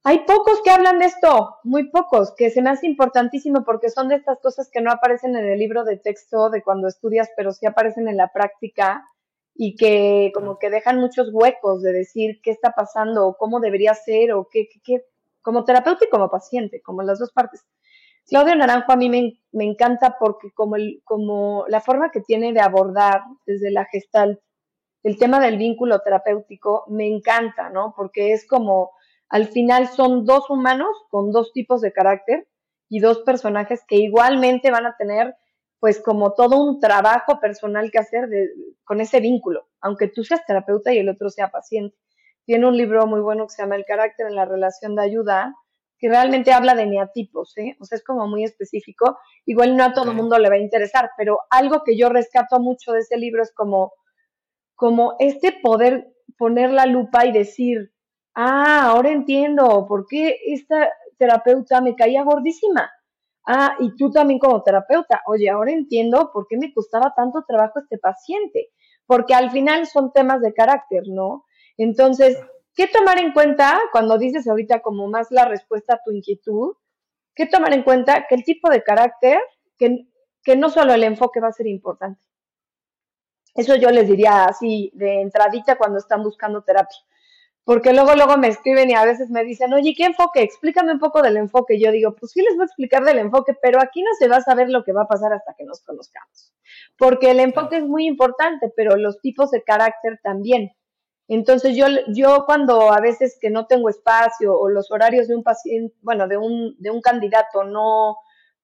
Hay 0.07 0.27
pocos 0.27 0.61
que 0.63 0.71
hablan 0.71 0.99
de 0.99 1.07
esto, 1.07 1.57
muy 1.65 1.89
pocos, 1.89 2.35
que 2.37 2.51
se 2.51 2.61
me 2.61 2.69
hace 2.69 2.87
importantísimo 2.87 3.65
porque 3.65 3.89
son 3.89 4.09
de 4.09 4.17
estas 4.17 4.39
cosas 4.39 4.69
que 4.71 4.83
no 4.83 4.91
aparecen 4.93 5.35
en 5.35 5.47
el 5.47 5.59
libro 5.59 5.83
de 5.83 5.97
texto 5.97 6.51
de 6.51 6.63
cuando 6.63 6.89
estudias, 6.89 7.31
pero 7.35 7.53
sí 7.53 7.65
aparecen 7.65 8.07
en 8.09 8.19
la 8.19 8.29
práctica 8.29 9.03
y 9.55 9.77
que 9.77 10.31
como 10.35 10.59
que 10.59 10.69
dejan 10.69 10.99
muchos 10.99 11.31
huecos 11.33 11.81
de 11.81 11.95
decir 11.95 12.41
qué 12.43 12.51
está 12.51 12.73
pasando 12.73 13.27
o 13.27 13.37
cómo 13.39 13.61
debería 13.61 13.95
ser 13.95 14.35
o 14.35 14.47
qué, 14.51 14.69
qué, 14.85 15.07
como 15.41 15.65
terapeuta 15.65 16.05
y 16.05 16.11
como 16.11 16.31
paciente, 16.31 16.83
como 16.83 17.03
las 17.03 17.19
dos 17.19 17.33
partes. 17.33 17.65
Claudio 18.27 18.57
Naranjo 18.57 18.93
a 18.93 18.97
mí 18.97 19.09
me, 19.09 19.41
me 19.53 19.65
encanta 19.65 20.19
porque 20.21 20.51
como, 20.53 20.77
el, 20.77 21.01
como 21.05 21.65
la 21.69 21.81
forma 21.81 22.11
que 22.11 22.21
tiene 22.21 22.53
de 22.53 22.61
abordar 22.61 23.23
desde 23.47 23.71
la 23.71 23.87
gestal 23.87 24.43
el 25.05 25.19
tema 25.19 25.39
del 25.39 25.59
vínculo 25.59 26.01
terapéutico 26.01 26.85
me 26.89 27.07
encanta, 27.07 27.69
¿no? 27.69 27.95
Porque 27.95 28.33
es 28.33 28.47
como, 28.47 28.93
al 29.35 29.49
final 29.49 29.89
son 29.89 30.25
dos 30.25 30.49
humanos 30.49 30.97
con 31.11 31.33
dos 31.33 31.53
tipos 31.53 31.81
de 31.81 31.93
carácter 31.93 32.47
y 32.89 33.01
dos 33.01 33.19
personajes 33.23 33.83
que 33.89 33.97
igualmente 33.97 34.71
van 34.71 34.87
a 34.87 34.95
tener 34.97 35.35
pues 35.81 36.01
como 36.01 36.35
todo 36.35 36.63
un 36.63 36.79
trabajo 36.79 37.41
personal 37.41 37.91
que 37.91 37.99
hacer 37.99 38.29
con 38.85 39.01
ese 39.01 39.19
vínculo, 39.19 39.67
aunque 39.81 40.07
tú 40.07 40.23
seas 40.23 40.47
terapeuta 40.47 40.95
y 40.95 40.99
el 40.99 41.09
otro 41.09 41.31
sea 41.31 41.49
paciente. 41.49 41.97
Tiene 42.45 42.69
un 42.69 42.77
libro 42.77 43.09
muy 43.09 43.21
bueno 43.23 43.49
que 43.49 43.55
se 43.55 43.63
llama 43.63 43.75
El 43.75 43.85
carácter 43.85 44.29
en 44.29 44.37
la 44.37 44.45
relación 44.45 44.95
de 44.95 45.03
ayuda, 45.03 45.53
que 45.99 46.09
realmente 46.09 46.53
habla 46.53 46.77
de 46.77 46.87
neatipos, 46.87 47.59
¿eh? 47.59 47.77
o 47.81 47.85
sea, 47.85 47.97
es 47.97 48.05
como 48.05 48.29
muy 48.29 48.45
específico. 48.45 49.19
Igual 49.47 49.77
no 49.77 49.83
a 49.83 49.93
todo 49.95 50.13
el 50.13 50.17
mundo 50.17 50.39
le 50.39 50.49
va 50.49 50.55
a 50.55 50.59
interesar, 50.59 51.11
pero 51.17 51.41
algo 51.51 51.83
que 51.85 51.99
yo 51.99 52.09
rescato 52.09 52.61
mucho 52.61 52.93
de 52.93 53.01
ese 53.01 53.17
libro 53.17 53.43
es 53.43 53.53
como, 53.53 53.95
como 54.77 55.17
este 55.19 55.59
poder 55.61 56.15
poner 56.39 56.71
la 56.71 56.87
lupa 56.87 57.27
y 57.27 57.33
decir, 57.33 57.94
ah, 58.35 58.89
ahora 58.89 59.11
entiendo 59.11 59.87
por 59.89 60.07
qué 60.07 60.39
esta 60.47 60.91
terapeuta 61.19 61.81
me 61.81 61.95
caía 61.95 62.23
gordísima 62.23 62.91
Ah, 63.47 63.77
y 63.79 63.95
tú 63.97 64.11
también 64.11 64.39
como 64.39 64.63
terapeuta, 64.63 65.23
oye, 65.27 65.51
ahora 65.51 65.71
entiendo 65.73 66.31
por 66.33 66.47
qué 66.49 66.57
me 66.57 66.73
costaba 66.73 67.13
tanto 67.15 67.45
trabajo 67.47 67.79
este 67.81 67.99
paciente, 67.99 68.71
porque 69.07 69.35
al 69.35 69.51
final 69.51 69.87
son 69.87 70.13
temas 70.13 70.41
de 70.41 70.55
carácter, 70.55 71.03
¿no? 71.09 71.45
Entonces, 71.77 72.39
¿qué 72.75 72.87
tomar 72.89 73.19
en 73.19 73.33
cuenta 73.33 73.79
cuando 73.93 74.17
dices 74.17 74.49
ahorita 74.49 74.81
como 74.81 75.09
más 75.09 75.31
la 75.31 75.45
respuesta 75.45 75.95
a 75.95 76.01
tu 76.03 76.11
inquietud? 76.13 76.75
¿Qué 77.35 77.47
tomar 77.47 77.75
en 77.75 77.83
cuenta? 77.83 78.27
Que 78.27 78.35
el 78.35 78.45
tipo 78.45 78.71
de 78.71 78.83
carácter, 78.83 79.39
que, 79.77 80.07
que 80.43 80.57
no 80.57 80.71
solo 80.71 80.95
el 80.95 81.05
enfoque 81.05 81.41
va 81.41 81.49
a 81.49 81.53
ser 81.53 81.67
importante. 81.67 82.23
Eso 83.55 83.77
yo 83.77 83.91
les 83.91 84.09
diría 84.09 84.45
así 84.47 84.91
de 84.95 85.21
entradita 85.21 85.77
cuando 85.77 85.99
están 85.99 86.23
buscando 86.23 86.63
terapia 86.63 86.99
porque 87.65 87.95
luego, 87.95 88.15
luego 88.15 88.37
me 88.37 88.49
escriben 88.49 88.91
y 88.91 88.95
a 88.95 89.05
veces 89.07 89.31
me 89.31 89.43
dicen, 89.43 89.73
oye, 89.73 89.95
¿qué 89.97 90.05
enfoque? 90.05 90.43
Explícame 90.43 90.93
un 90.93 90.99
poco 90.99 91.23
del 91.23 91.39
enfoque. 91.39 91.81
Yo 91.81 91.91
digo, 91.93 92.15
pues 92.15 92.33
sí 92.33 92.43
les 92.43 92.55
voy 92.57 92.63
a 92.63 92.67
explicar 92.67 93.05
del 93.05 93.19
enfoque, 93.19 93.55
pero 93.61 93.81
aquí 93.81 94.03
no 94.03 94.11
se 94.19 94.29
va 94.29 94.37
a 94.37 94.43
saber 94.43 94.69
lo 94.69 94.85
que 94.85 94.93
va 94.93 95.03
a 95.03 95.09
pasar 95.09 95.33
hasta 95.33 95.55
que 95.55 95.65
nos 95.65 95.83
conozcamos. 95.83 96.53
Porque 96.99 97.31
el 97.31 97.41
enfoque 97.41 97.79
es 97.79 97.85
muy 97.85 98.07
importante, 98.07 98.71
pero 98.77 98.97
los 98.97 99.19
tipos 99.21 99.51
de 99.51 99.63
carácter 99.63 100.21
también. 100.23 100.73
Entonces 101.27 101.75
yo, 101.75 101.87
yo 102.09 102.45
cuando 102.45 102.93
a 102.93 103.01
veces 103.01 103.39
que 103.41 103.49
no 103.49 103.67
tengo 103.67 103.89
espacio 103.89 104.55
o 104.59 104.69
los 104.69 104.91
horarios 104.91 105.27
de 105.27 105.37
un 105.37 105.43
paciente, 105.43 105.97
bueno, 106.03 106.29
de 106.29 106.37
un, 106.37 106.77
de 106.79 106.91
un 106.91 107.01
candidato 107.01 107.65
no, 107.65 108.17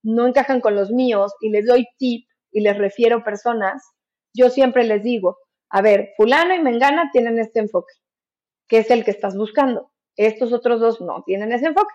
no 0.03 0.27
encajan 0.27 0.61
con 0.61 0.77
los 0.77 0.91
míos 0.91 1.33
y 1.41 1.49
les 1.49 1.65
doy 1.65 1.87
tip 1.97 2.29
y 2.53 2.61
les 2.61 2.77
refiero 2.77 3.25
personas, 3.25 3.83
yo 4.35 4.51
siempre 4.51 4.85
les 4.85 5.03
digo, 5.03 5.39
a 5.71 5.81
ver, 5.81 6.11
fulano 6.19 6.55
y 6.55 6.59
mengana 6.59 7.09
tienen 7.13 7.39
este 7.39 7.61
enfoque 7.61 7.95
que 8.71 8.79
es 8.79 8.91
el 8.91 9.05
que 9.05 9.11
estás 9.11 9.37
buscando. 9.37 9.91
Estos 10.16 10.53
otros 10.53 10.81
dos 10.81 11.01
no 11.01 11.25
tienen 11.27 11.53
ese 11.53 11.66
enfoque, 11.66 11.93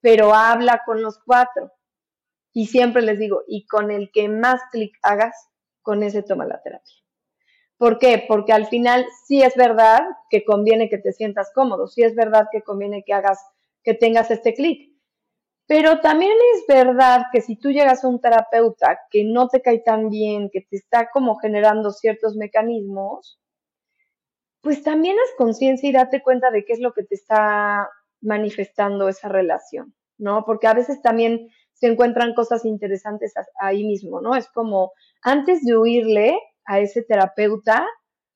pero 0.00 0.34
habla 0.34 0.82
con 0.84 1.00
los 1.00 1.18
cuatro. 1.24 1.70
Y 2.52 2.66
siempre 2.66 3.02
les 3.02 3.18
digo, 3.18 3.42
y 3.46 3.66
con 3.66 3.90
el 3.92 4.10
que 4.12 4.28
más 4.28 4.60
clic 4.72 4.92
hagas, 5.02 5.34
con 5.82 6.02
ese 6.02 6.24
toma 6.24 6.44
la 6.44 6.60
terapia. 6.62 6.94
¿Por 7.78 7.98
qué? 7.98 8.24
Porque 8.26 8.52
al 8.52 8.66
final 8.66 9.06
sí 9.26 9.42
es 9.42 9.54
verdad 9.54 10.00
que 10.28 10.44
conviene 10.44 10.88
que 10.88 10.98
te 10.98 11.12
sientas 11.12 11.52
cómodo, 11.54 11.86
sí 11.86 12.02
es 12.02 12.16
verdad 12.16 12.48
que 12.50 12.62
conviene 12.62 13.04
que 13.04 13.12
hagas, 13.12 13.38
que 13.84 13.94
tengas 13.94 14.30
este 14.30 14.54
clic. 14.54 14.96
Pero 15.68 16.00
también 16.00 16.36
es 16.54 16.64
verdad 16.66 17.26
que 17.32 17.40
si 17.40 17.56
tú 17.56 17.70
llegas 17.70 18.02
a 18.02 18.08
un 18.08 18.20
terapeuta 18.20 18.98
que 19.10 19.24
no 19.24 19.48
te 19.48 19.62
cae 19.62 19.80
tan 19.80 20.08
bien, 20.08 20.48
que 20.50 20.62
te 20.62 20.76
está 20.76 21.10
como 21.12 21.36
generando 21.36 21.90
ciertos 21.92 22.34
mecanismos, 22.36 23.38
pues 24.66 24.82
también 24.82 25.16
haz 25.16 25.30
conciencia 25.38 25.88
y 25.88 25.92
date 25.92 26.22
cuenta 26.22 26.50
de 26.50 26.64
qué 26.64 26.72
es 26.72 26.80
lo 26.80 26.92
que 26.92 27.04
te 27.04 27.14
está 27.14 27.88
manifestando 28.20 29.08
esa 29.08 29.28
relación, 29.28 29.94
¿no? 30.18 30.44
Porque 30.44 30.66
a 30.66 30.74
veces 30.74 31.00
también 31.00 31.50
se 31.72 31.86
encuentran 31.86 32.34
cosas 32.34 32.64
interesantes 32.64 33.34
ahí 33.60 33.84
mismo, 33.84 34.20
¿no? 34.20 34.34
Es 34.34 34.48
como 34.48 34.90
antes 35.22 35.64
de 35.64 35.78
huirle 35.78 36.36
a 36.64 36.80
ese 36.80 37.04
terapeuta, 37.04 37.86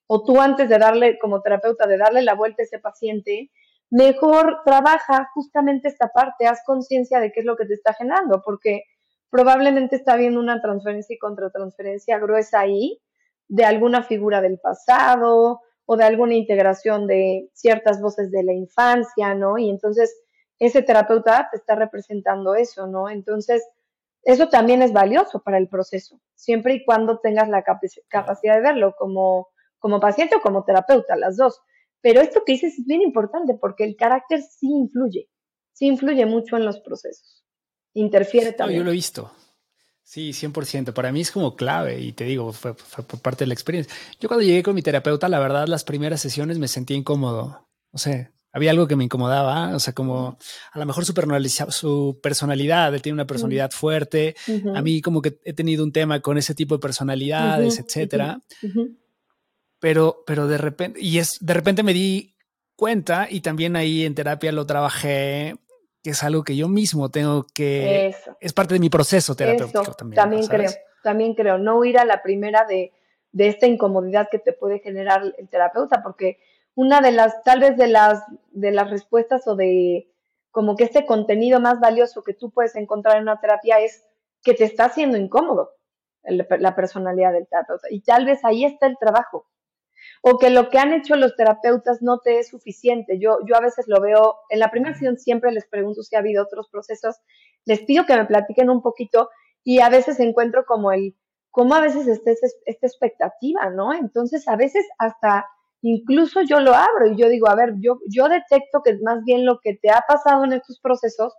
o 0.07 0.23
tú 0.23 0.41
antes 0.41 0.69
de 0.69 0.79
darle, 0.79 1.19
como 1.19 1.43
terapeuta, 1.43 1.89
de 1.89 1.99
darle 1.99 2.23
la 2.23 2.35
vuelta 2.35 2.63
a 2.63 2.67
ese 2.67 2.79
paciente, 2.79 3.51
mejor 3.91 4.61
trabaja 4.65 5.31
justamente 5.35 5.89
esta 5.89 6.13
parte, 6.15 6.47
haz 6.47 6.61
conciencia 6.65 7.19
de 7.19 7.33
qué 7.33 7.41
es 7.41 7.47
lo 7.47 7.57
que 7.57 7.67
te 7.67 7.75
está 7.75 7.93
generando, 7.93 8.41
porque 8.45 8.85
probablemente 9.31 9.97
está 9.97 10.13
habiendo 10.13 10.39
una 10.39 10.63
transferencia 10.63 11.13
y 11.13 11.19
contratransferencia 11.19 12.21
gruesa 12.21 12.61
ahí 12.61 13.03
de 13.49 13.65
alguna 13.65 14.05
figura 14.05 14.41
del 14.41 14.61
pasado, 14.61 15.63
o 15.93 15.97
de 15.97 16.05
alguna 16.05 16.37
integración 16.37 17.09
de 17.09 17.51
ciertas 17.53 18.01
voces 18.01 18.31
de 18.31 18.45
la 18.45 18.53
infancia, 18.53 19.35
¿no? 19.35 19.59
Y 19.59 19.69
entonces 19.69 20.23
ese 20.61 20.83
terapeuta 20.83 21.49
te 21.51 21.57
está 21.57 21.75
representando 21.75 22.55
eso, 22.55 22.87
¿no? 22.87 23.11
Entonces, 23.11 23.67
eso 24.23 24.49
también 24.49 24.83
es 24.83 24.93
valioso 24.93 25.43
para 25.43 25.59
el 25.59 25.67
proceso, 25.67 26.21
siempre 26.37 26.75
y 26.75 26.85
cuando 26.85 27.19
tengas 27.19 27.49
la 27.49 27.65
capacidad 27.65 28.55
de 28.55 28.61
verlo 28.61 28.95
como, 28.97 29.49
como 29.81 29.99
paciente 29.99 30.37
o 30.37 30.41
como 30.41 30.63
terapeuta, 30.63 31.17
las 31.17 31.37
dos. 31.37 31.61
Pero 32.01 32.21
esto 32.21 32.45
que 32.47 32.53
dices 32.53 32.79
es 32.79 32.87
bien 32.87 33.03
importante 33.03 33.55
porque 33.61 33.83
el 33.83 33.97
carácter 33.97 34.43
sí 34.43 34.69
influye, 34.71 35.29
sí 35.73 35.89
influye 35.89 36.25
mucho 36.25 36.57
en 36.57 36.67
los 36.67 36.79
procesos. 36.79 37.45
Interfiere 37.95 38.53
también. 38.53 38.79
yo 38.79 38.85
lo 38.85 38.91
he 38.91 38.95
visto. 38.95 39.33
Sí, 40.11 40.31
100%. 40.31 40.93
Para 40.93 41.13
mí 41.13 41.21
es 41.21 41.31
como 41.31 41.55
clave 41.55 42.01
y 42.01 42.11
te 42.11 42.25
digo, 42.25 42.53
fue, 42.53 42.75
por 42.75 43.21
parte 43.21 43.45
de 43.45 43.47
la 43.47 43.55
experiencia. 43.55 43.95
Yo 44.19 44.27
cuando 44.27 44.45
llegué 44.45 44.61
con 44.65 44.75
mi 44.75 44.83
terapeuta, 44.83 45.29
la 45.29 45.39
verdad, 45.39 45.69
las 45.69 45.85
primeras 45.85 46.21
sesiones 46.21 46.59
me 46.59 46.67
sentía 46.67 46.97
incómodo. 46.97 47.69
O 47.93 47.99
sea, 47.99 48.33
había 48.51 48.73
algo 48.73 48.89
que 48.89 48.97
me 48.97 49.05
incomodaba, 49.05 49.73
o 49.73 49.79
sea, 49.79 49.93
como 49.93 50.37
a 50.73 50.79
lo 50.81 50.85
mejor 50.85 51.05
su, 51.05 51.15
su 51.69 52.19
personalidad, 52.21 52.93
él 52.93 53.03
tiene 53.03 53.15
una 53.15 53.29
personalidad 53.29 53.71
fuerte, 53.71 54.35
a 54.75 54.83
mí 54.83 55.01
como 55.01 55.23
que 55.23 55.39
he 55.45 55.53
tenido 55.53 55.85
un 55.85 55.93
tema 55.93 56.19
con 56.19 56.39
ese 56.39 56.57
tipo 56.57 56.75
de 56.75 56.81
personalidades, 56.81 57.79
etcétera, 57.79 58.41
pero, 59.79 60.25
pero 60.27 60.49
de 60.49 60.59
repente, 60.59 61.01
y 61.01 61.19
es, 61.19 61.39
de 61.41 61.55
repente 61.55 61.85
me 61.85 61.95
di 61.95 62.35
cuenta 62.75 63.29
y 63.31 63.43
también 63.43 63.77
ahí 63.77 64.05
en 64.05 64.17
terapia 64.17 64.51
lo 64.51 64.67
trabajé, 64.67 65.55
que 66.03 66.11
es 66.11 66.23
algo 66.23 66.43
que 66.45 66.57
yo 66.57 66.69
mismo 66.69 67.11
tengo 67.11 67.47
que... 67.55 68.15
Es 68.41 68.53
parte 68.53 68.75
de 68.75 68.81
mi 68.81 68.89
proceso 68.89 69.35
terapéutico 69.35 69.93
también. 69.95 70.17
También 70.17 70.47
creo, 70.47 70.71
también 71.03 71.35
creo, 71.35 71.59
no 71.59 71.79
huir 71.79 71.99
a 71.99 72.05
la 72.05 72.23
primera 72.23 72.65
de, 72.65 72.93
de 73.33 73.49
esta 73.49 73.67
incomodidad 73.67 74.29
que 74.31 74.39
te 74.39 74.53
puede 74.53 74.81
generar 74.81 75.35
el 75.37 75.49
terapeuta, 75.49 76.03
porque 76.03 76.39
una 76.75 77.01
de 77.01 77.13
las, 77.13 77.43
tal 77.43 77.61
vez 77.61 77.77
de 77.77 77.89
las, 77.89 78.23
de 78.51 78.73
las 78.73 78.91
respuestas 78.91 79.47
o 79.47 79.57
de 79.57 80.11
como 80.51 80.75
que 80.77 80.85
este 80.85 81.07
contenido 81.07 81.61
más 81.61 81.79
valioso 81.79 82.25
que 82.25 82.35
tú 82.35 82.51
puedes 82.51 82.75
encontrar 82.75 83.17
en 83.17 83.23
una 83.23 83.41
terapia 83.41 83.79
es 83.79 84.05
que 84.43 84.55
te 84.55 84.65
está 84.65 84.87
haciendo 84.87 85.17
incómodo 85.17 85.71
la 86.25 86.75
personalidad 86.75 87.33
del 87.33 87.47
terapeuta. 87.47 87.87
Y 87.91 88.01
tal 88.01 88.25
vez 88.25 88.45
ahí 88.45 88.65
está 88.65 88.87
el 88.87 88.97
trabajo, 88.99 89.47
o 90.23 90.39
que 90.39 90.51
lo 90.51 90.69
que 90.69 90.79
han 90.79 90.93
hecho 90.93 91.17
los 91.17 91.35
terapeutas 91.35 92.03
no 92.03 92.19
te 92.19 92.39
es 92.39 92.49
suficiente. 92.49 93.19
Yo, 93.19 93.39
yo 93.47 93.57
a 93.57 93.61
veces 93.61 93.87
lo 93.89 94.01
veo, 94.01 94.37
en 94.51 94.59
la 94.59 94.71
primera 94.71 94.95
sesión 94.95 95.19
siempre 95.19 95.53
les 95.53 95.67
pregunto 95.67 96.03
si 96.03 96.15
ha 96.15 96.19
habido 96.19 96.45
otros 96.45 96.69
procesos, 96.71 97.17
les 97.65 97.81
pido 97.81 98.05
que 98.05 98.17
me 98.17 98.27
platiquen 98.27 98.69
un 98.71 98.83
poquito 98.83 99.31
y 99.65 99.81
a 99.81 99.89
veces 99.89 100.21
encuentro 100.21 100.65
como 100.67 100.93
el, 100.93 101.17
cómo 101.51 101.75
a 101.75 101.81
veces 101.81 102.07
esta 102.07 102.87
expectativa, 102.87 103.71
¿no? 103.71 103.95
Entonces 103.95 104.47
a 104.49 104.57
veces 104.57 104.87
hasta 104.99 105.47
incluso 105.83 106.43
yo 106.43 106.61
lo 106.61 106.75
abro 106.75 107.07
y 107.11 107.17
yo 107.17 107.29
digo, 107.29 107.49
a 107.49 107.55
ver, 107.55 107.75
yo, 107.79 107.99
yo 108.07 108.29
detecto 108.29 108.83
que 108.85 108.99
más 109.03 109.25
bien 109.25 109.47
lo 109.47 109.61
que 109.61 109.79
te 109.81 109.91
ha 109.91 110.05
pasado 110.07 110.45
en 110.45 110.53
estos 110.53 110.81
procesos 110.81 111.35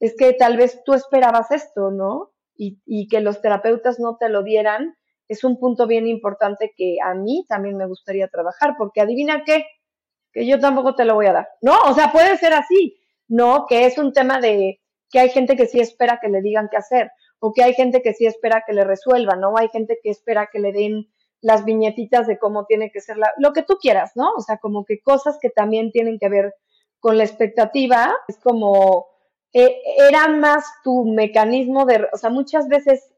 es 0.00 0.14
que 0.16 0.32
tal 0.32 0.56
vez 0.56 0.82
tú 0.84 0.94
esperabas 0.94 1.50
esto, 1.50 1.90
¿no? 1.90 2.32
Y, 2.56 2.80
y 2.86 3.08
que 3.08 3.20
los 3.20 3.42
terapeutas 3.42 4.00
no 4.00 4.16
te 4.16 4.28
lo 4.28 4.42
dieran 4.42 4.96
es 5.28 5.44
un 5.44 5.58
punto 5.58 5.86
bien 5.86 6.06
importante 6.06 6.72
que 6.76 6.96
a 7.02 7.14
mí 7.14 7.44
también 7.48 7.76
me 7.76 7.86
gustaría 7.86 8.28
trabajar, 8.28 8.74
porque 8.76 9.00
adivina 9.00 9.42
qué, 9.44 9.66
que 10.32 10.46
yo 10.46 10.58
tampoco 10.60 10.94
te 10.94 11.04
lo 11.04 11.14
voy 11.14 11.26
a 11.26 11.32
dar. 11.32 11.48
No, 11.62 11.78
o 11.86 11.94
sea, 11.94 12.12
puede 12.12 12.36
ser 12.36 12.52
así, 12.52 12.96
no, 13.28 13.66
que 13.68 13.86
es 13.86 13.98
un 13.98 14.12
tema 14.12 14.40
de 14.40 14.80
que 15.10 15.20
hay 15.20 15.30
gente 15.30 15.56
que 15.56 15.66
sí 15.66 15.80
espera 15.80 16.18
que 16.20 16.28
le 16.28 16.42
digan 16.42 16.68
qué 16.70 16.76
hacer, 16.76 17.10
o 17.38 17.52
que 17.52 17.62
hay 17.62 17.74
gente 17.74 18.02
que 18.02 18.14
sí 18.14 18.26
espera 18.26 18.64
que 18.66 18.72
le 18.72 18.84
resuelvan, 18.84 19.40
¿no? 19.40 19.56
Hay 19.56 19.68
gente 19.68 19.98
que 20.02 20.10
espera 20.10 20.48
que 20.52 20.58
le 20.58 20.72
den 20.72 21.08
las 21.40 21.64
viñetitas 21.64 22.26
de 22.26 22.38
cómo 22.38 22.64
tiene 22.64 22.90
que 22.90 23.00
ser 23.00 23.18
la, 23.18 23.30
lo 23.38 23.52
que 23.52 23.62
tú 23.62 23.76
quieras, 23.80 24.12
¿no? 24.14 24.32
O 24.36 24.40
sea, 24.40 24.56
como 24.58 24.84
que 24.84 25.00
cosas 25.00 25.38
que 25.40 25.50
también 25.50 25.92
tienen 25.92 26.18
que 26.18 26.28
ver 26.28 26.54
con 27.00 27.18
la 27.18 27.24
expectativa, 27.24 28.14
es 28.28 28.38
como, 28.38 29.06
eh, 29.52 29.76
era 30.08 30.26
más 30.28 30.64
tu 30.82 31.04
mecanismo 31.04 31.84
de, 31.84 32.08
o 32.12 32.16
sea, 32.16 32.30
muchas 32.30 32.66
veces 32.68 33.13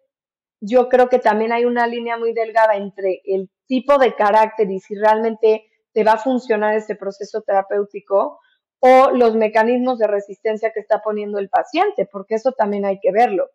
yo 0.61 0.89
creo 0.89 1.09
que 1.09 1.19
también 1.19 1.53
hay 1.53 1.65
una 1.65 1.87
línea 1.87 2.17
muy 2.17 2.33
delgada 2.33 2.77
entre 2.77 3.21
el 3.25 3.51
tipo 3.67 3.99
de 3.99 4.15
carácter 4.15 4.71
y 4.71 4.81
si 4.81 4.95
realmente 4.95 5.67
te 5.93 6.05
va 6.05 6.13
a 6.13 6.19
funcionar 6.19 6.75
ese 6.77 6.95
proceso 6.95 7.43
terapéutico 7.43 8.41
o 8.81 9.11
los 9.11 9.35
mecanismos 9.35 9.99
de 9.99 10.07
resistencia 10.07 10.73
que 10.73 10.81
está 10.81 11.01
poniendo 11.03 11.39
el 11.39 11.49
paciente, 11.49 12.07
porque 12.11 12.35
eso 12.35 12.53
también 12.53 12.85
hay 12.85 13.01
que 13.01 13.13
verlo. 13.13 13.49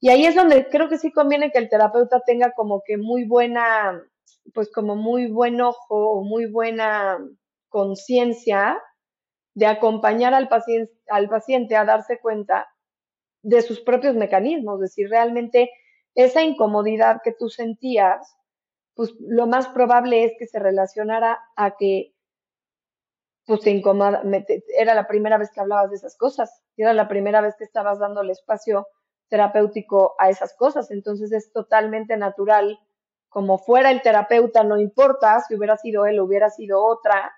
Y 0.00 0.08
ahí 0.08 0.24
es 0.24 0.34
donde 0.34 0.68
creo 0.68 0.88
que 0.88 0.98
sí 0.98 1.12
conviene 1.12 1.50
que 1.50 1.58
el 1.58 1.68
terapeuta 1.68 2.22
tenga 2.24 2.52
como 2.52 2.82
que 2.86 2.96
muy 2.96 3.24
buena, 3.24 4.02
pues 4.54 4.70
como 4.70 4.96
muy 4.96 5.30
buen 5.30 5.60
ojo 5.60 6.10
o 6.12 6.22
muy 6.22 6.46
buena 6.46 7.18
conciencia 7.68 8.80
de 9.54 9.66
acompañar 9.66 10.32
al 10.32 10.48
paciente, 10.48 10.92
al 11.08 11.28
paciente 11.28 11.76
a 11.76 11.84
darse 11.84 12.18
cuenta 12.20 12.68
de 13.42 13.60
sus 13.62 13.80
propios 13.80 14.14
mecanismos, 14.14 14.80
de 14.80 14.88
si 14.88 15.04
realmente 15.04 15.70
esa 16.14 16.42
incomodidad 16.42 17.20
que 17.22 17.32
tú 17.32 17.48
sentías, 17.48 18.36
pues 18.94 19.14
lo 19.20 19.46
más 19.46 19.68
probable 19.68 20.24
es 20.24 20.32
que 20.38 20.46
se 20.46 20.58
relacionara 20.58 21.38
a 21.56 21.76
que 21.76 22.12
pues 23.46 23.62
te 23.62 23.82
era 24.78 24.94
la 24.94 25.08
primera 25.08 25.36
vez 25.36 25.50
que 25.50 25.60
hablabas 25.60 25.90
de 25.90 25.96
esas 25.96 26.16
cosas, 26.16 26.62
era 26.76 26.92
la 26.92 27.08
primera 27.08 27.40
vez 27.40 27.56
que 27.56 27.64
estabas 27.64 27.98
dando 27.98 28.20
el 28.20 28.30
espacio 28.30 28.86
terapéutico 29.28 30.14
a 30.18 30.28
esas 30.28 30.54
cosas. 30.56 30.90
Entonces 30.90 31.32
es 31.32 31.52
totalmente 31.52 32.16
natural, 32.16 32.78
como 33.28 33.58
fuera 33.58 33.90
el 33.90 34.02
terapeuta, 34.02 34.64
no 34.64 34.78
importa 34.78 35.40
si 35.40 35.56
hubiera 35.56 35.76
sido 35.76 36.06
él 36.06 36.18
o 36.18 36.24
hubiera 36.24 36.50
sido 36.50 36.84
otra, 36.84 37.32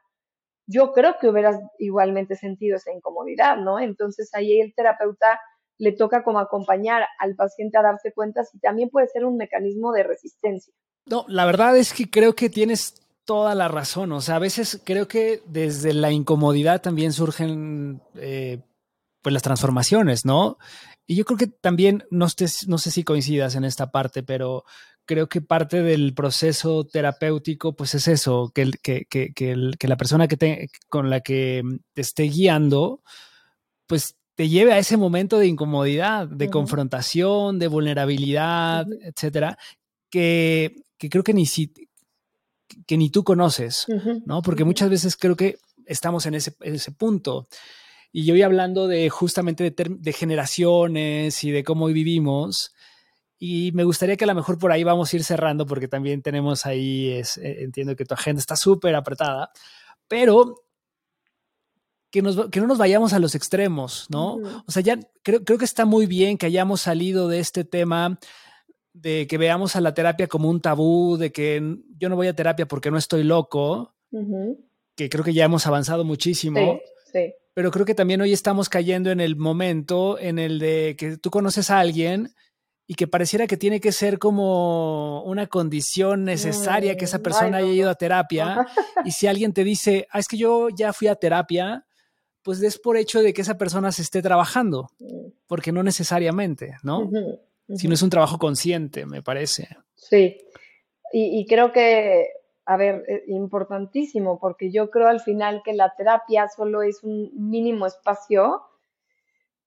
yo 0.66 0.92
creo 0.92 1.18
que 1.18 1.28
hubieras 1.28 1.60
igualmente 1.78 2.36
sentido 2.36 2.76
esa 2.76 2.92
incomodidad, 2.92 3.56
¿no? 3.56 3.78
Entonces 3.78 4.34
ahí 4.34 4.60
el 4.60 4.74
terapeuta 4.74 5.40
le 5.78 5.92
toca 5.92 6.22
como 6.22 6.38
acompañar 6.38 7.04
al 7.18 7.34
paciente 7.34 7.78
a 7.78 7.82
darse 7.82 8.12
cuenta 8.12 8.44
si 8.44 8.58
también 8.58 8.90
puede 8.90 9.08
ser 9.08 9.24
un 9.24 9.36
mecanismo 9.36 9.92
de 9.92 10.04
resistencia. 10.04 10.72
No, 11.06 11.24
la 11.28 11.44
verdad 11.44 11.76
es 11.76 11.92
que 11.92 12.08
creo 12.08 12.34
que 12.34 12.48
tienes 12.48 13.02
toda 13.24 13.54
la 13.54 13.68
razón. 13.68 14.12
O 14.12 14.20
sea, 14.20 14.36
a 14.36 14.40
veces 14.40 14.80
creo 14.84 15.08
que 15.08 15.42
desde 15.46 15.94
la 15.94 16.10
incomodidad 16.12 16.82
también 16.82 17.12
surgen 17.12 18.00
eh, 18.16 18.60
pues 19.22 19.32
las 19.32 19.42
transformaciones, 19.42 20.24
¿no? 20.24 20.58
Y 21.06 21.16
yo 21.16 21.24
creo 21.24 21.38
que 21.38 21.46
también, 21.46 22.04
no, 22.10 22.26
no 22.66 22.78
sé 22.78 22.90
si 22.90 23.04
coincidas 23.04 23.54
en 23.54 23.64
esta 23.64 23.90
parte, 23.90 24.22
pero 24.22 24.64
creo 25.04 25.28
que 25.28 25.40
parte 25.40 25.82
del 25.82 26.14
proceso 26.14 26.84
terapéutico, 26.84 27.74
pues 27.74 27.94
es 27.94 28.08
eso, 28.08 28.52
que, 28.54 28.70
que, 28.82 29.06
que, 29.06 29.32
que 29.34 29.88
la 29.88 29.96
persona 29.96 30.28
que 30.28 30.36
te, 30.36 30.70
con 30.88 31.10
la 31.10 31.20
que 31.20 31.62
te 31.92 32.00
esté 32.00 32.24
guiando, 32.24 33.02
pues 33.86 34.16
te 34.34 34.48
lleve 34.48 34.72
a 34.72 34.78
ese 34.78 34.96
momento 34.96 35.38
de 35.38 35.46
incomodidad, 35.46 36.26
de 36.26 36.48
confrontación, 36.48 37.58
de 37.58 37.68
vulnerabilidad, 37.68 38.86
etcétera, 39.02 39.58
que, 40.10 40.74
creo 40.98 41.22
que 41.22 41.34
ni, 41.34 41.46
si, 41.46 41.72
que 42.86 42.96
ni 42.96 43.10
tú 43.10 43.24
conoces, 43.24 43.86
¿no? 44.24 44.42
Porque 44.42 44.64
muchas 44.64 44.88
veces 44.88 45.16
creo 45.16 45.36
que 45.36 45.58
estamos 45.86 46.26
en 46.26 46.34
ese, 46.34 46.54
en 46.60 46.74
ese 46.74 46.92
punto. 46.92 47.48
Y 48.12 48.24
yo 48.24 48.34
voy 48.34 48.42
hablando 48.42 48.88
de 48.88 49.08
justamente 49.10 49.70
de, 49.70 50.12
generaciones 50.12 51.44
y 51.44 51.50
de 51.50 51.64
cómo 51.64 51.86
vivimos. 51.86 52.74
Y 53.38 53.72
me 53.72 53.84
gustaría 53.84 54.16
que 54.16 54.24
a 54.24 54.28
lo 54.28 54.34
mejor 54.34 54.58
por 54.58 54.70
ahí 54.70 54.84
vamos 54.84 55.12
a 55.12 55.16
ir 55.16 55.24
cerrando 55.24 55.66
porque 55.66 55.88
también 55.88 56.22
tenemos 56.22 56.64
ahí, 56.64 57.10
es, 57.10 57.38
eh, 57.38 57.62
entiendo 57.62 57.96
que 57.96 58.04
tu 58.04 58.14
agenda 58.14 58.40
está 58.40 58.54
súper 58.54 58.94
apretada, 58.94 59.50
pero 60.06 60.62
que, 62.12 62.22
nos, 62.22 62.48
que, 62.50 62.60
no 62.60 62.68
nos 62.68 62.78
vayamos 62.78 63.12
a 63.12 63.18
los 63.18 63.34
extremos, 63.34 64.06
¿no? 64.08 64.34
O 64.66 64.70
sea, 64.70 64.82
ya 64.82 65.00
creo, 65.24 65.42
creo 65.42 65.58
que 65.58 65.64
está 65.64 65.84
muy 65.84 66.06
bien 66.06 66.38
que 66.38 66.46
hayamos 66.46 66.82
salido 66.82 67.26
de 67.26 67.40
este 67.40 67.64
tema 67.64 68.20
de 68.92 69.26
que 69.26 69.38
veamos 69.38 69.74
a 69.74 69.80
la 69.80 69.94
terapia 69.94 70.28
como 70.28 70.48
un 70.48 70.60
tabú, 70.60 71.16
de 71.16 71.32
que 71.32 71.76
yo 71.98 72.08
no 72.08 72.14
voy 72.16 72.28
a 72.28 72.36
terapia 72.36 72.68
porque 72.68 72.90
no 72.90 72.98
estoy 72.98 73.24
loco, 73.24 73.96
que 74.94 75.08
creo 75.08 75.24
que 75.24 75.34
ya 75.34 75.46
hemos 75.46 75.66
avanzado 75.66 76.04
muchísimo. 76.04 76.78
Sí, 77.10 77.12
sí 77.12 77.34
pero 77.54 77.70
creo 77.70 77.84
que 77.84 77.94
también 77.94 78.20
hoy 78.20 78.32
estamos 78.32 78.68
cayendo 78.68 79.10
en 79.10 79.20
el 79.20 79.36
momento 79.36 80.18
en 80.18 80.38
el 80.38 80.58
de 80.58 80.96
que 80.98 81.18
tú 81.18 81.30
conoces 81.30 81.70
a 81.70 81.80
alguien 81.80 82.34
y 82.86 82.94
que 82.94 83.06
pareciera 83.06 83.46
que 83.46 83.56
tiene 83.56 83.80
que 83.80 83.92
ser 83.92 84.18
como 84.18 85.22
una 85.24 85.46
condición 85.46 86.24
necesaria 86.24 86.96
que 86.96 87.04
esa 87.04 87.18
mm, 87.18 87.22
persona 87.22 87.56
haya 87.58 87.72
ido 87.72 87.90
a 87.90 87.94
terapia. 87.94 88.66
y 89.04 89.12
si 89.12 89.26
alguien 89.26 89.52
te 89.52 89.64
dice, 89.64 90.06
ah, 90.10 90.18
es 90.18 90.28
que 90.28 90.36
yo 90.36 90.68
ya 90.70 90.92
fui 90.92 91.08
a 91.08 91.14
terapia, 91.14 91.84
pues 92.42 92.60
des 92.60 92.78
por 92.78 92.96
hecho 92.96 93.22
de 93.22 93.32
que 93.32 93.42
esa 93.42 93.58
persona 93.58 93.92
se 93.92 94.02
esté 94.02 94.22
trabajando, 94.22 94.90
porque 95.46 95.72
no 95.72 95.82
necesariamente, 95.82 96.76
¿no? 96.82 97.10
Sino 97.74 97.94
es 97.94 98.02
un 98.02 98.10
trabajo 98.10 98.38
consciente, 98.38 99.06
me 99.06 99.22
parece. 99.22 99.68
Sí, 99.94 100.36
y 101.12 101.46
creo 101.46 101.72
que 101.72 102.28
a 102.64 102.76
ver, 102.76 103.04
eh, 103.08 103.24
importantísimo, 103.26 104.38
porque 104.38 104.70
yo 104.70 104.90
creo 104.90 105.08
al 105.08 105.20
final 105.20 105.62
que 105.64 105.72
la 105.72 105.94
terapia 105.96 106.48
solo 106.48 106.82
es 106.82 107.02
un 107.02 107.30
mínimo 107.34 107.86
espacio, 107.86 108.62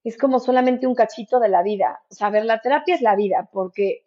es 0.03 0.17
como 0.17 0.39
solamente 0.39 0.87
un 0.87 0.95
cachito 0.95 1.39
de 1.39 1.49
la 1.49 1.63
vida. 1.63 2.01
O 2.09 2.15
sea, 2.15 2.27
a 2.27 2.31
ver, 2.31 2.45
la 2.45 2.61
terapia 2.61 2.95
es 2.95 3.01
la 3.01 3.15
vida, 3.15 3.49
porque 3.51 4.05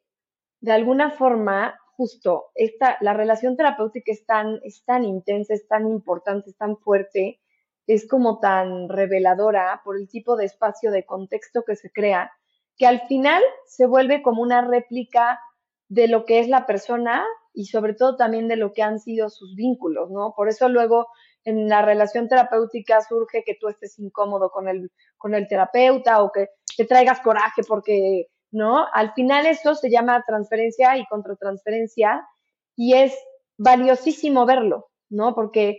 de 0.61 0.73
alguna 0.73 1.11
forma, 1.11 1.79
justo, 1.97 2.47
esta, 2.55 2.97
la 3.01 3.15
relación 3.15 3.57
terapéutica 3.57 4.13
es 4.13 4.25
tan, 4.25 4.61
es 4.63 4.85
tan 4.85 5.05
intensa, 5.05 5.55
es 5.55 5.67
tan 5.67 5.87
importante, 5.87 6.51
es 6.51 6.57
tan 6.57 6.77
fuerte, 6.79 7.41
es 7.89 8.07
como 8.07 8.39
tan 8.39 8.89
reveladora 8.89 9.81
por 9.83 9.97
el 9.97 10.09
tipo 10.09 10.37
de 10.37 10.45
espacio, 10.45 10.91
de 10.93 11.07
contexto 11.07 11.65
que 11.67 11.75
se 11.75 11.91
crea, 11.91 12.31
que 12.77 12.87
al 12.87 13.01
final 13.09 13.43
se 13.67 13.87
vuelve 13.87 14.23
como 14.23 14.43
una 14.43 14.61
réplica 14.61 15.41
de 15.89 16.07
lo 16.07 16.27
que 16.27 16.39
es 16.39 16.49
la 16.49 16.67
persona 16.67 17.25
y 17.55 17.65
sobre 17.65 17.95
todo 17.95 18.17
también 18.17 18.47
de 18.47 18.57
lo 18.57 18.75
que 18.75 18.83
han 18.83 19.01
sido 19.01 19.31
sus 19.31 19.55
vínculos, 19.57 20.11
¿no? 20.11 20.35
Por 20.37 20.51
eso 20.51 20.69
luego 20.69 21.09
en 21.45 21.67
la 21.67 21.81
relación 21.81 22.29
terapéutica 22.29 23.01
surge 23.01 23.43
que 23.43 23.57
tú 23.59 23.69
estés 23.69 23.99
incómodo 23.99 24.51
con 24.51 24.69
el, 24.69 24.93
con 25.17 25.35
el 25.35 25.49
terapeuta 25.49 26.23
o 26.23 26.31
que 26.31 26.49
te 26.77 26.85
traigas 26.85 27.21
coraje 27.21 27.63
porque, 27.67 28.27
¿no? 28.51 28.87
Al 28.93 29.15
final 29.15 29.47
eso 29.47 29.75
se 29.75 29.91
llama 29.91 30.23
transferencia 30.27 30.99
y 30.99 31.07
contratransferencia 31.07 32.23
y 32.77 32.95
es 32.95 33.19
valiosísimo 33.57 34.45
verlo, 34.45 34.91
¿no? 35.09 35.35
Porque 35.35 35.79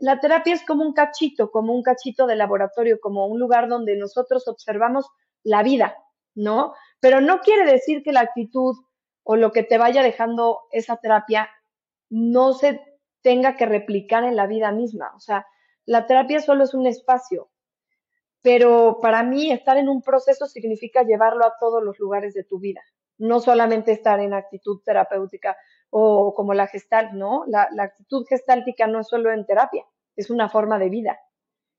la 0.00 0.20
terapia 0.20 0.54
es 0.54 0.64
como 0.64 0.84
un 0.84 0.92
cachito, 0.92 1.50
como 1.50 1.74
un 1.74 1.82
cachito 1.82 2.26
de 2.26 2.36
laboratorio, 2.36 3.00
como 3.00 3.26
un 3.26 3.38
lugar 3.38 3.68
donde 3.68 3.96
nosotros 3.96 4.46
observamos 4.46 5.06
la 5.42 5.62
vida, 5.62 5.96
¿no? 6.34 6.74
Pero 7.00 7.20
no 7.20 7.40
quiere 7.40 7.70
decir 7.70 8.02
que 8.02 8.12
la 8.12 8.20
actitud 8.20 8.76
o 9.24 9.36
lo 9.36 9.52
que 9.52 9.62
te 9.62 9.78
vaya 9.78 10.02
dejando 10.02 10.60
esa 10.70 10.96
terapia 10.96 11.50
no 12.10 12.52
se 12.52 12.80
tenga 13.22 13.56
que 13.56 13.66
replicar 13.66 14.24
en 14.24 14.36
la 14.36 14.46
vida 14.46 14.72
misma. 14.72 15.12
O 15.16 15.20
sea, 15.20 15.46
la 15.84 16.06
terapia 16.06 16.40
solo 16.40 16.64
es 16.64 16.74
un 16.74 16.86
espacio, 16.86 17.50
pero 18.40 18.98
para 19.02 19.22
mí 19.22 19.50
estar 19.50 19.76
en 19.76 19.88
un 19.88 20.02
proceso 20.02 20.46
significa 20.46 21.02
llevarlo 21.02 21.44
a 21.44 21.54
todos 21.58 21.82
los 21.82 21.98
lugares 21.98 22.34
de 22.34 22.44
tu 22.44 22.58
vida, 22.58 22.82
no 23.18 23.40
solamente 23.40 23.92
estar 23.92 24.20
en 24.20 24.32
actitud 24.32 24.80
terapéutica 24.84 25.56
o 25.90 26.34
como 26.34 26.54
la 26.54 26.66
gestal, 26.66 27.16
¿no? 27.18 27.44
La, 27.46 27.68
la 27.72 27.84
actitud 27.84 28.26
gestáltica 28.28 28.86
no 28.86 29.00
es 29.00 29.08
solo 29.08 29.32
en 29.32 29.46
terapia, 29.46 29.84
es 30.16 30.30
una 30.30 30.48
forma 30.48 30.78
de 30.78 30.88
vida, 30.88 31.18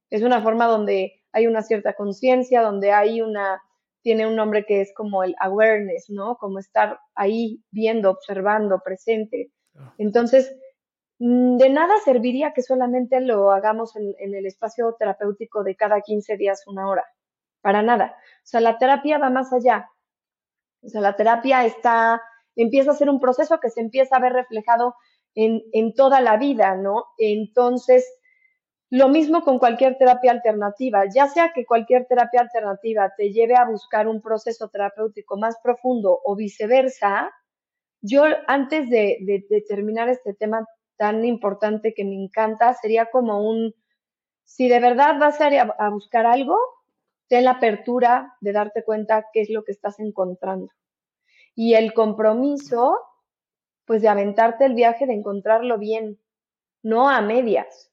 es 0.09 0.23
una 0.23 0.41
forma 0.41 0.65
donde 0.65 1.21
hay 1.31 1.47
una 1.47 1.61
cierta 1.61 1.93
conciencia, 1.93 2.61
donde 2.61 2.91
hay 2.91 3.21
una 3.21 3.61
tiene 4.01 4.25
un 4.27 4.35
nombre 4.35 4.65
que 4.65 4.81
es 4.81 4.93
como 4.93 5.23
el 5.23 5.35
awareness, 5.39 6.09
¿no? 6.09 6.37
Como 6.37 6.59
estar 6.59 6.99
ahí 7.15 7.63
viendo, 7.71 8.09
observando, 8.09 8.81
presente. 8.83 9.51
Ah. 9.75 9.93
Entonces, 9.97 10.55
mm, 11.19 11.57
de 11.57 11.69
nada 11.69 11.93
serviría 12.05 12.53
que 12.53 12.61
solamente 12.61 13.19
lo 13.21 13.51
hagamos 13.51 13.95
en, 13.95 14.15
el 14.19 14.45
espacio 14.45 14.95
terapéutico 14.97 15.63
de 15.63 15.75
cada 15.75 16.01
15 16.01 16.37
días, 16.37 16.65
una 16.67 16.89
hora. 16.89 17.05
Para 17.61 17.81
nada. 17.81 18.15
O 18.17 18.45
sea, 18.45 18.61
la 18.61 18.77
terapia 18.77 19.17
va 19.17 19.29
más 19.29 19.51
allá. 19.51 19.89
O 20.81 20.87
sea, 20.87 21.01
la 21.01 21.15
terapia 21.17 21.65
está, 21.65 22.21
empieza 22.61 22.91
a 22.91 22.95
ser 22.95 23.09
un 23.09 23.19
proceso 23.19 23.59
que 23.59 23.69
se 23.69 23.81
empieza 23.81 24.17
a 24.17 24.19
ver 24.19 24.33
reflejado 24.33 24.95
en, 25.35 25.61
en 25.73 25.93
toda 25.93 26.21
la 26.21 26.37
vida, 26.37 26.75
¿no? 26.75 27.05
Entonces, 27.17 28.05
lo 28.91 29.07
mismo 29.07 29.43
con 29.43 29.59
cualquier 29.59 29.97
terapia 29.97 30.31
alternativa, 30.31 31.03
ya 31.13 31.27
sea 31.27 31.51
que 31.53 31.65
cualquier 31.65 32.07
terapia 32.07 32.41
alternativa 32.41 33.13
te 33.15 33.31
lleve 33.31 33.55
a 33.55 33.65
buscar 33.65 34.07
un 34.07 34.21
proceso 34.21 34.67
terapéutico 34.69 35.37
más 35.37 35.57
profundo 35.61 36.19
o 36.23 36.35
viceversa, 36.35 37.31
yo 38.01 38.23
antes 38.47 38.89
de, 38.89 39.45
terminar 39.67 40.09
este 40.09 40.33
tema 40.33 40.65
tan 40.97 41.23
importante 41.23 41.93
que 41.93 42.03
me 42.03 42.15
encanta, 42.15 42.73
sería 42.73 43.05
como 43.11 43.47
un, 43.47 43.75
si 44.43 44.67
de 44.67 44.79
verdad 44.79 45.19
vas 45.19 45.39
a, 45.39 45.47
a 45.47 45.89
buscar 45.89 46.25
algo, 46.25 46.57
ten 47.27 47.45
la 47.45 47.51
apertura 47.51 48.33
de 48.41 48.53
darte 48.53 48.83
cuenta 48.83 49.27
qué 49.31 49.41
es 49.41 49.49
lo 49.51 49.63
que 49.63 49.71
estás 49.71 49.99
encontrando. 49.99 50.69
Y 51.61 51.73
el 51.73 51.93
compromiso, 51.93 52.97
pues 53.83 54.01
de 54.01 54.07
aventarte 54.07 54.63
el 54.63 54.75
viaje, 54.75 55.05
de 55.05 55.11
encontrarlo 55.11 55.77
bien, 55.77 56.17
no 56.83 57.09
a 57.09 57.19
medias, 57.19 57.91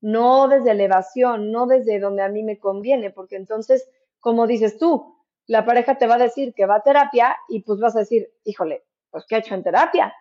no 0.00 0.48
desde 0.48 0.72
elevación, 0.72 1.52
no 1.52 1.68
desde 1.68 2.00
donde 2.00 2.22
a 2.22 2.28
mí 2.28 2.42
me 2.42 2.58
conviene, 2.58 3.12
porque 3.12 3.36
entonces, 3.36 3.88
como 4.18 4.48
dices 4.48 4.78
tú, 4.78 5.14
la 5.46 5.64
pareja 5.64 5.96
te 5.96 6.08
va 6.08 6.16
a 6.16 6.18
decir 6.18 6.54
que 6.54 6.66
va 6.66 6.74
a 6.74 6.82
terapia 6.82 7.36
y 7.48 7.62
pues 7.62 7.78
vas 7.78 7.94
a 7.94 8.00
decir, 8.00 8.32
híjole, 8.42 8.84
pues 9.12 9.24
¿qué 9.28 9.36
ha 9.36 9.38
hecho 9.38 9.54
en 9.54 9.62
terapia? 9.62 10.12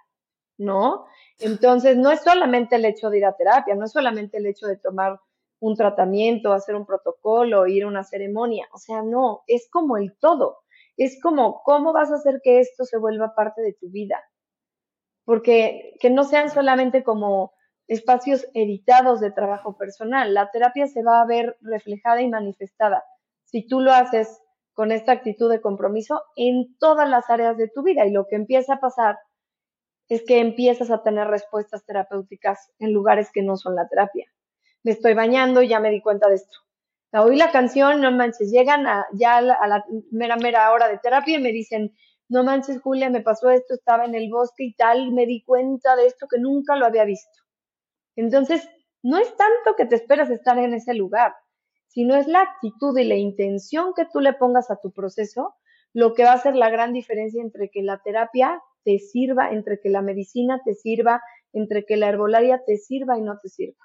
¿No? 0.59 1.07
Entonces, 1.39 1.97
no 1.97 2.11
es 2.11 2.21
solamente 2.21 2.75
el 2.75 2.85
hecho 2.85 3.09
de 3.09 3.17
ir 3.17 3.25
a 3.25 3.35
terapia, 3.35 3.73
no 3.73 3.85
es 3.85 3.91
solamente 3.91 4.37
el 4.37 4.45
hecho 4.45 4.67
de 4.67 4.77
tomar 4.77 5.19
un 5.59 5.75
tratamiento, 5.75 6.53
hacer 6.53 6.75
un 6.75 6.85
protocolo, 6.85 7.65
ir 7.65 7.85
a 7.85 7.87
una 7.87 8.03
ceremonia, 8.03 8.67
o 8.71 8.77
sea, 8.77 9.01
no, 9.01 9.41
es 9.47 9.67
como 9.67 9.97
el 9.97 10.15
todo, 10.19 10.59
es 10.97 11.21
como 11.21 11.61
cómo 11.63 11.93
vas 11.93 12.11
a 12.11 12.15
hacer 12.15 12.41
que 12.43 12.59
esto 12.59 12.83
se 12.83 12.97
vuelva 12.97 13.35
parte 13.35 13.61
de 13.61 13.73
tu 13.73 13.89
vida, 13.89 14.21
porque 15.25 15.93
que 15.99 16.09
no 16.09 16.23
sean 16.23 16.49
solamente 16.49 17.03
como 17.03 17.53
espacios 17.87 18.47
editados 18.53 19.21
de 19.21 19.31
trabajo 19.31 19.77
personal, 19.77 20.33
la 20.33 20.51
terapia 20.51 20.87
se 20.87 21.03
va 21.03 21.21
a 21.21 21.25
ver 21.25 21.57
reflejada 21.61 22.21
y 22.21 22.27
manifestada 22.27 23.03
si 23.47 23.65
tú 23.65 23.79
lo 23.79 23.93
haces 23.93 24.41
con 24.73 24.91
esta 24.91 25.11
actitud 25.11 25.49
de 25.49 25.61
compromiso 25.61 26.23
en 26.35 26.77
todas 26.77 27.09
las 27.09 27.29
áreas 27.29 27.57
de 27.57 27.69
tu 27.69 27.81
vida 27.81 28.05
y 28.05 28.11
lo 28.11 28.27
que 28.27 28.35
empieza 28.35 28.75
a 28.75 28.79
pasar 28.79 29.17
es 30.09 30.23
que 30.23 30.39
empiezas 30.39 30.91
a 30.91 31.01
tener 31.01 31.27
respuestas 31.27 31.85
terapéuticas 31.85 32.71
en 32.79 32.93
lugares 32.93 33.31
que 33.33 33.41
no 33.41 33.57
son 33.57 33.75
la 33.75 33.87
terapia. 33.87 34.25
Me 34.83 34.91
estoy 34.91 35.13
bañando 35.13 35.61
y 35.61 35.69
ya 35.69 35.79
me 35.79 35.89
di 35.89 36.01
cuenta 36.01 36.29
de 36.29 36.35
esto. 36.35 36.59
Oí 37.13 37.37
la 37.37 37.51
canción, 37.51 38.01
no 38.01 38.11
manches, 38.11 38.51
llegan 38.51 38.85
a, 38.85 39.05
ya 39.13 39.37
a 39.37 39.41
la, 39.41 39.85
mera, 40.11 40.35
mera 40.35 40.71
hora 40.71 40.87
de 40.89 40.97
terapia 40.97 41.37
y 41.37 41.41
me 41.41 41.51
dicen, 41.51 41.95
no 42.29 42.43
manches, 42.43 42.81
Julia, 42.81 43.09
me 43.09 43.21
pasó 43.21 43.49
esto, 43.49 43.73
estaba 43.73 44.05
en 44.05 44.13
el 44.13 44.29
bosque 44.29 44.65
y 44.65 44.73
tal, 44.75 45.13
me 45.13 45.25
di 45.25 45.43
cuenta 45.43 45.95
de 45.95 46.07
esto 46.07 46.27
que 46.27 46.39
nunca 46.39 46.75
lo 46.75 46.85
había 46.85 47.05
visto. 47.05 47.39
Entonces, 48.15 48.67
no 49.01 49.17
es 49.17 49.29
tanto 49.37 49.75
que 49.77 49.85
te 49.85 49.95
esperas 49.95 50.29
estar 50.29 50.57
en 50.57 50.73
ese 50.73 50.93
lugar, 50.93 51.33
sino 51.87 52.15
es 52.15 52.27
la 52.27 52.41
actitud 52.41 52.97
y 52.97 53.05
la 53.05 53.15
intención 53.15 53.93
que 53.95 54.05
tú 54.11 54.19
le 54.19 54.33
pongas 54.33 54.69
a 54.69 54.79
tu 54.81 54.91
proceso 54.91 55.55
lo 55.93 56.13
que 56.13 56.23
va 56.23 56.31
a 56.31 56.35
hacer 56.35 56.55
la 56.55 56.69
gran 56.69 56.93
diferencia 56.93 57.41
entre 57.41 57.69
que 57.69 57.81
la 57.81 58.01
terapia 58.03 58.61
te 58.83 58.99
sirva, 58.99 59.49
entre 59.49 59.79
que 59.79 59.89
la 59.89 60.01
medicina 60.01 60.61
te 60.63 60.75
sirva, 60.75 61.21
entre 61.53 61.85
que 61.85 61.97
la 61.97 62.09
herbolaria 62.09 62.61
te 62.65 62.77
sirva 62.77 63.17
y 63.17 63.21
no 63.21 63.39
te 63.41 63.49
sirva. 63.49 63.83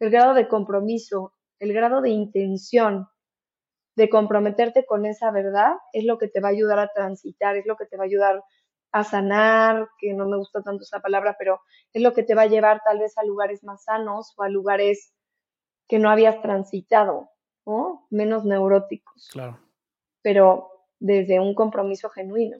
El 0.00 0.10
grado 0.10 0.34
de 0.34 0.48
compromiso, 0.48 1.32
el 1.58 1.72
grado 1.72 2.00
de 2.00 2.10
intención 2.10 3.08
de 3.96 4.08
comprometerte 4.08 4.84
con 4.86 5.06
esa 5.06 5.30
verdad 5.30 5.74
es 5.92 6.04
lo 6.04 6.18
que 6.18 6.28
te 6.28 6.40
va 6.40 6.48
a 6.48 6.52
ayudar 6.52 6.78
a 6.78 6.88
transitar, 6.88 7.56
es 7.56 7.66
lo 7.66 7.76
que 7.76 7.86
te 7.86 7.96
va 7.96 8.04
a 8.04 8.06
ayudar 8.06 8.42
a 8.92 9.04
sanar, 9.04 9.88
que 9.98 10.14
no 10.14 10.26
me 10.26 10.36
gusta 10.36 10.62
tanto 10.62 10.82
esa 10.82 11.00
palabra, 11.00 11.36
pero 11.38 11.60
es 11.92 12.02
lo 12.02 12.12
que 12.12 12.22
te 12.22 12.34
va 12.34 12.42
a 12.42 12.46
llevar 12.46 12.80
tal 12.84 12.98
vez 12.98 13.16
a 13.18 13.24
lugares 13.24 13.64
más 13.64 13.84
sanos 13.84 14.34
o 14.36 14.42
a 14.42 14.48
lugares 14.48 15.12
que 15.88 15.98
no 15.98 16.10
habías 16.10 16.40
transitado. 16.42 17.30
Menos 18.10 18.44
neuróticos. 18.44 19.28
Claro. 19.32 19.58
Pero 20.22 20.68
desde 21.00 21.40
un 21.40 21.54
compromiso 21.54 22.08
genuino. 22.10 22.58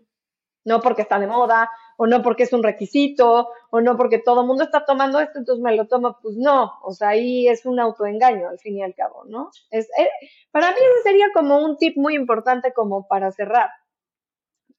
No 0.65 0.81
porque 0.81 1.03
está 1.03 1.19
de 1.19 1.27
moda, 1.27 1.71
o 1.97 2.07
no 2.07 2.23
porque 2.23 2.45
es 2.45 2.53
un 2.53 2.63
requisito, 2.63 3.49
o 3.71 3.81
no 3.81 3.97
porque 3.97 4.19
todo 4.19 4.43
el 4.43 4.47
mundo 4.47 4.65
está 4.65 4.85
tomando 4.85 5.21
esto, 5.21 5.39
entonces 5.39 5.63
me 5.63 5.77
lo 5.77 5.87
tomo. 5.87 6.19
Pues 6.23 6.37
no, 6.37 6.73
o 6.83 6.93
sea, 6.93 7.11
ahí 7.11 7.49
es 7.49 7.67
un 7.67 7.81
autoengaño 7.81 8.49
al 8.49 8.59
fin 8.59 8.79
y 8.79 8.83
al 8.83 8.95
cabo, 8.95 9.25
¿no? 9.27 9.51
Es, 9.71 9.87
eh, 9.99 10.09
para 10.51 10.71
mí 10.71 10.77
ese 10.77 11.11
sería 11.11 11.27
como 11.35 11.59
un 11.65 11.77
tip 11.77 11.97
muy 11.97 12.15
importante 12.15 12.73
como 12.73 13.07
para 13.07 13.31
cerrar. 13.33 13.71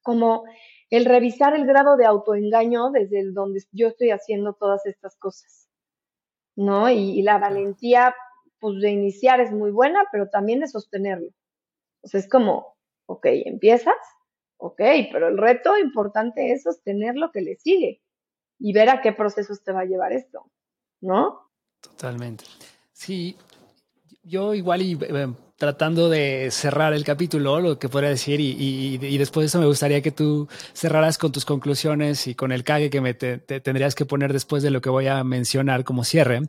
Como 0.02 0.44
el 0.90 1.04
revisar 1.04 1.54
el 1.54 1.66
grado 1.66 1.96
de 1.96 2.06
autoengaño 2.06 2.90
desde 2.90 3.20
el 3.20 3.34
donde 3.34 3.60
yo 3.72 3.88
estoy 3.88 4.10
haciendo 4.10 4.54
todas 4.54 4.86
estas 4.86 5.16
cosas, 5.16 5.68
¿no? 6.54 6.88
y 6.88 7.22
la 7.22 7.38
valentía 7.38 8.14
pues 8.60 8.80
de 8.80 8.90
iniciar 8.90 9.40
es 9.40 9.52
muy 9.52 9.70
buena, 9.70 10.04
pero 10.12 10.28
también 10.28 10.60
de 10.60 10.68
sostenerlo. 10.68 11.30
O 12.02 12.08
sea, 12.08 12.20
es 12.20 12.28
como, 12.28 12.76
ok, 13.06 13.26
empiezas, 13.44 13.96
ok, 14.58 14.80
pero 15.12 15.28
el 15.28 15.38
reto 15.38 15.76
importante 15.78 16.52
es 16.52 16.62
sostener 16.62 17.16
lo 17.16 17.30
que 17.30 17.40
le 17.40 17.56
sigue 17.56 18.02
y 18.58 18.72
ver 18.72 18.88
a 18.88 19.00
qué 19.00 19.12
procesos 19.12 19.62
te 19.62 19.72
va 19.72 19.80
a 19.80 19.84
llevar 19.84 20.12
esto, 20.12 20.50
¿no? 21.00 21.50
Totalmente. 21.80 22.44
Sí, 22.92 23.36
yo 24.26 24.54
igual 24.54 24.82
y 24.82 24.98
eh, 25.00 25.28
tratando 25.56 26.08
de 26.08 26.50
cerrar 26.50 26.92
el 26.92 27.04
capítulo, 27.04 27.60
lo 27.60 27.78
que 27.78 27.88
podría 27.88 28.10
decir, 28.10 28.40
y, 28.40 29.16
después 29.16 29.44
de 29.44 29.46
eso 29.46 29.60
me 29.60 29.66
gustaría 29.66 30.02
que 30.02 30.10
tú 30.10 30.48
cerraras 30.74 31.16
con 31.16 31.32
tus 31.32 31.44
conclusiones 31.44 32.26
y 32.26 32.34
con 32.34 32.52
el 32.52 32.64
cague 32.64 32.90
que 32.90 33.00
me 33.00 33.14
tendrías 33.14 33.94
que 33.94 34.04
poner 34.04 34.32
después 34.32 34.62
de 34.62 34.70
lo 34.70 34.80
que 34.80 34.90
voy 34.90 35.06
a 35.06 35.22
mencionar 35.24 35.84
como 35.84 36.04
cierre. 36.04 36.42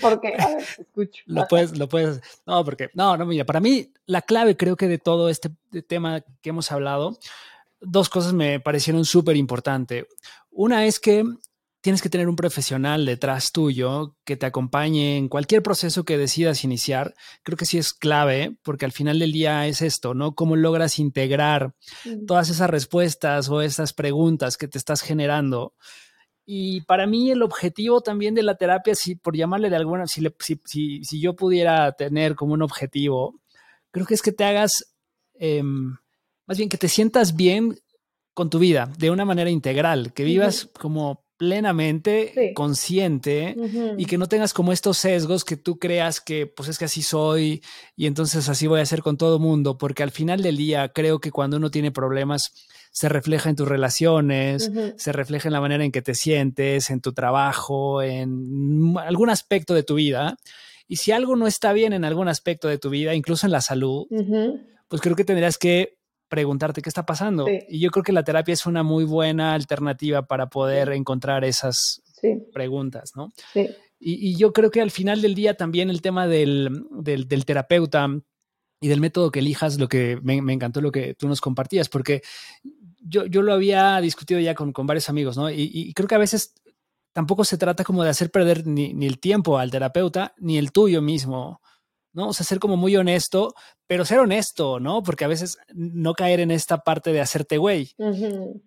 porque, 0.00 0.34
a 0.38 0.48
ver, 0.48 0.64
escucho. 0.78 1.22
Lo 1.26 1.46
puedes, 1.48 1.78
lo 1.78 1.88
puedes, 1.88 2.20
no, 2.46 2.64
porque, 2.64 2.90
no, 2.94 3.16
no, 3.16 3.24
mira, 3.24 3.44
para 3.44 3.60
mí 3.60 3.92
la 4.06 4.22
clave 4.22 4.56
creo 4.56 4.76
que 4.76 4.88
de 4.88 4.98
todo 4.98 5.30
este 5.30 5.50
tema 5.86 6.20
que 6.42 6.50
hemos 6.50 6.70
hablado, 6.72 7.18
dos 7.80 8.08
cosas 8.08 8.34
me 8.34 8.60
parecieron 8.60 9.04
súper 9.04 9.36
importantes. 9.36 10.04
Una 10.50 10.84
es 10.84 10.98
que 11.00 11.24
tienes 11.80 12.02
que 12.02 12.10
tener 12.10 12.28
un 12.28 12.36
profesional 12.36 13.06
detrás 13.06 13.52
tuyo 13.52 14.16
que 14.24 14.36
te 14.36 14.46
acompañe 14.46 15.16
en 15.16 15.28
cualquier 15.28 15.62
proceso 15.62 16.04
que 16.04 16.18
decidas 16.18 16.64
iniciar. 16.64 17.14
Creo 17.42 17.56
que 17.56 17.64
sí 17.64 17.78
es 17.78 17.94
clave 17.94 18.56
porque 18.62 18.84
al 18.84 18.92
final 18.92 19.18
del 19.18 19.32
día 19.32 19.66
es 19.66 19.80
esto, 19.80 20.14
¿no? 20.14 20.34
Cómo 20.34 20.56
logras 20.56 20.98
integrar 20.98 21.74
todas 22.26 22.50
esas 22.50 22.68
respuestas 22.68 23.48
o 23.48 23.62
esas 23.62 23.92
preguntas 23.92 24.56
que 24.56 24.68
te 24.68 24.78
estás 24.78 25.00
generando. 25.02 25.74
Y 26.44 26.82
para 26.82 27.06
mí 27.06 27.30
el 27.30 27.42
objetivo 27.42 28.00
también 28.00 28.34
de 28.34 28.42
la 28.42 28.56
terapia, 28.56 28.94
si 28.94 29.14
por 29.14 29.36
llamarle 29.36 29.70
de 29.70 29.76
alguna, 29.76 30.06
si, 30.06 30.26
si, 30.66 31.04
si, 31.04 31.20
yo 31.20 31.36
pudiera 31.36 31.92
tener 31.92 32.34
como 32.34 32.54
un 32.54 32.62
objetivo, 32.62 33.40
creo 33.90 34.04
que 34.04 34.14
es 34.14 34.22
que 34.22 34.32
te 34.32 34.44
hagas, 34.44 34.96
em, 35.34 35.96
más 36.46 36.58
bien 36.58 36.68
que 36.68 36.76
te 36.76 36.88
sientas 36.88 37.36
bien 37.36 37.78
con 38.34 38.50
tu 38.50 38.58
vida 38.58 38.90
de 38.98 39.10
una 39.10 39.24
manera 39.24 39.48
integral, 39.48 40.12
que 40.12 40.24
vivas 40.24 40.68
como 40.78 41.24
plenamente 41.40 42.52
consciente 42.54 43.56
y 43.96 44.04
que 44.04 44.18
no 44.18 44.26
tengas 44.26 44.52
como 44.52 44.72
estos 44.72 44.98
sesgos 44.98 45.42
que 45.42 45.56
tú 45.56 45.78
creas 45.78 46.20
que 46.20 46.46
pues 46.46 46.68
es 46.68 46.76
que 46.76 46.84
así 46.84 47.00
soy 47.00 47.62
y 47.96 48.04
entonces 48.04 48.46
así 48.50 48.66
voy 48.66 48.80
a 48.80 48.84
ser 48.84 49.00
con 49.00 49.16
todo 49.16 49.38
mundo, 49.38 49.78
porque 49.78 50.02
al 50.02 50.10
final 50.10 50.42
del 50.42 50.58
día 50.58 50.90
creo 50.90 51.18
que 51.18 51.30
cuando 51.30 51.56
uno 51.56 51.70
tiene 51.70 51.92
problemas 51.92 52.52
se 52.90 53.08
refleja 53.08 53.48
en 53.48 53.56
tus 53.56 53.66
relaciones, 53.66 54.70
se 54.96 55.12
refleja 55.12 55.48
en 55.48 55.54
la 55.54 55.62
manera 55.62 55.82
en 55.82 55.92
que 55.92 56.02
te 56.02 56.14
sientes, 56.14 56.90
en 56.90 57.00
tu 57.00 57.14
trabajo, 57.14 58.02
en 58.02 58.94
algún 58.98 59.30
aspecto 59.30 59.72
de 59.72 59.82
tu 59.82 59.94
vida. 59.94 60.36
Y 60.88 60.96
si 60.96 61.10
algo 61.10 61.36
no 61.36 61.46
está 61.46 61.72
bien 61.72 61.94
en 61.94 62.04
algún 62.04 62.28
aspecto 62.28 62.68
de 62.68 62.76
tu 62.76 62.90
vida, 62.90 63.14
incluso 63.14 63.46
en 63.46 63.52
la 63.52 63.62
salud, 63.62 64.08
pues 64.88 65.00
creo 65.00 65.16
que 65.16 65.24
tendrías 65.24 65.56
que 65.56 65.99
preguntarte 66.30 66.80
qué 66.80 66.88
está 66.88 67.04
pasando. 67.04 67.46
Y 67.68 67.80
yo 67.80 67.90
creo 67.90 68.02
que 68.02 68.12
la 68.12 68.24
terapia 68.24 68.54
es 68.54 68.64
una 68.64 68.82
muy 68.82 69.04
buena 69.04 69.52
alternativa 69.52 70.22
para 70.22 70.48
poder 70.48 70.92
encontrar 70.92 71.44
esas 71.44 72.02
preguntas, 72.54 73.12
¿no? 73.14 73.32
Sí. 73.52 73.68
Y, 73.98 74.36
yo 74.36 74.54
creo 74.54 74.70
que 74.70 74.80
al 74.80 74.90
final 74.90 75.20
del 75.20 75.34
día 75.34 75.54
también 75.54 75.90
el 75.90 76.00
tema 76.00 76.26
del, 76.26 76.86
del, 76.90 77.44
terapeuta 77.44 78.08
y 78.80 78.88
del 78.88 79.00
método 79.00 79.30
que 79.30 79.40
elijas, 79.40 79.78
lo 79.78 79.88
que 79.88 80.18
me, 80.22 80.36
encantó 80.36 80.80
lo 80.80 80.90
que 80.90 81.12
tú 81.12 81.28
nos 81.28 81.42
compartías, 81.42 81.90
porque 81.90 82.22
yo, 83.02 83.26
yo 83.26 83.42
lo 83.42 83.52
había 83.52 84.00
discutido 84.00 84.40
ya 84.40 84.54
con, 84.54 84.72
con 84.72 84.86
varios 84.86 85.10
amigos, 85.10 85.36
¿no? 85.36 85.50
Y, 85.50 85.70
y, 85.70 85.92
creo 85.92 86.08
que 86.08 86.14
a 86.14 86.18
veces 86.18 86.54
tampoco 87.12 87.44
se 87.44 87.58
trata 87.58 87.84
como 87.84 88.02
de 88.02 88.10
hacer 88.10 88.30
perder 88.30 88.66
ni, 88.66 88.94
ni 88.94 89.06
el 89.06 89.18
tiempo 89.18 89.58
al 89.58 89.70
terapeuta, 89.70 90.34
ni 90.38 90.56
el 90.56 90.72
tuyo 90.72 91.02
mismo. 91.02 91.60
¿No? 92.12 92.28
O 92.28 92.32
sea, 92.32 92.44
ser 92.44 92.58
como 92.58 92.76
muy 92.76 92.96
honesto, 92.96 93.54
pero 93.86 94.04
ser 94.04 94.18
honesto, 94.18 94.80
¿no? 94.80 95.02
Porque 95.02 95.24
a 95.24 95.28
veces 95.28 95.58
no 95.74 96.14
caer 96.14 96.40
en 96.40 96.50
esta 96.50 96.78
parte 96.78 97.12
de 97.12 97.20
hacerte 97.20 97.58
güey. 97.58 97.94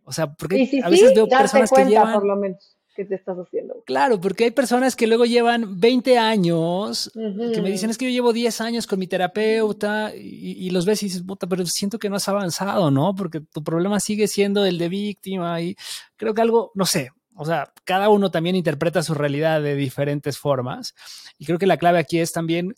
O 0.04 0.14
sea, 0.14 0.34
porque 0.34 0.82
a 0.84 0.89
veces 0.89 1.14
veo 1.14 1.28
personas 1.28 1.72
que 1.72 1.86
llevan... 1.86 2.14
por 2.14 2.26
lo 2.26 2.36
menos 2.36 2.78
que 2.94 3.06
te 3.06 3.16
estás 3.16 3.38
haciendo. 3.38 3.84
Claro, 3.86 4.20
porque 4.22 4.46
hay 4.46 4.52
personas 4.52 4.96
que 4.96 5.08
luego 5.08 5.26
llevan 5.26 5.80
20 5.80 6.18
años, 6.18 7.12
que 7.14 7.62
me 7.62 7.72
dicen, 7.72 7.89
es 7.89 7.98
que 7.98 8.06
yo 8.06 8.12
llevo 8.12 8.34
10 8.34 8.62
años 8.62 8.88
con 8.88 9.00
mi 9.00 9.08
terapeuta 9.08 10.12
y, 10.16 10.70
los 10.70 10.86
ves 10.86 11.02
y 11.04 11.08
dices, 11.08 11.24
puta, 11.24 11.48
pero 11.48 11.66
siento 11.66 12.00
que 12.00 12.10
no 12.10 12.18
has 12.18 12.30
avanzado, 12.30 12.91
¿no? 12.91 13.16
Porque 13.16 13.41
tu 13.41 13.64
problema 13.64 14.00
sigue 14.00 14.28
siendo 14.28 14.66
el 14.66 14.78
de 14.78 14.89
víctima 14.89 15.60
y 15.62 15.76
creo 16.16 16.34
que 16.34 16.41
algo, 16.41 16.72
no 16.76 16.86
sé, 16.86 17.10
o 17.36 17.46
sea, 17.46 17.74
cada 17.84 18.10
uno 18.10 18.30
también 18.30 18.56
interpreta 18.56 19.02
su 19.02 19.16
realidad 19.16 19.62
de 19.62 19.76
diferentes 19.76 20.38
formas 20.38 20.94
y 21.39 21.46
creo 21.46 21.58
que 21.58 21.66
la 21.66 21.78
clave 21.78 21.98
aquí 21.98 22.20
es 22.20 22.32
también 22.32 22.76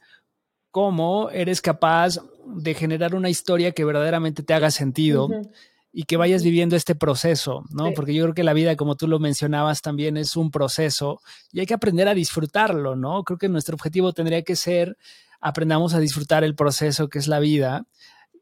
cómo 0.76 1.30
eres 1.30 1.62
capaz 1.62 2.18
de 2.46 2.74
generar 2.74 3.16
una 3.16 3.30
historia 3.30 3.72
que 3.72 3.86
verdaderamente 3.86 4.44
te 4.44 4.54
haga 4.54 4.72
sentido 4.72 5.30
y 5.94 6.04
que 6.04 6.18
vayas 6.18 6.44
viviendo 6.44 6.76
este 6.76 6.96
proceso, 6.96 7.64
¿no? 7.70 7.94
Porque 7.94 8.14
yo 8.14 8.24
creo 8.24 8.34
que 8.34 8.44
la 8.44 8.52
vida, 8.52 8.76
como 8.76 8.96
tú 8.96 9.08
lo 9.08 9.18
mencionabas, 9.18 9.82
también 9.82 10.18
es 10.18 10.36
un 10.36 10.52
proceso 10.52 11.22
y 11.54 11.62
hay 11.62 11.66
que 11.66 11.76
aprender 11.76 12.10
a 12.10 12.14
disfrutarlo, 12.14 12.98
¿no? 12.98 13.24
Creo 13.24 13.38
que 13.38 13.48
nuestro 13.48 13.76
objetivo 13.76 14.12
tendría 14.12 14.42
que 14.42 14.58
ser 14.58 14.98
aprendamos 15.40 15.94
a 15.94 16.02
disfrutar 16.02 16.44
el 16.44 16.56
proceso 16.56 17.08
que 17.08 17.20
es 17.20 17.30
la 17.30 17.40
vida 17.40 17.86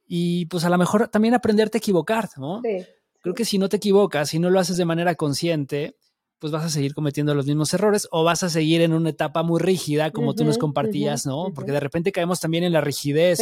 y 0.07 0.47
pues 0.47 0.65
a 0.65 0.71
lo 0.71 0.79
mejor 0.79 1.09
también 1.09 1.35
aprenderte 1.35 1.77
a 1.77 1.81
equivocar, 1.81 2.29
¿no? 2.37 2.61
Sí. 2.63 2.83
Creo 3.21 3.35
que 3.35 3.45
si 3.45 3.59
no 3.59 3.69
te 3.69 3.77
equivocas, 3.77 4.29
si 4.29 4.39
no 4.39 4.49
lo 4.49 4.59
haces 4.59 4.77
de 4.77 4.85
manera 4.85 5.13
consciente, 5.13 5.97
pues 6.43 6.51
vas 6.51 6.65
a 6.65 6.69
seguir 6.69 6.93
cometiendo 6.93 7.33
los 7.33 7.45
mismos 7.45 7.73
errores 7.73 8.05
o 8.11 8.25
vas 8.25 8.43
a 8.43 8.49
seguir 8.49 8.81
en 8.81 8.91
una 8.91 9.11
etapa 9.11 9.43
muy 9.43 9.61
rígida 9.61 10.11
como 10.11 10.35
tú 10.35 10.43
nos 10.43 10.57
compartías, 10.57 11.25
¿no? 11.25 11.53
Porque 11.55 11.71
de 11.71 11.79
repente 11.79 12.11
caemos 12.11 12.41
también 12.41 12.65
en 12.65 12.73
la 12.73 12.81
rigidez 12.81 13.39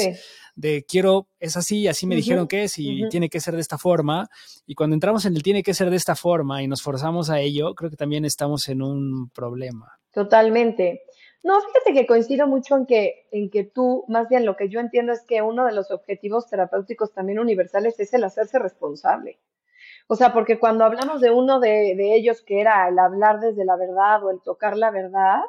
de 0.54 0.86
quiero, 0.88 1.26
es 1.39 1.58
así, 1.58 1.88
así 1.88 2.06
me 2.06 2.16
dijeron 2.16 2.47
que 2.47 2.66
es 2.66 2.78
y 2.78 3.10
tiene 3.10 3.28
que 3.30 3.39
ser 3.39 3.56
de 3.56 3.62
esta 3.62 3.80
forma. 3.80 4.30
Y 4.68 4.76
cuando 4.76 4.93
entramos 4.93 5.26
en 5.26 5.36
el 5.36 5.41
tiene 5.41 5.64
que 5.64 5.74
ser 5.74 5.89
de 5.89 5.95
esta 5.95 6.16
forma 6.16 6.62
y 6.62 6.68
nos 6.68 6.84
forzamos 6.84 7.32
a 7.32 7.39
ello, 7.39 7.74
creo 7.74 7.89
que 7.89 7.97
también 7.97 8.24
estamos 8.24 8.70
en 8.70 8.84
un 8.84 9.32
problema. 9.32 9.97
Totalmente. 10.14 11.02
No, 11.43 11.60
fíjate 11.60 11.93
que 11.93 12.06
coincido 12.06 12.45
mucho 12.45 12.78
en 12.78 12.86
que, 12.86 13.26
en 13.32 13.49
que 13.49 13.64
tú, 13.64 14.06
más 14.10 14.30
bien 14.30 14.45
lo 14.45 14.56
que 14.56 14.70
yo 14.70 14.80
entiendo 14.80 15.12
es 15.12 15.24
que 15.28 15.41
uno 15.41 15.66
de 15.66 15.74
los 15.74 15.89
objetivos 15.89 16.47
terapéuticos 16.47 17.16
también 17.16 17.39
universales 17.39 17.99
es 17.99 18.14
el 18.14 18.26
hacerse 18.26 18.60
responsable. 18.60 19.39
O 20.08 20.16
sea, 20.16 20.34
porque 20.34 20.60
cuando 20.60 20.84
hablamos 20.86 21.22
de 21.22 21.32
uno 21.32 21.60
de, 21.60 22.16
ellos 22.16 22.43
que 22.45 22.62
era 22.62 22.88
el 22.88 22.99
hablar 22.99 23.39
desde 23.39 23.66
la 23.66 23.76
verdad 23.76 24.24
o 24.24 24.32
el 24.32 24.41
tocar 24.41 24.78
la 24.78 24.91
verdad, 24.91 25.39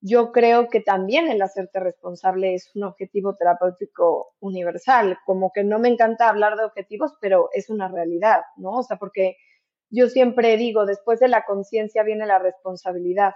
yo 0.00 0.30
creo 0.32 0.68
que 0.68 0.80
también 0.80 1.28
el 1.28 1.42
hacerte 1.42 1.80
responsable 1.80 2.54
es 2.54 2.70
un 2.76 2.84
objetivo 2.84 3.34
terapéutico 3.36 4.34
universal. 4.40 5.18
Como 5.26 5.50
que 5.52 5.64
no 5.64 5.78
me 5.78 5.88
encanta 5.88 6.28
hablar 6.28 6.56
de 6.56 6.64
objetivos, 6.64 7.14
pero 7.20 7.48
es 7.52 7.68
una 7.70 7.88
realidad, 7.88 8.42
¿no? 8.56 8.78
O 8.78 8.82
sea, 8.82 8.96
porque 8.96 9.36
yo 9.90 10.08
siempre 10.08 10.56
digo, 10.56 10.86
después 10.86 11.18
de 11.18 11.28
la 11.28 11.44
conciencia 11.44 12.02
viene 12.02 12.26
la 12.26 12.38
responsabilidad. 12.38 13.34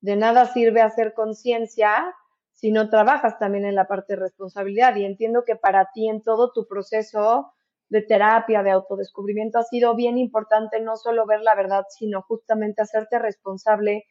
De 0.00 0.16
nada 0.16 0.46
sirve 0.46 0.82
hacer 0.82 1.14
conciencia 1.14 2.14
si 2.52 2.72
no 2.72 2.88
trabajas 2.88 3.38
también 3.38 3.64
en 3.64 3.74
la 3.74 3.86
parte 3.86 4.14
de 4.14 4.20
responsabilidad. 4.20 4.96
Y 4.96 5.04
entiendo 5.04 5.44
que 5.44 5.56
para 5.56 5.90
ti 5.92 6.08
en 6.08 6.22
todo 6.22 6.52
tu 6.52 6.66
proceso 6.66 7.53
de 7.88 8.02
terapia, 8.02 8.62
de 8.62 8.70
autodescubrimiento, 8.70 9.58
ha 9.58 9.64
sido 9.64 9.94
bien 9.94 10.18
importante 10.18 10.80
no 10.80 10.96
solo 10.96 11.26
ver 11.26 11.42
la 11.42 11.54
verdad, 11.54 11.84
sino 11.88 12.22
justamente 12.22 12.82
hacerte 12.82 13.18
responsable 13.18 14.04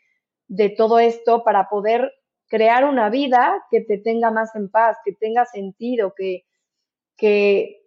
de 0.47 0.69
todo 0.69 0.99
esto 0.99 1.43
para 1.43 1.69
poder 1.69 2.11
crear 2.47 2.85
una 2.85 3.09
vida 3.09 3.63
que 3.71 3.81
te 3.81 3.97
tenga 3.97 4.31
más 4.31 4.55
en 4.55 4.69
paz, 4.69 4.97
que 5.03 5.13
tenga 5.13 5.45
sentido, 5.45 6.13
que, 6.15 6.45
que, 7.17 7.81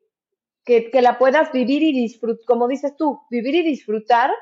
que, 0.64 0.90
que 0.90 1.02
la 1.02 1.18
puedas 1.18 1.52
vivir 1.52 1.82
y 1.82 1.92
disfrutar, 1.92 2.44
como 2.46 2.66
dices 2.66 2.96
tú, 2.96 3.20
vivir 3.30 3.54
y 3.54 3.62
disfrutar, 3.62 4.32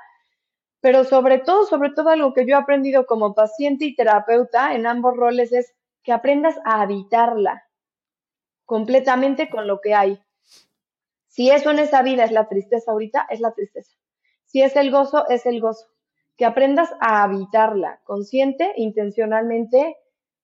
pero 0.80 1.04
sobre 1.04 1.38
todo, 1.38 1.66
sobre 1.66 1.90
todo 1.90 2.10
algo 2.10 2.32
que 2.32 2.46
yo 2.46 2.56
he 2.56 2.58
aprendido 2.58 3.06
como 3.06 3.34
paciente 3.34 3.84
y 3.84 3.94
terapeuta 3.94 4.74
en 4.74 4.86
ambos 4.86 5.16
roles 5.16 5.52
es 5.52 5.74
que 6.02 6.12
aprendas 6.12 6.56
a 6.64 6.82
habitarla 6.82 7.64
completamente 8.64 9.48
con 9.50 9.66
lo 9.66 9.80
que 9.80 9.94
hay. 9.94 10.23
Si 11.34 11.50
eso 11.50 11.72
en 11.72 11.80
esa 11.80 12.00
vida 12.02 12.22
es 12.22 12.30
la 12.30 12.46
tristeza 12.46 12.92
ahorita, 12.92 13.26
es 13.28 13.40
la 13.40 13.50
tristeza. 13.50 13.90
Si 14.44 14.62
es 14.62 14.76
el 14.76 14.92
gozo, 14.92 15.28
es 15.28 15.46
el 15.46 15.60
gozo. 15.60 15.88
Que 16.36 16.44
aprendas 16.44 16.90
a 17.00 17.24
habitarla, 17.24 18.00
consciente, 18.04 18.72
intencionalmente, 18.76 19.96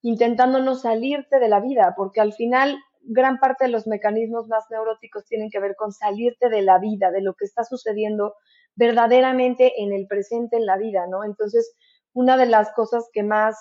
intentando 0.03 0.59
no 0.59 0.75
salirte 0.75 1.39
de 1.39 1.49
la 1.49 1.61
vida, 1.61 1.95
porque 1.97 2.21
al 2.21 2.33
final 2.33 2.77
gran 3.03 3.39
parte 3.39 3.67
de 3.67 3.71
los 3.71 3.87
mecanismos 3.87 4.49
más 4.49 4.65
neuróticos 4.69 5.27
tienen 5.27 5.49
que 5.49 5.61
ver 5.61 5.77
con 5.77 5.93
salirte 5.93 6.49
de 6.49 6.63
la 6.63 6.81
vida, 6.81 7.13
de 7.13 7.23
lo 7.23 7.35
que 7.35 7.45
está 7.45 7.63
sucediendo 7.63 8.35
verdaderamente 8.75 9.81
en 9.81 9.93
el 9.93 10.09
presente, 10.09 10.57
en 10.57 10.67
la 10.67 10.77
vida, 10.77 11.07
¿no? 11.07 11.23
Entonces, 11.23 11.73
una 12.15 12.37
de 12.37 12.47
las 12.47 12.73
cosas 12.73 13.09
que 13.13 13.23
más 13.23 13.55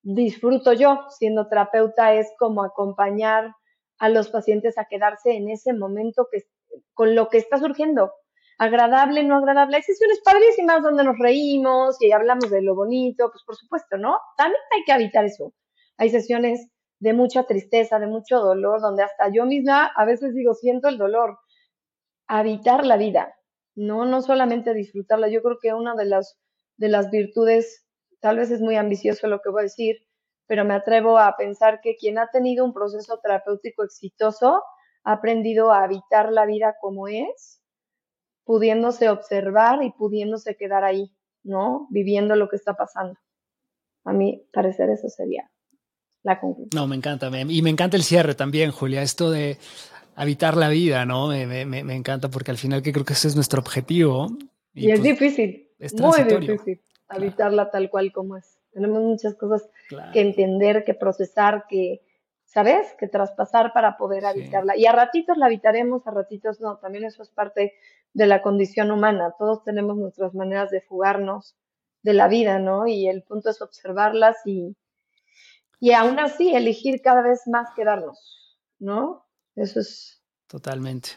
disfruto 0.00 0.72
yo 0.72 1.04
siendo 1.10 1.48
terapeuta 1.48 2.14
es 2.14 2.32
como 2.38 2.64
acompañar 2.64 3.54
a 3.98 4.08
los 4.08 4.30
pacientes 4.30 4.78
a 4.78 4.86
quedarse 4.86 5.32
en 5.36 5.50
ese 5.50 5.74
momento 5.74 6.28
que 6.32 6.38
con 6.94 7.14
lo 7.14 7.28
que 7.28 7.38
está 7.38 7.58
surgiendo. 7.58 8.12
Agradable, 8.58 9.24
no 9.24 9.36
agradable. 9.36 9.76
Hay 9.76 9.82
sesiones 9.82 10.20
padrísimas 10.24 10.82
donde 10.82 11.04
nos 11.04 11.18
reímos 11.18 11.96
y 12.00 12.12
hablamos 12.12 12.50
de 12.50 12.62
lo 12.62 12.74
bonito, 12.74 13.30
pues 13.30 13.42
por 13.44 13.56
supuesto, 13.56 13.96
¿no? 13.96 14.18
También 14.36 14.60
hay 14.74 14.84
que 14.84 14.92
evitar 14.92 15.24
eso. 15.24 15.52
Hay 15.96 16.10
sesiones 16.10 16.68
de 17.00 17.12
mucha 17.12 17.44
tristeza, 17.44 17.98
de 17.98 18.06
mucho 18.06 18.38
dolor, 18.38 18.80
donde 18.80 19.02
hasta 19.02 19.32
yo 19.32 19.44
misma 19.44 19.90
a 19.96 20.04
veces 20.04 20.34
digo, 20.34 20.54
siento 20.54 20.88
el 20.88 20.98
dolor. 20.98 21.38
Habitar 22.28 22.86
la 22.86 22.96
vida, 22.96 23.34
no, 23.74 24.04
no 24.04 24.22
solamente 24.22 24.74
disfrutarla. 24.74 25.28
Yo 25.28 25.42
creo 25.42 25.58
que 25.60 25.74
una 25.74 25.94
de 25.96 26.04
las, 26.04 26.38
de 26.76 26.88
las 26.88 27.10
virtudes, 27.10 27.86
tal 28.20 28.36
vez 28.36 28.50
es 28.50 28.60
muy 28.60 28.76
ambicioso 28.76 29.26
lo 29.26 29.40
que 29.40 29.50
voy 29.50 29.62
a 29.62 29.64
decir, 29.64 29.96
pero 30.46 30.64
me 30.64 30.74
atrevo 30.74 31.18
a 31.18 31.34
pensar 31.36 31.80
que 31.82 31.96
quien 31.96 32.18
ha 32.18 32.28
tenido 32.30 32.64
un 32.64 32.72
proceso 32.72 33.18
terapéutico 33.20 33.82
exitoso 33.82 34.62
ha 35.04 35.12
aprendido 35.12 35.72
a 35.72 35.84
habitar 35.84 36.32
la 36.32 36.46
vida 36.46 36.76
como 36.80 37.08
es, 37.08 37.60
pudiéndose 38.44 39.08
observar 39.08 39.82
y 39.82 39.90
pudiéndose 39.90 40.56
quedar 40.56 40.84
ahí, 40.84 41.12
¿no? 41.42 41.86
Viviendo 41.90 42.36
lo 42.36 42.48
que 42.48 42.56
está 42.56 42.74
pasando. 42.74 43.18
A 44.04 44.12
mí 44.12 44.44
parecer 44.52 44.90
eso 44.90 45.08
sería 45.08 45.50
la 46.22 46.40
conclusión. 46.40 46.70
No, 46.74 46.86
me 46.86 46.96
encanta. 46.96 47.30
y 47.30 47.62
me 47.62 47.70
encanta 47.70 47.96
el 47.96 48.02
cierre 48.02 48.34
también, 48.34 48.70
Julia. 48.70 49.02
Esto 49.02 49.30
de 49.30 49.58
habitar 50.14 50.56
la 50.56 50.68
vida, 50.68 51.04
¿no? 51.04 51.28
Me, 51.28 51.94
encanta 51.94 52.28
porque 52.28 52.50
al 52.50 52.58
final 52.58 52.82
que 52.82 52.92
creo 52.92 53.04
que 53.04 53.14
ese 53.14 53.28
es 53.28 53.34
nuestro 53.34 53.60
objetivo. 53.60 54.28
Y, 54.74 54.90
es 54.90 55.00
pues, 55.00 55.18
difícil, 55.18 55.68
muy 55.98 56.22
difícil, 56.24 56.80
habitarla 57.08 57.70
tal 57.70 57.90
cual 57.90 58.12
como 58.12 58.36
es. 58.36 58.58
Tenemos 58.72 59.02
muchas 59.02 59.34
cosas 59.34 59.68
que 60.12 60.20
entender, 60.20 60.84
que 60.84 60.94
procesar, 60.94 61.66
que, 61.68 62.00
¿sabes? 62.52 62.94
Que 62.98 63.08
traspasar 63.08 63.72
para 63.72 63.96
poder 63.96 64.26
habitarla. 64.26 64.76
Y 64.76 64.84
a 64.84 64.92
ratitos 64.92 65.38
la 65.38 65.46
habitaremos, 65.46 66.06
a 66.06 66.10
ratitos 66.10 66.60
no. 66.60 66.76
También 66.76 67.04
eso 67.04 67.22
es 67.22 67.30
parte 67.30 67.72
de 68.12 68.26
la 68.26 68.42
condición 68.42 68.90
humana. 68.90 69.34
Todos 69.38 69.64
tenemos 69.64 69.96
nuestras 69.96 70.34
maneras 70.34 70.70
de 70.70 70.82
fugarnos 70.82 71.56
de 72.02 72.12
la 72.12 72.28
vida, 72.28 72.58
¿no? 72.58 72.86
Y 72.86 73.08
el 73.08 73.22
punto 73.22 73.48
es 73.48 73.62
observarlas 73.62 74.36
y, 74.44 74.76
y 75.80 75.92
aún 75.92 76.18
así 76.18 76.54
elegir 76.54 77.00
cada 77.00 77.22
vez 77.22 77.46
más 77.46 77.70
quedarnos, 77.74 78.58
¿no? 78.78 79.24
Eso 79.56 79.80
es. 79.80 80.22
Totalmente. 80.46 81.12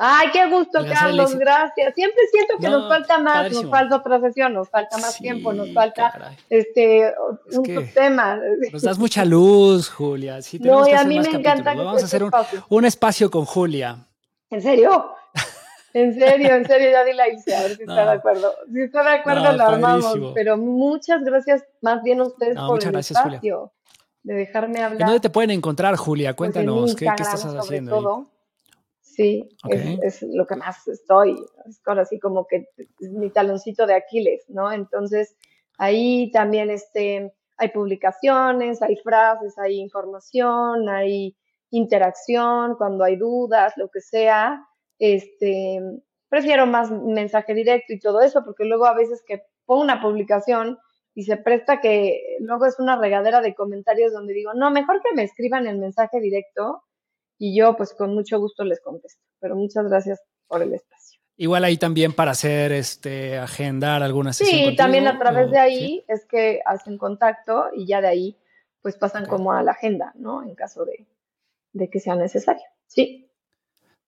Ay, 0.00 0.28
qué 0.32 0.48
gusto, 0.48 0.78
Carlos, 0.88 1.34
gracias. 1.34 1.92
Siempre 1.96 2.22
siento 2.30 2.54
que 2.60 2.68
nos 2.68 2.88
falta 2.88 3.18
más, 3.18 3.50
nos 3.50 3.68
falta 3.68 3.96
otra 3.96 4.20
sesión, 4.20 4.54
nos 4.54 4.70
falta 4.70 4.96
más 4.98 5.18
tiempo, 5.18 5.52
nos 5.52 5.74
falta 5.74 6.36
este 6.48 7.12
un 7.52 7.90
tema. 7.92 8.40
Nos 8.72 8.82
das 8.82 8.96
mucha 8.96 9.24
luz, 9.24 9.88
Julia. 9.88 10.38
no, 10.60 10.88
y 10.88 10.92
a 10.92 11.02
mí 11.02 11.18
me 11.18 11.28
encanta. 11.28 11.74
Vamos 11.74 12.02
a 12.02 12.04
hacer 12.04 12.22
un, 12.68 12.84
espacio 12.84 13.28
con 13.28 13.44
Julia. 13.44 14.06
¿En 14.50 14.62
serio? 14.62 15.14
En 15.94 16.14
serio, 16.14 16.54
en 16.54 16.66
serio, 16.66 16.90
ya 16.90 17.02
di 17.02 17.12
la 17.14 17.28
hice, 17.28 17.56
a 17.56 17.62
ver 17.62 17.76
si 17.76 17.82
está 17.88 18.04
de 18.04 18.12
acuerdo. 18.12 18.54
Si 18.72 18.80
está 18.80 19.02
de 19.02 19.10
acuerdo, 19.16 19.52
lo 19.52 19.64
armamos. 19.64 20.32
Pero 20.34 20.56
muchas 20.56 21.24
gracias 21.24 21.64
más 21.80 22.04
bien 22.04 22.20
a 22.20 22.24
ustedes 22.24 22.56
por 22.56 22.84
el 22.84 22.94
espacio 22.94 23.72
de 24.22 24.34
dejarme 24.34 24.80
hablar. 24.80 25.08
¿Dónde 25.08 25.20
te 25.20 25.30
pueden 25.30 25.50
encontrar, 25.50 25.96
Julia? 25.96 26.36
Pues 26.36 26.52
Cuéntanos, 26.52 26.94
¿qué, 26.94 27.06
¿qué, 27.16 27.22
estás 27.22 27.44
haciendo? 27.44 27.96
Todo. 27.96 28.37
Sí, 29.18 29.48
es, 29.68 30.22
lo 30.22 30.46
que 30.46 30.54
más 30.54 30.86
estoy, 30.86 31.34
es 31.66 31.80
así 31.84 32.20
como 32.20 32.46
que 32.46 32.68
es 33.00 33.10
mi 33.10 33.30
taloncito 33.30 33.84
de 33.84 33.94
Aquiles, 33.94 34.44
¿no? 34.48 34.70
Entonces, 34.70 35.36
ahí 35.76 36.30
también 36.30 36.70
este, 36.70 37.34
hay 37.56 37.68
publicaciones, 37.70 38.80
hay 38.80 38.94
frases, 38.98 39.58
hay 39.58 39.80
información, 39.80 40.88
hay 40.88 41.36
interacción, 41.70 42.76
cuando 42.76 43.02
hay 43.02 43.16
dudas, 43.16 43.72
lo 43.76 43.88
que 43.88 44.00
sea. 44.00 44.64
Este, 45.00 45.80
prefiero 46.28 46.66
más 46.66 46.92
mensaje 46.92 47.54
directo 47.54 47.94
y 47.94 47.98
todo 47.98 48.20
eso, 48.20 48.44
porque 48.44 48.66
luego 48.66 48.86
a 48.86 48.94
veces 48.94 49.24
que 49.26 49.42
pongo 49.66 49.82
una 49.82 50.00
publicación 50.00 50.78
y 51.16 51.24
se 51.24 51.38
presta 51.38 51.80
que 51.80 52.36
luego 52.38 52.66
es 52.66 52.78
una 52.78 52.96
regadera 52.96 53.40
de 53.40 53.56
comentarios 53.56 54.12
donde 54.12 54.32
digo, 54.32 54.54
no, 54.54 54.70
mejor 54.70 55.02
que 55.02 55.12
me 55.16 55.24
escriban 55.24 55.66
el 55.66 55.78
mensaje 55.78 56.20
directo 56.20 56.84
y 57.38 57.56
yo 57.56 57.76
pues 57.76 57.94
con 57.94 58.14
mucho 58.14 58.38
gusto 58.38 58.64
les 58.64 58.80
contesto. 58.80 59.22
Pero 59.40 59.56
muchas 59.56 59.88
gracias 59.88 60.20
por 60.46 60.62
el 60.62 60.74
espacio. 60.74 61.20
Igual 61.36 61.64
ahí 61.64 61.76
también 61.76 62.12
para 62.12 62.32
hacer, 62.32 62.72
este, 62.72 63.38
agendar 63.38 64.02
algunas 64.02 64.36
Sí, 64.36 64.74
también 64.76 65.06
a 65.06 65.18
través 65.18 65.50
de 65.52 65.58
ahí 65.58 66.04
es 66.08 66.24
que 66.24 66.60
hacen 66.66 66.98
contacto 66.98 67.66
y 67.72 67.86
ya 67.86 68.00
de 68.00 68.08
ahí 68.08 68.36
pues 68.82 68.96
pasan 68.96 69.26
como 69.26 69.52
a 69.52 69.62
la 69.62 69.72
agenda, 69.72 70.12
¿no? 70.16 70.42
En 70.42 70.54
caso 70.56 70.84
de, 70.84 71.06
de 71.72 71.88
que 71.88 72.00
sea 72.00 72.16
necesario. 72.16 72.64
Sí. 72.86 73.30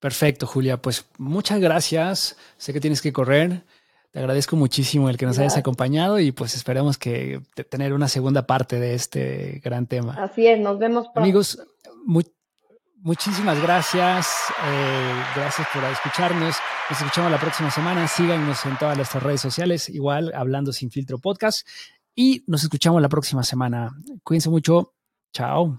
Perfecto, 0.01 0.47
Julia. 0.47 0.79
Pues 0.79 1.07
muchas 1.19 1.61
gracias. 1.61 2.37
Sé 2.57 2.73
que 2.73 2.81
tienes 2.81 3.01
que 3.01 3.13
correr. 3.13 3.63
Te 4.11 4.19
agradezco 4.19 4.57
muchísimo 4.57 5.09
el 5.09 5.17
que 5.17 5.27
nos 5.27 5.39
hayas 5.39 5.57
acompañado 5.57 6.19
y 6.19 6.33
pues 6.33 6.57
esperemos 6.57 6.99
que 6.99 7.41
tener 7.69 7.93
una 7.93 8.09
segunda 8.09 8.45
parte 8.45 8.81
de 8.81 8.95
este 8.95 9.61
gran 9.63 9.87
tema. 9.87 10.15
Así 10.15 10.49
es, 10.49 10.59
nos 10.59 10.81
vemos 10.81 11.05
pronto. 11.05 11.21
Amigos, 11.21 11.63
muy, 12.05 12.27
muchísimas 13.03 13.61
gracias. 13.61 14.35
Eh, 14.65 15.23
gracias 15.37 15.67
por 15.73 15.85
escucharnos. 15.85 16.57
Nos 16.89 16.99
escuchamos 16.99 17.31
la 17.31 17.39
próxima 17.39 17.71
semana. 17.71 18.09
Síganos 18.09 18.65
en 18.67 18.77
todas 18.79 18.97
nuestras 18.97 19.23
redes 19.23 19.41
sociales, 19.41 19.89
igual 19.89 20.33
Hablando 20.35 20.73
Sin 20.73 20.91
Filtro 20.91 21.19
Podcast. 21.19 21.67
Y 22.15 22.43
nos 22.47 22.63
escuchamos 22.63 23.01
la 23.01 23.09
próxima 23.09 23.43
semana. 23.43 23.91
Cuídense 24.25 24.51
mucho. 24.51 24.95
Chao. 25.33 25.79